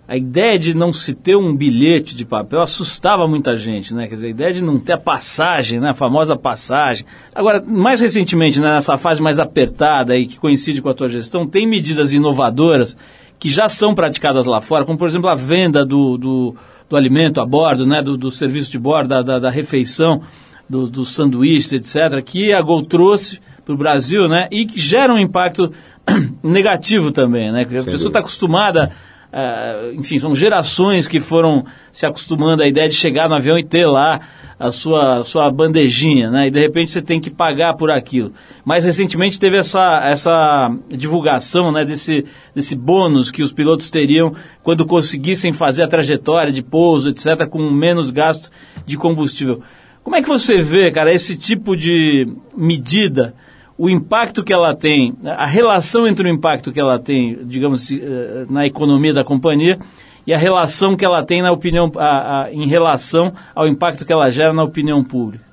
a 0.08 0.16
ideia 0.16 0.56
de 0.56 0.76
não 0.76 0.92
se 0.92 1.14
ter 1.14 1.34
um 1.34 1.54
bilhete 1.54 2.14
de 2.14 2.24
papel 2.24 2.60
assustava 2.60 3.26
muita 3.26 3.56
gente, 3.56 3.92
né? 3.92 4.06
Quer 4.06 4.14
dizer, 4.14 4.26
a 4.28 4.30
ideia 4.30 4.52
de 4.52 4.62
não 4.62 4.78
ter 4.78 4.92
a 4.92 4.98
passagem, 4.98 5.80
né? 5.80 5.90
A 5.90 5.94
famosa 5.94 6.36
passagem. 6.36 7.04
Agora, 7.34 7.60
mais 7.66 8.00
recentemente, 8.00 8.60
né, 8.60 8.74
nessa 8.74 8.96
fase 8.96 9.20
mais 9.20 9.40
apertada 9.40 10.16
e 10.16 10.26
que 10.26 10.38
coincide 10.38 10.80
com 10.80 10.88
a 10.88 10.94
tua 10.94 11.08
gestão, 11.08 11.44
tem 11.44 11.66
medidas 11.66 12.12
inovadoras 12.12 12.96
que 13.38 13.48
já 13.48 13.68
são 13.68 13.94
praticadas 13.94 14.46
lá 14.46 14.60
fora, 14.60 14.84
como 14.84 14.98
por 14.98 15.08
exemplo 15.08 15.28
a 15.28 15.34
venda 15.34 15.84
do, 15.84 16.16
do, 16.16 16.56
do 16.88 16.96
alimento 16.96 17.40
a 17.40 17.46
bordo, 17.46 17.86
né? 17.86 18.02
Do, 18.02 18.16
do 18.16 18.30
serviço 18.30 18.70
de 18.70 18.78
bordo, 18.78 19.08
da, 19.08 19.22
da, 19.22 19.38
da 19.38 19.50
refeição, 19.50 20.22
dos 20.68 20.90
do 20.90 21.04
sanduíches, 21.04 21.72
etc., 21.72 22.22
que 22.24 22.52
a 22.52 22.60
Gol 22.60 22.82
trouxe 22.82 23.40
para 23.64 23.74
o 23.74 23.78
Brasil, 23.78 24.28
né? 24.28 24.48
E 24.50 24.66
que 24.66 24.80
gera 24.80 25.12
um 25.12 25.18
impacto 25.18 25.72
negativo 26.42 27.10
também, 27.12 27.52
né? 27.52 27.62
A 27.62 27.66
pessoa 27.66 28.08
está 28.08 28.20
acostumada 28.20 28.92
Uh, 29.36 29.92
enfim, 29.94 30.18
são 30.18 30.34
gerações 30.34 31.06
que 31.06 31.20
foram 31.20 31.66
se 31.92 32.06
acostumando 32.06 32.62
à 32.62 32.66
ideia 32.66 32.88
de 32.88 32.94
chegar 32.94 33.28
no 33.28 33.34
avião 33.34 33.58
e 33.58 33.62
ter 33.62 33.84
lá 33.84 34.20
a 34.58 34.70
sua, 34.70 35.22
sua 35.22 35.50
bandejinha, 35.50 36.30
né? 36.30 36.46
E 36.46 36.50
de 36.50 36.58
repente 36.58 36.90
você 36.90 37.02
tem 37.02 37.20
que 37.20 37.30
pagar 37.30 37.74
por 37.74 37.90
aquilo. 37.90 38.32
Mais 38.64 38.84
recentemente 38.84 39.38
teve 39.38 39.58
essa, 39.58 40.00
essa 40.04 40.74
divulgação, 40.88 41.70
né? 41.70 41.84
Desse, 41.84 42.24
desse 42.54 42.74
bônus 42.74 43.30
que 43.30 43.42
os 43.42 43.52
pilotos 43.52 43.90
teriam 43.90 44.34
quando 44.62 44.86
conseguissem 44.86 45.52
fazer 45.52 45.82
a 45.82 45.88
trajetória 45.88 46.52
de 46.52 46.62
pouso, 46.62 47.10
etc., 47.10 47.46
com 47.46 47.70
menos 47.70 48.10
gasto 48.10 48.50
de 48.86 48.96
combustível. 48.96 49.62
Como 50.02 50.16
é 50.16 50.22
que 50.22 50.28
você 50.28 50.58
vê, 50.58 50.90
cara, 50.90 51.12
esse 51.12 51.36
tipo 51.36 51.76
de 51.76 52.26
medida 52.56 53.34
o 53.78 53.90
impacto 53.90 54.42
que 54.42 54.52
ela 54.52 54.74
tem, 54.74 55.14
a 55.22 55.46
relação 55.46 56.06
entre 56.06 56.26
o 56.26 56.32
impacto 56.32 56.72
que 56.72 56.80
ela 56.80 56.98
tem, 56.98 57.38
digamos, 57.44 57.92
eh, 57.92 58.46
na 58.48 58.66
economia 58.66 59.12
da 59.12 59.22
companhia 59.22 59.78
e 60.26 60.34
a 60.34 60.38
relação 60.38 60.96
que 60.96 61.04
ela 61.04 61.24
tem 61.24 61.40
na 61.40 61.52
opinião, 61.52 61.90
a, 61.96 62.42
a, 62.42 62.52
em 62.52 62.66
relação 62.66 63.32
ao 63.54 63.68
impacto 63.68 64.04
que 64.04 64.12
ela 64.12 64.28
gera 64.28 64.52
na 64.52 64.64
opinião 64.64 65.04
pública. 65.04 65.45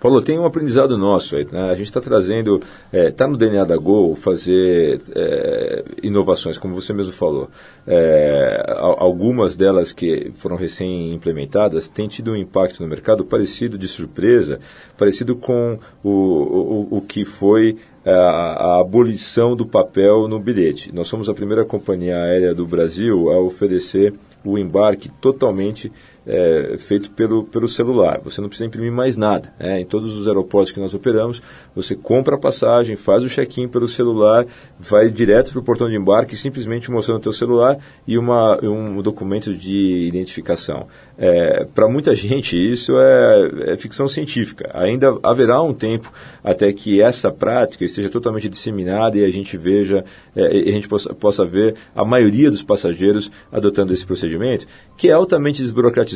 Paulo, 0.00 0.22
tem 0.22 0.38
um 0.38 0.46
aprendizado 0.46 0.96
nosso 0.96 1.36
aí. 1.36 1.46
Né? 1.52 1.70
A 1.70 1.74
gente 1.74 1.86
está 1.86 2.00
trazendo, 2.00 2.56
está 2.56 2.98
é, 2.98 3.10
tá 3.10 3.28
no 3.28 3.36
DNA 3.36 3.64
da 3.64 3.76
Gol 3.76 4.14
fazer 4.14 5.00
é, 5.14 5.84
inovações, 6.02 6.56
como 6.56 6.74
você 6.74 6.94
mesmo 6.94 7.12
falou. 7.12 7.50
É, 7.86 8.62
algumas 8.78 9.56
delas 9.56 9.92
que 9.92 10.32
foram 10.34 10.56
recém-implementadas 10.56 11.90
têm 11.90 12.08
tido 12.08 12.32
um 12.32 12.36
impacto 12.36 12.82
no 12.82 12.88
mercado 12.88 13.26
parecido 13.26 13.76
de 13.76 13.86
surpresa, 13.86 14.58
parecido 14.96 15.36
com 15.36 15.78
o, 16.02 16.10
o, 16.10 16.96
o 16.96 17.00
que 17.02 17.24
foi 17.24 17.76
a, 18.04 18.10
a, 18.10 18.80
abolição 18.80 19.54
do 19.54 19.66
papel 19.66 20.26
no 20.28 20.38
bilhete. 20.40 20.94
Nós 20.94 21.08
somos 21.08 21.28
a 21.28 21.34
primeira 21.34 21.64
companhia 21.64 22.16
aérea 22.16 22.54
do 22.54 22.66
Brasil 22.66 23.30
a 23.30 23.38
oferecer 23.38 24.14
o 24.44 24.56
embarque 24.56 25.10
totalmente 25.20 25.92
é, 26.26 26.76
feito 26.78 27.10
pelo, 27.10 27.44
pelo 27.44 27.68
celular. 27.68 28.20
Você 28.22 28.40
não 28.40 28.48
precisa 28.48 28.66
imprimir 28.66 28.92
mais 28.92 29.16
nada. 29.16 29.52
Né? 29.58 29.80
Em 29.80 29.84
todos 29.84 30.14
os 30.16 30.28
aeroportos 30.28 30.72
que 30.72 30.80
nós 30.80 30.94
operamos, 30.94 31.42
você 31.74 31.94
compra 31.94 32.36
a 32.36 32.38
passagem, 32.38 32.96
faz 32.96 33.24
o 33.24 33.28
check-in 33.28 33.68
pelo 33.68 33.88
celular, 33.88 34.46
vai 34.78 35.10
direto 35.10 35.52
para 35.52 35.60
o 35.60 35.64
portão 35.64 35.88
de 35.88 35.96
embarque, 35.96 36.36
simplesmente 36.36 36.90
mostrando 36.90 37.18
o 37.18 37.22
teu 37.22 37.32
celular 37.32 37.78
e 38.06 38.18
uma, 38.18 38.58
um 38.64 39.00
documento 39.02 39.54
de 39.54 40.06
identificação. 40.06 40.86
É, 41.22 41.66
para 41.74 41.86
muita 41.86 42.14
gente 42.14 42.56
isso 42.56 42.98
é, 42.98 43.72
é, 43.72 43.76
ficção 43.76 44.08
científica. 44.08 44.70
Ainda 44.72 45.18
haverá 45.22 45.60
um 45.62 45.74
tempo 45.74 46.10
até 46.42 46.72
que 46.72 47.02
essa 47.02 47.30
prática 47.30 47.84
esteja 47.84 48.08
totalmente 48.08 48.48
disseminada 48.48 49.18
e 49.18 49.24
a 49.24 49.30
gente 49.30 49.58
veja, 49.58 50.02
é, 50.34 50.46
a 50.46 50.72
gente 50.72 50.88
possa, 50.88 51.12
possa 51.12 51.44
ver 51.44 51.74
a 51.94 52.06
maioria 52.06 52.50
dos 52.50 52.62
passageiros 52.62 53.30
adotando 53.52 53.92
esse 53.92 54.06
procedimento, 54.06 54.66
que 54.96 55.10
é 55.10 55.12
altamente 55.12 55.62
desburocratizado, 55.62 56.09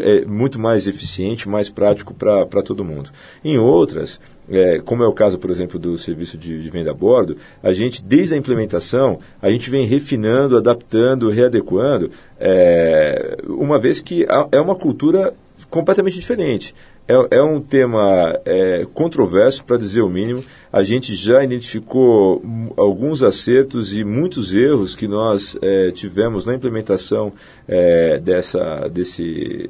é 0.00 0.24
muito 0.24 0.58
mais 0.58 0.86
eficiente, 0.86 1.48
mais 1.48 1.68
prático 1.68 2.14
para 2.14 2.62
todo 2.62 2.84
mundo. 2.84 3.10
Em 3.44 3.58
outras, 3.58 4.20
é, 4.48 4.78
como 4.80 5.02
é 5.02 5.06
o 5.06 5.12
caso, 5.12 5.38
por 5.38 5.50
exemplo, 5.50 5.78
do 5.78 5.96
serviço 5.96 6.36
de, 6.36 6.60
de, 6.60 6.70
venda 6.70 6.90
a 6.90 6.94
bordo, 6.94 7.36
a 7.62 7.72
gente, 7.72 8.02
desde 8.02 8.34
a 8.34 8.36
implementação, 8.36 9.18
a 9.40 9.50
gente 9.50 9.70
vem 9.70 9.86
refinando, 9.86 10.56
adaptando, 10.56 11.30
readequando, 11.30 12.10
é, 12.38 13.36
uma 13.48 13.80
vez 13.80 14.00
que 14.00 14.26
é 14.50 14.60
uma 14.60 14.74
cultura 14.74 15.34
completamente 15.70 16.18
diferente. 16.18 16.74
É, 17.08 17.38
é 17.38 17.42
um 17.42 17.60
tema 17.60 18.38
é, 18.44 18.86
controverso, 18.94 19.64
para 19.64 19.76
dizer 19.76 20.02
o 20.02 20.08
mínimo. 20.08 20.42
A 20.72 20.82
gente 20.82 21.14
já 21.14 21.42
identificou 21.42 22.42
alguns 22.76 23.22
acertos 23.22 23.96
e 23.96 24.04
muitos 24.04 24.54
erros 24.54 24.94
que 24.94 25.08
nós 25.08 25.58
é, 25.60 25.90
tivemos 25.90 26.44
na 26.44 26.54
implementação 26.54 27.32
é, 27.66 28.18
dessa, 28.18 28.88
desse, 28.88 29.68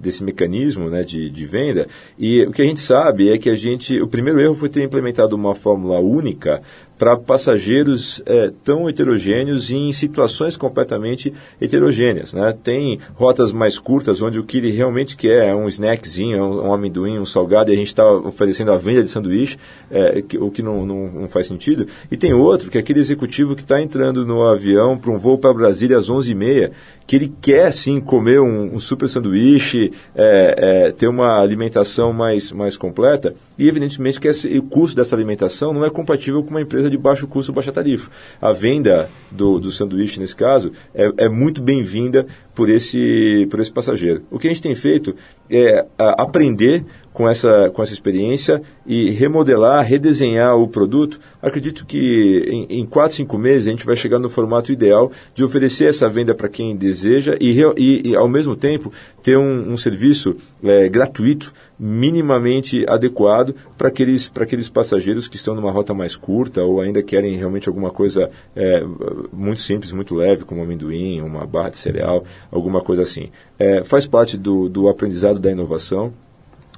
desse 0.00 0.22
mecanismo 0.22 0.90
né, 0.90 1.02
de, 1.02 1.30
de 1.30 1.46
venda. 1.46 1.86
E 2.18 2.42
o 2.42 2.50
que 2.50 2.62
a 2.62 2.66
gente 2.66 2.80
sabe 2.80 3.32
é 3.32 3.38
que 3.38 3.48
a 3.48 3.56
gente. 3.56 4.00
O 4.00 4.06
primeiro 4.06 4.40
erro 4.40 4.54
foi 4.54 4.68
ter 4.68 4.82
implementado 4.82 5.34
uma 5.34 5.54
fórmula 5.54 5.98
única 6.00 6.60
para 7.04 7.18
passageiros 7.18 8.22
é, 8.24 8.50
tão 8.64 8.88
heterogêneos 8.88 9.70
e 9.70 9.76
em 9.76 9.92
situações 9.92 10.56
completamente 10.56 11.34
heterogêneas. 11.60 12.32
Né? 12.32 12.56
Tem 12.64 12.98
rotas 13.14 13.52
mais 13.52 13.78
curtas 13.78 14.22
onde 14.22 14.38
o 14.38 14.42
que 14.42 14.56
ele 14.56 14.70
realmente 14.70 15.14
quer 15.14 15.48
é 15.48 15.54
um 15.54 15.68
snackzinho, 15.68 16.42
um, 16.42 16.68
um 16.68 16.72
amendoim, 16.72 17.18
um 17.18 17.26
salgado, 17.26 17.70
e 17.70 17.74
a 17.74 17.76
gente 17.76 17.88
está 17.88 18.10
oferecendo 18.10 18.72
a 18.72 18.78
venda 18.78 19.02
de 19.02 19.10
sanduíche, 19.10 19.58
é, 19.90 20.22
que, 20.22 20.38
o 20.38 20.50
que 20.50 20.62
não, 20.62 20.86
não, 20.86 21.12
não, 21.12 21.28
faz 21.28 21.46
sentido. 21.46 21.86
E 22.10 22.16
tem 22.16 22.32
outro, 22.32 22.70
que 22.70 22.78
é 22.78 22.80
aquele 22.80 23.00
executivo 23.00 23.54
que 23.54 23.60
está 23.60 23.78
entrando 23.82 24.24
no 24.24 24.42
avião 24.42 24.96
para 24.96 25.10
um 25.10 25.18
voo 25.18 25.36
para 25.36 25.52
Brasília 25.52 25.98
às 25.98 26.08
11h30, 26.08 26.70
que 27.06 27.16
ele 27.16 27.34
quer 27.38 27.70
sim 27.70 28.00
comer 28.00 28.40
um, 28.40 28.74
um 28.74 28.78
super 28.78 29.08
sanduíche, 29.10 29.92
é, 30.14 30.86
é, 30.86 30.92
ter 30.92 31.06
uma 31.06 31.42
alimentação 31.42 32.14
mais, 32.14 32.50
mais 32.50 32.78
completa, 32.78 33.34
e 33.58 33.68
evidentemente 33.68 34.18
que 34.18 34.26
esse, 34.26 34.58
o 34.58 34.62
custo 34.62 34.96
dessa 34.96 35.14
alimentação 35.14 35.72
não 35.74 35.84
é 35.84 35.90
compatível 35.90 36.42
com 36.42 36.48
uma 36.48 36.62
empresa 36.62 36.88
de 36.88 36.93
baixo 36.96 37.26
custo, 37.26 37.52
baixa 37.52 37.72
tarifa. 37.72 38.10
A 38.40 38.52
venda 38.52 39.10
do, 39.30 39.58
do 39.58 39.70
sanduíche, 39.70 40.20
nesse 40.20 40.36
caso, 40.36 40.72
é, 40.94 41.10
é 41.18 41.28
muito 41.28 41.62
bem-vinda 41.62 42.26
por 42.54 42.68
esse, 42.70 43.46
por 43.50 43.60
esse 43.60 43.72
passageiro. 43.72 44.22
O 44.30 44.38
que 44.38 44.46
a 44.46 44.50
gente 44.50 44.62
tem 44.62 44.74
feito 44.74 45.14
é 45.50 45.86
aprender 45.98 46.84
com 47.14 47.28
essa, 47.28 47.70
com 47.70 47.80
essa 47.80 47.92
experiência 47.92 48.60
e 48.84 49.08
remodelar, 49.10 49.86
redesenhar 49.86 50.56
o 50.58 50.66
produto. 50.66 51.20
Acredito 51.40 51.86
que 51.86 52.44
em, 52.48 52.80
em 52.80 52.84
4, 52.84 53.14
5 53.14 53.38
meses 53.38 53.68
a 53.68 53.70
gente 53.70 53.86
vai 53.86 53.94
chegar 53.94 54.18
no 54.18 54.28
formato 54.28 54.72
ideal 54.72 55.12
de 55.32 55.44
oferecer 55.44 55.88
essa 55.88 56.08
venda 56.08 56.34
para 56.34 56.48
quem 56.48 56.76
deseja 56.76 57.36
e, 57.40 57.56
e, 57.76 58.10
e, 58.10 58.16
ao 58.16 58.28
mesmo 58.28 58.56
tempo, 58.56 58.92
ter 59.22 59.38
um, 59.38 59.72
um 59.72 59.76
serviço 59.76 60.34
é, 60.62 60.88
gratuito, 60.88 61.52
minimamente 61.78 62.84
adequado 62.88 63.54
para 63.78 63.88
aqueles, 63.88 64.30
aqueles 64.34 64.68
passageiros 64.68 65.28
que 65.28 65.36
estão 65.36 65.54
numa 65.54 65.70
rota 65.70 65.94
mais 65.94 66.16
curta 66.16 66.62
ou 66.62 66.80
ainda 66.80 67.00
querem 67.00 67.36
realmente 67.36 67.68
alguma 67.68 67.90
coisa 67.90 68.28
é, 68.56 68.84
muito 69.32 69.60
simples, 69.60 69.92
muito 69.92 70.16
leve, 70.16 70.44
como 70.44 70.62
amendoim, 70.62 71.20
uma 71.20 71.46
barra 71.46 71.70
de 71.70 71.76
cereal, 71.76 72.24
alguma 72.50 72.80
coisa 72.80 73.02
assim. 73.02 73.30
É, 73.56 73.84
faz 73.84 74.04
parte 74.04 74.36
do, 74.36 74.68
do 74.68 74.88
aprendizado 74.88 75.38
da 75.38 75.52
inovação 75.52 76.12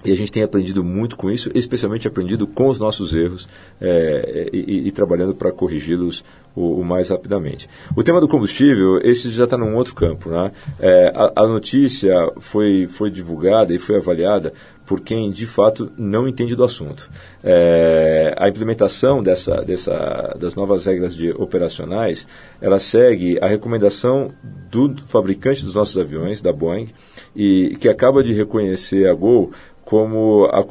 e 0.05 0.13
a 0.13 0.17
gente 0.17 0.31
tem 0.31 0.43
aprendido 0.43 0.85
muito 0.85 1.17
com 1.17 1.31
isso, 1.31 1.51
especialmente 1.55 2.07
aprendido 2.07 2.47
com 2.47 2.69
os 2.69 2.79
nossos 2.79 3.15
erros 3.15 3.49
é, 3.81 4.51
e, 4.53 4.89
e, 4.89 4.93
trabalhando 4.93 5.35
para 5.35 5.51
corrigi-los 5.51 6.25
o, 6.55 6.81
o, 6.81 6.85
mais 6.85 7.11
rapidamente. 7.11 7.69
O 7.97 8.03
tema 8.03 8.21
do 8.21 8.29
combustível, 8.29 9.01
esse 9.03 9.31
já 9.31 9.45
está 9.45 9.57
num 9.57 9.75
outro 9.75 9.95
campo. 9.95 10.31
Né? 10.31 10.53
É, 10.79 11.13
a, 11.15 11.43
a, 11.43 11.47
notícia 11.47 12.15
foi, 12.39 12.87
foi 12.87 13.11
divulgada 13.11 13.75
e 13.75 13.79
foi 13.79 13.97
avaliada 13.97 14.53
por 14.87 15.01
quem 15.01 15.31
de 15.31 15.47
fato 15.47 15.91
não 15.99 16.29
entende 16.29 16.55
do 16.55 16.63
assunto. 16.63 17.11
É, 17.43 18.33
a 18.39 18.49
implementação 18.49 19.23
dessa, 19.23 19.57
dessa, 19.63 20.37
das 20.39 20.55
novas 20.55 20.87
regras 20.87 21.17
de 21.17 21.33
operacionais, 21.33 22.29
ela 22.61 22.79
segue 22.79 23.39
a 23.43 23.47
recomendação 23.47 24.33
do 24.71 24.95
fabricante 25.05 25.65
dos 25.65 25.75
nossos 25.75 25.99
aviões, 25.99 26.41
da 26.41 26.53
Boeing, 26.53 26.89
e 27.35 27.77
que 27.81 27.89
acaba 27.89 28.23
de 28.23 28.33
reconhecer 28.33 29.09
a 29.09 29.15
Gol 29.15 29.51
como 29.87 30.45
a, 30.47 30.63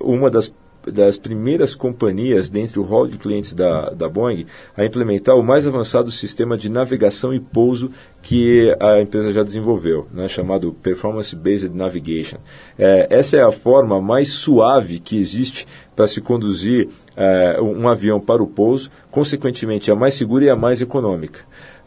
uma 0.00 0.28
das 0.28 0.52
das 0.90 1.18
primeiras 1.18 1.74
companhias 1.74 2.48
dentro 2.48 2.82
do 2.82 2.88
hall 2.88 3.06
de 3.06 3.18
clientes 3.18 3.52
da, 3.52 3.90
da 3.90 4.08
Boeing 4.08 4.46
a 4.76 4.84
implementar 4.84 5.34
o 5.36 5.42
mais 5.42 5.66
avançado 5.66 6.10
sistema 6.10 6.56
de 6.56 6.68
navegação 6.68 7.34
e 7.34 7.40
pouso 7.40 7.90
que 8.22 8.74
a 8.80 9.00
empresa 9.00 9.32
já 9.32 9.42
desenvolveu, 9.42 10.06
né, 10.12 10.28
chamado 10.28 10.72
Performance 10.72 11.34
Based 11.34 11.74
Navigation. 11.74 12.38
É, 12.78 13.08
essa 13.10 13.36
é 13.36 13.42
a 13.42 13.50
forma 13.50 14.00
mais 14.00 14.28
suave 14.28 15.00
que 15.00 15.18
existe 15.18 15.66
para 15.94 16.06
se 16.06 16.20
conduzir 16.20 16.88
é, 17.16 17.60
um 17.60 17.88
avião 17.88 18.20
para 18.20 18.42
o 18.42 18.46
pouso, 18.46 18.90
consequentemente 19.10 19.90
a 19.90 19.94
mais 19.94 20.14
segura 20.14 20.44
e 20.44 20.50
a 20.50 20.56
mais 20.56 20.80
econômica. 20.80 21.40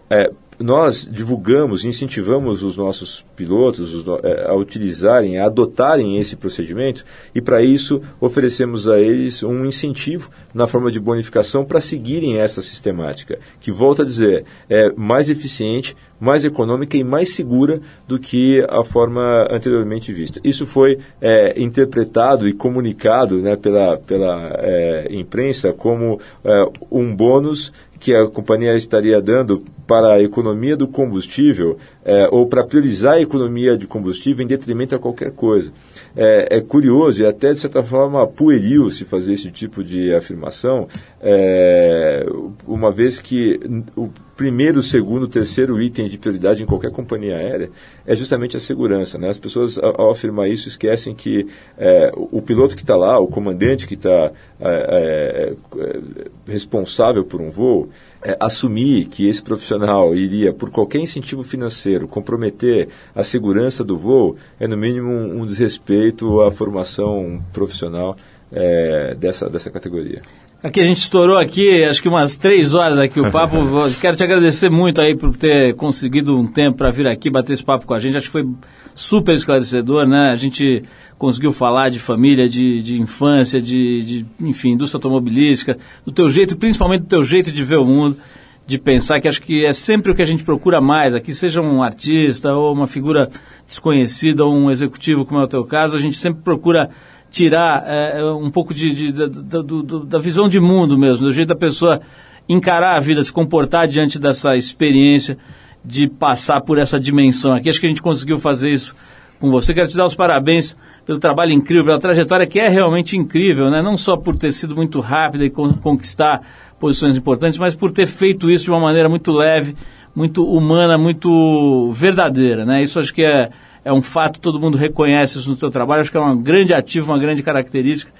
É, 0.09 0.31
nós 0.59 1.07
divulgamos, 1.09 1.85
incentivamos 1.85 2.61
os 2.63 2.75
nossos 2.75 3.25
pilotos 3.35 3.93
os, 3.93 4.05
é, 4.23 4.49
a 4.49 4.53
utilizarem, 4.53 5.39
a 5.39 5.45
adotarem 5.45 6.17
esse 6.19 6.35
procedimento 6.35 7.05
e 7.33 7.41
para 7.41 7.63
isso 7.63 8.01
oferecemos 8.19 8.89
a 8.89 8.99
eles 8.99 9.41
um 9.41 9.65
incentivo 9.65 10.29
na 10.53 10.67
forma 10.67 10.91
de 10.91 10.99
bonificação 10.99 11.63
para 11.63 11.79
seguirem 11.79 12.39
essa 12.39 12.61
sistemática, 12.61 13.39
que 13.61 13.71
volta 13.71 14.03
a 14.03 14.05
dizer, 14.05 14.43
é 14.69 14.91
mais 14.97 15.29
eficiente, 15.29 15.95
mais 16.19 16.43
econômica 16.43 16.97
e 16.97 17.03
mais 17.03 17.33
segura 17.33 17.79
do 18.05 18.19
que 18.19 18.61
a 18.67 18.83
forma 18.83 19.47
anteriormente 19.49 20.11
vista. 20.11 20.41
Isso 20.43 20.65
foi 20.65 20.99
é, 21.21 21.61
interpretado 21.61 22.49
e 22.49 22.53
comunicado 22.53 23.37
né, 23.37 23.55
pela, 23.55 23.97
pela 23.97 24.51
é, 24.57 25.07
imprensa 25.11 25.71
como 25.71 26.19
é, 26.43 26.65
um 26.91 27.15
bônus 27.15 27.71
que 27.97 28.13
a 28.13 28.27
companhia 28.27 28.75
estaria 28.75 29.21
dando 29.21 29.63
para 29.89 30.13
a 30.13 30.21
economia 30.21 30.77
do 30.77 30.87
combustível 30.87 31.75
é, 32.05 32.29
ou 32.31 32.45
para 32.45 32.63
priorizar 32.63 33.15
a 33.15 33.21
economia 33.21 33.75
de 33.75 33.87
combustível 33.87 34.45
em 34.45 34.47
detrimento 34.47 34.93
a 34.93 34.99
qualquer 34.99 35.31
coisa. 35.31 35.73
É, 36.15 36.57
é, 36.57 36.61
curioso 36.61 37.23
e 37.23 37.25
até 37.25 37.53
de 37.53 37.59
certa 37.59 37.81
forma 37.81 38.27
pueril 38.27 38.91
se 38.91 39.03
fazer 39.03 39.33
esse 39.33 39.49
tipo 39.49 39.83
de 39.83 40.13
afirmação, 40.13 40.87
é, 41.19 42.23
uma 42.67 42.91
vez 42.91 43.19
que 43.19 43.59
o 43.95 44.09
primeiro, 44.39 44.81
segundo, 44.81 45.27
terceiro 45.27 45.81
item 45.81 46.07
de 46.07 46.17
prioridade 46.17 46.63
em 46.63 46.65
qualquer 46.65 46.91
companhia 46.91 47.35
aérea 47.35 47.69
é 48.05 48.15
justamente 48.15 48.55
a 48.55 48.59
segurança. 48.59 49.17
Né? 49.17 49.27
As 49.27 49.37
pessoas, 49.37 49.77
ao, 49.77 50.11
afirmar 50.11 50.47
isso, 50.47 50.69
esquecem 50.69 51.13
que 51.13 51.45
é, 51.77 52.09
o, 52.15 52.41
piloto 52.41 52.73
que 52.73 52.81
está 52.81 52.95
lá, 52.95 53.19
o 53.19 53.27
comandante 53.27 53.85
que 53.85 53.95
está 53.95 54.31
é, 54.61 55.55
é, 55.77 55.99
responsável 56.47 57.25
por 57.25 57.41
um 57.41 57.49
voo, 57.49 57.89
é, 58.21 58.37
assumir 58.39 59.07
que 59.07 59.27
esse 59.27 59.41
profissional 59.41 60.13
iria, 60.13 60.51
por 60.51 60.69
qualquer 60.69 60.99
incentivo 60.99 61.43
financeiro, 61.43 62.07
comprometer 62.07 62.89
a 63.15 63.23
segurança 63.23 63.83
do 63.83 63.97
voo, 63.97 64.35
é 64.59 64.67
no 64.67 64.75
mínimo 64.75 65.09
um, 65.09 65.41
um 65.41 65.45
desrespeito 65.45 66.41
à 66.41 66.51
formação 66.51 67.43
profissional 67.53 68.15
é, 68.51 69.15
dessa, 69.15 69.49
dessa 69.49 69.71
categoria. 69.71 70.21
Aqui 70.61 70.81
a 70.81 70.83
gente 70.83 70.97
estourou 70.97 71.37
aqui, 71.37 71.85
acho 71.85 72.01
que 72.01 72.09
umas 72.09 72.37
três 72.37 72.73
horas 72.73 72.99
aqui 72.99 73.21
o 73.21 73.31
papo. 73.31 73.55
Quero 74.01 74.17
te 74.17 74.23
agradecer 74.25 74.69
muito 74.69 74.99
aí 74.99 75.15
por 75.15 75.35
ter 75.37 75.73
conseguido 75.75 76.37
um 76.37 76.45
tempo 76.45 76.79
para 76.79 76.91
vir 76.91 77.07
aqui 77.07 77.29
bater 77.29 77.53
esse 77.53 77.63
papo 77.63 77.85
com 77.85 77.93
a 77.93 77.99
gente. 77.99 78.17
Acho 78.17 78.25
que 78.25 78.33
foi 78.33 78.45
super 78.93 79.33
esclarecedor, 79.33 80.05
né? 80.05 80.31
A 80.31 80.35
gente 80.35 80.83
conseguiu 81.19 81.51
falar 81.51 81.89
de 81.89 81.99
família, 81.99 82.47
de, 82.47 82.81
de 82.81 82.99
infância, 82.99 83.61
de, 83.61 84.03
de, 84.03 84.25
enfim, 84.39 84.71
indústria 84.71 84.97
automobilística, 84.97 85.77
do 86.05 86.13
teu 86.13 86.29
jeito, 86.29 86.57
principalmente 86.57 87.01
do 87.01 87.07
teu 87.07 87.23
jeito 87.25 87.51
de 87.51 87.61
ver 87.61 87.75
o 87.75 87.85
mundo, 87.85 88.17
de 88.65 88.77
pensar 88.77 89.19
que 89.19 89.27
acho 89.27 89.41
que 89.41 89.65
é 89.65 89.73
sempre 89.73 90.11
o 90.11 90.15
que 90.15 90.21
a 90.21 90.25
gente 90.25 90.45
procura 90.45 90.79
mais. 90.79 91.13
Aqui 91.13 91.33
seja 91.33 91.61
um 91.61 91.83
artista 91.83 92.53
ou 92.53 92.73
uma 92.73 92.87
figura 92.87 93.29
desconhecida 93.67 94.45
ou 94.45 94.55
um 94.55 94.71
executivo, 94.71 95.25
como 95.25 95.41
é 95.41 95.43
o 95.43 95.47
teu 95.47 95.65
caso, 95.65 95.97
a 95.97 95.99
gente 95.99 96.17
sempre 96.17 96.41
procura 96.41 96.89
tirar 97.29 97.83
é, 97.85 98.23
um 98.31 98.49
pouco 98.49 98.73
de, 98.73 98.93
de, 98.93 99.11
da, 99.11 99.61
do, 99.61 100.05
da 100.05 100.19
visão 100.19 100.47
de 100.47 100.59
mundo 100.59 100.97
mesmo, 100.97 101.25
do 101.25 101.33
jeito 101.33 101.49
da 101.49 101.55
pessoa 101.55 101.99
encarar 102.47 102.95
a 102.95 102.99
vida, 102.99 103.21
se 103.21 103.31
comportar 103.31 103.89
diante 103.89 104.17
dessa 104.17 104.55
experiência 104.55 105.37
de 105.83 106.07
passar 106.07 106.61
por 106.61 106.77
essa 106.77 106.97
dimensão 106.97 107.51
aqui. 107.51 107.69
Acho 107.69 107.79
que 107.79 107.85
a 107.85 107.89
gente 107.89 108.01
conseguiu 108.01 108.39
fazer 108.39 108.71
isso 108.71 108.95
com 109.39 109.49
você. 109.49 109.73
Quero 109.73 109.87
te 109.87 109.95
dar 109.95 110.05
os 110.05 110.15
parabéns 110.15 110.75
pelo 111.05 111.19
trabalho 111.19 111.51
incrível, 111.51 111.85
pela 111.85 111.99
trajetória 111.99 112.45
que 112.45 112.59
é 112.59 112.67
realmente 112.67 113.17
incrível, 113.17 113.69
né? 113.69 113.81
Não 113.81 113.97
só 113.97 114.17
por 114.17 114.37
ter 114.37 114.51
sido 114.51 114.75
muito 114.75 114.99
rápida 114.99 115.45
e 115.45 115.49
con 115.49 115.73
conquistar 115.73 116.41
posições 116.79 117.17
importantes, 117.17 117.57
mas 117.57 117.75
por 117.75 117.91
ter 117.91 118.07
feito 118.07 118.49
isso 118.49 118.65
de 118.65 118.71
uma 118.71 118.79
maneira 118.79 119.09
muito 119.09 119.31
leve, 119.31 119.75
muito 120.15 120.45
humana, 120.45 120.97
muito 120.97 121.91
verdadeira, 121.91 122.65
né? 122.65 122.83
Isso 122.83 122.99
acho 122.99 123.13
que 123.13 123.23
é, 123.23 123.49
é 123.83 123.91
um 123.91 124.01
fato, 124.01 124.39
todo 124.39 124.59
mundo 124.59 124.77
reconhece 124.77 125.37
isso 125.37 125.49
no 125.49 125.57
seu 125.57 125.69
trabalho, 125.69 126.01
acho 126.01 126.11
que 126.11 126.17
é 126.17 126.21
um 126.21 126.37
grande 126.37 126.73
ativo, 126.73 127.11
uma 127.11 127.19
grande 127.19 127.41
característica. 127.41 128.11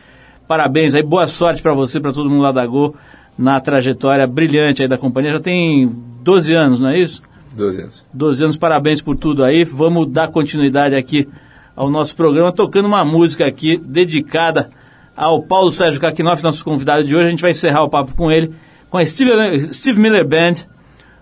Parabéns 0.48 0.96
aí, 0.96 1.04
boa 1.04 1.28
sorte 1.28 1.62
para 1.62 1.74
você, 1.74 2.00
para 2.00 2.12
todo 2.12 2.30
mundo 2.30 2.42
lá 2.42 2.52
da 2.52 2.66
Gol, 2.66 2.96
na 3.38 3.60
trajetória 3.62 4.26
brilhante 4.26 4.82
aí 4.82 4.88
da 4.88 4.98
companhia. 4.98 5.34
Já 5.34 5.40
tem 5.40 5.90
12 6.24 6.54
anos, 6.54 6.80
não 6.80 6.90
é 6.90 7.00
isso? 7.00 7.22
12 7.56 7.82
anos. 7.82 8.06
12 8.14 8.44
anos, 8.44 8.58
parabéns 8.58 9.02
por 9.02 9.16
tudo 9.16 9.44
aí. 9.44 9.64
Vamos 9.64 10.08
dar 10.08 10.30
continuidade 10.30 10.96
aqui 10.96 11.28
ao 11.76 11.90
nosso 11.90 12.16
programa, 12.16 12.52
tocando 12.52 12.86
uma 12.86 13.06
música 13.06 13.46
aqui 13.46 13.78
dedicada 13.78 14.70
ao 15.16 15.42
Paulo 15.42 15.72
Sérgio 15.72 16.00
Kakinoff, 16.00 16.44
nosso 16.44 16.64
convidado 16.64 17.04
de 17.04 17.16
hoje. 17.16 17.28
A 17.28 17.30
gente 17.30 17.42
vai 17.42 17.52
encerrar 17.52 17.84
o 17.84 17.90
papo 17.90 18.14
com 18.16 18.32
ele, 18.32 18.54
com 18.90 18.98
a 18.98 19.06
Steve, 19.06 19.74
Steve 19.74 20.00
Miller 20.00 20.28
Band, 20.28 20.66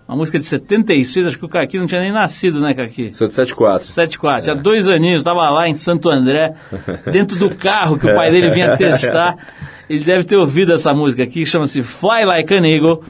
uma 0.07 0.15
música 0.15 0.39
de 0.39 0.45
76, 0.45 1.28
acho 1.28 1.38
que 1.38 1.43
o 1.43 1.49
Kaki 1.49 1.78
não 1.78 1.86
tinha 1.86 1.99
nem 1.99 2.13
nascido, 2.13 2.61
né, 2.61 2.73
Kaki? 2.73 3.11
Sou 3.13 3.28
de 3.28 3.34
74. 3.34 3.86
74, 3.86 4.43
tinha 4.43 4.55
dois 4.55 4.88
aninhos, 4.88 5.19
estava 5.19 5.49
lá 5.49 5.67
em 5.67 5.73
Santo 5.73 6.09
André, 6.09 6.53
dentro 7.11 7.38
do 7.38 7.53
carro 7.53 7.99
que 7.99 8.09
o 8.09 8.15
pai 8.15 8.32
dele 8.32 8.49
vinha 8.49 8.78
testar. 8.78 9.36
Ele 9.89 10.03
deve 10.03 10.23
ter 10.23 10.36
ouvido 10.36 10.73
essa 10.73 10.93
música 10.93 11.23
aqui, 11.23 11.45
chama-se 11.45 11.82
Fly 11.82 12.25
Like 12.25 12.53
an 12.53 12.65
Eagle, 12.65 13.03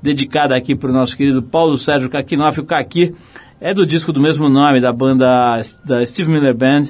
dedicada 0.00 0.56
aqui 0.56 0.74
para 0.74 0.90
o 0.90 0.92
nosso 0.92 1.16
querido 1.16 1.42
Paulo 1.42 1.76
Sérgio 1.76 2.10
Kakinoff. 2.10 2.60
O 2.60 2.64
Kaki 2.64 3.14
é 3.60 3.72
do 3.72 3.86
disco 3.86 4.12
do 4.12 4.20
mesmo 4.20 4.48
nome, 4.48 4.80
da 4.80 4.92
banda 4.92 5.60
da 5.84 6.06
Steve 6.06 6.30
Miller 6.30 6.54
Band. 6.54 6.84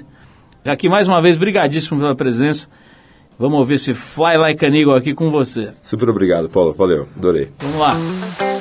Kaki, 0.64 0.88
mais 0.88 1.09
uma 1.09 1.20
vez, 1.20 1.36
brigadíssimo 1.36 2.01
pela 2.01 2.14
presença. 2.14 2.68
Vamos 3.38 3.59
ouvir 3.59 3.74
esse 3.74 3.95
Fly 3.95 4.36
Like 4.36 4.64
an 4.64 4.76
Eagle 4.76 4.95
aqui 4.95 5.14
com 5.14 5.30
você. 5.30 5.72
Super 5.82 6.09
obrigado, 6.09 6.49
Paulo. 6.49 6.72
Valeu. 6.72 7.09
Adorei. 7.16 7.49
Vamos 7.59 7.78
lá. 7.78 8.51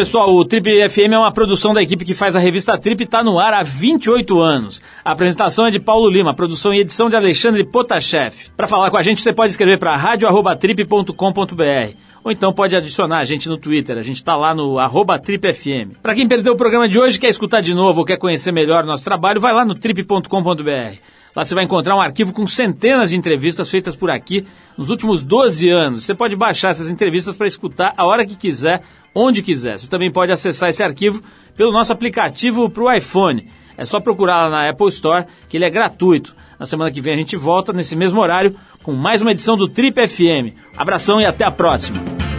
Pessoal. 0.00 0.34
O 0.34 0.46
Trip 0.46 0.88
FM 0.88 1.12
é 1.12 1.18
uma 1.18 1.30
produção 1.30 1.74
da 1.74 1.82
equipe 1.82 2.06
que 2.06 2.14
faz 2.14 2.34
a 2.34 2.38
revista 2.38 2.78
Trip 2.78 3.02
e 3.02 3.04
está 3.04 3.22
no 3.22 3.38
ar 3.38 3.52
há 3.52 3.62
28 3.62 4.40
anos. 4.40 4.80
A 5.04 5.12
apresentação 5.12 5.66
é 5.66 5.70
de 5.70 5.78
Paulo 5.78 6.08
Lima, 6.08 6.34
produção 6.34 6.72
e 6.72 6.80
edição 6.80 7.10
de 7.10 7.16
Alexandre 7.16 7.62
Potashev. 7.64 8.32
Para 8.56 8.66
falar 8.66 8.90
com 8.90 8.96
a 8.96 9.02
gente, 9.02 9.20
você 9.20 9.30
pode 9.30 9.50
escrever 9.50 9.78
para 9.78 9.94
radio@trip.com.br 9.98 11.96
ou 12.24 12.32
então 12.32 12.50
pode 12.50 12.74
adicionar 12.74 13.18
a 13.18 13.24
gente 13.24 13.46
no 13.46 13.58
Twitter. 13.58 13.98
A 13.98 14.02
gente 14.02 14.16
está 14.16 14.34
lá 14.36 14.54
no 14.54 14.78
TripFM. 15.18 15.98
Para 16.02 16.14
quem 16.14 16.26
perdeu 16.26 16.54
o 16.54 16.56
programa 16.56 16.88
de 16.88 16.98
hoje, 16.98 17.18
quer 17.18 17.28
escutar 17.28 17.60
de 17.60 17.74
novo 17.74 17.98
ou 18.00 18.06
quer 18.06 18.16
conhecer 18.16 18.52
melhor 18.52 18.84
nosso 18.84 19.04
trabalho, 19.04 19.38
vai 19.38 19.52
lá 19.52 19.66
no 19.66 19.74
trip.com.br. 19.74 21.19
Lá 21.34 21.44
você 21.44 21.54
vai 21.54 21.64
encontrar 21.64 21.96
um 21.96 22.00
arquivo 22.00 22.32
com 22.32 22.46
centenas 22.46 23.10
de 23.10 23.16
entrevistas 23.16 23.70
feitas 23.70 23.94
por 23.94 24.10
aqui 24.10 24.46
nos 24.76 24.90
últimos 24.90 25.22
12 25.22 25.68
anos. 25.70 26.04
Você 26.04 26.14
pode 26.14 26.34
baixar 26.34 26.70
essas 26.70 26.88
entrevistas 26.88 27.36
para 27.36 27.46
escutar 27.46 27.94
a 27.96 28.04
hora 28.04 28.26
que 28.26 28.36
quiser, 28.36 28.82
onde 29.14 29.42
quiser. 29.42 29.78
Você 29.78 29.88
também 29.88 30.10
pode 30.10 30.32
acessar 30.32 30.68
esse 30.68 30.82
arquivo 30.82 31.22
pelo 31.56 31.72
nosso 31.72 31.92
aplicativo 31.92 32.68
para 32.68 32.82
o 32.82 32.92
iPhone. 32.92 33.48
É 33.76 33.84
só 33.84 34.00
procurar 34.00 34.44
lá 34.44 34.50
na 34.50 34.70
Apple 34.70 34.88
Store, 34.88 35.26
que 35.48 35.56
ele 35.56 35.64
é 35.64 35.70
gratuito. 35.70 36.34
Na 36.58 36.66
semana 36.66 36.90
que 36.90 37.00
vem 37.00 37.14
a 37.14 37.18
gente 37.18 37.36
volta, 37.36 37.72
nesse 37.72 37.96
mesmo 37.96 38.20
horário, 38.20 38.54
com 38.82 38.92
mais 38.92 39.22
uma 39.22 39.30
edição 39.30 39.56
do 39.56 39.68
Trip 39.68 40.06
FM. 40.06 40.54
Abração 40.76 41.20
e 41.20 41.24
até 41.24 41.44
a 41.44 41.50
próxima! 41.50 42.29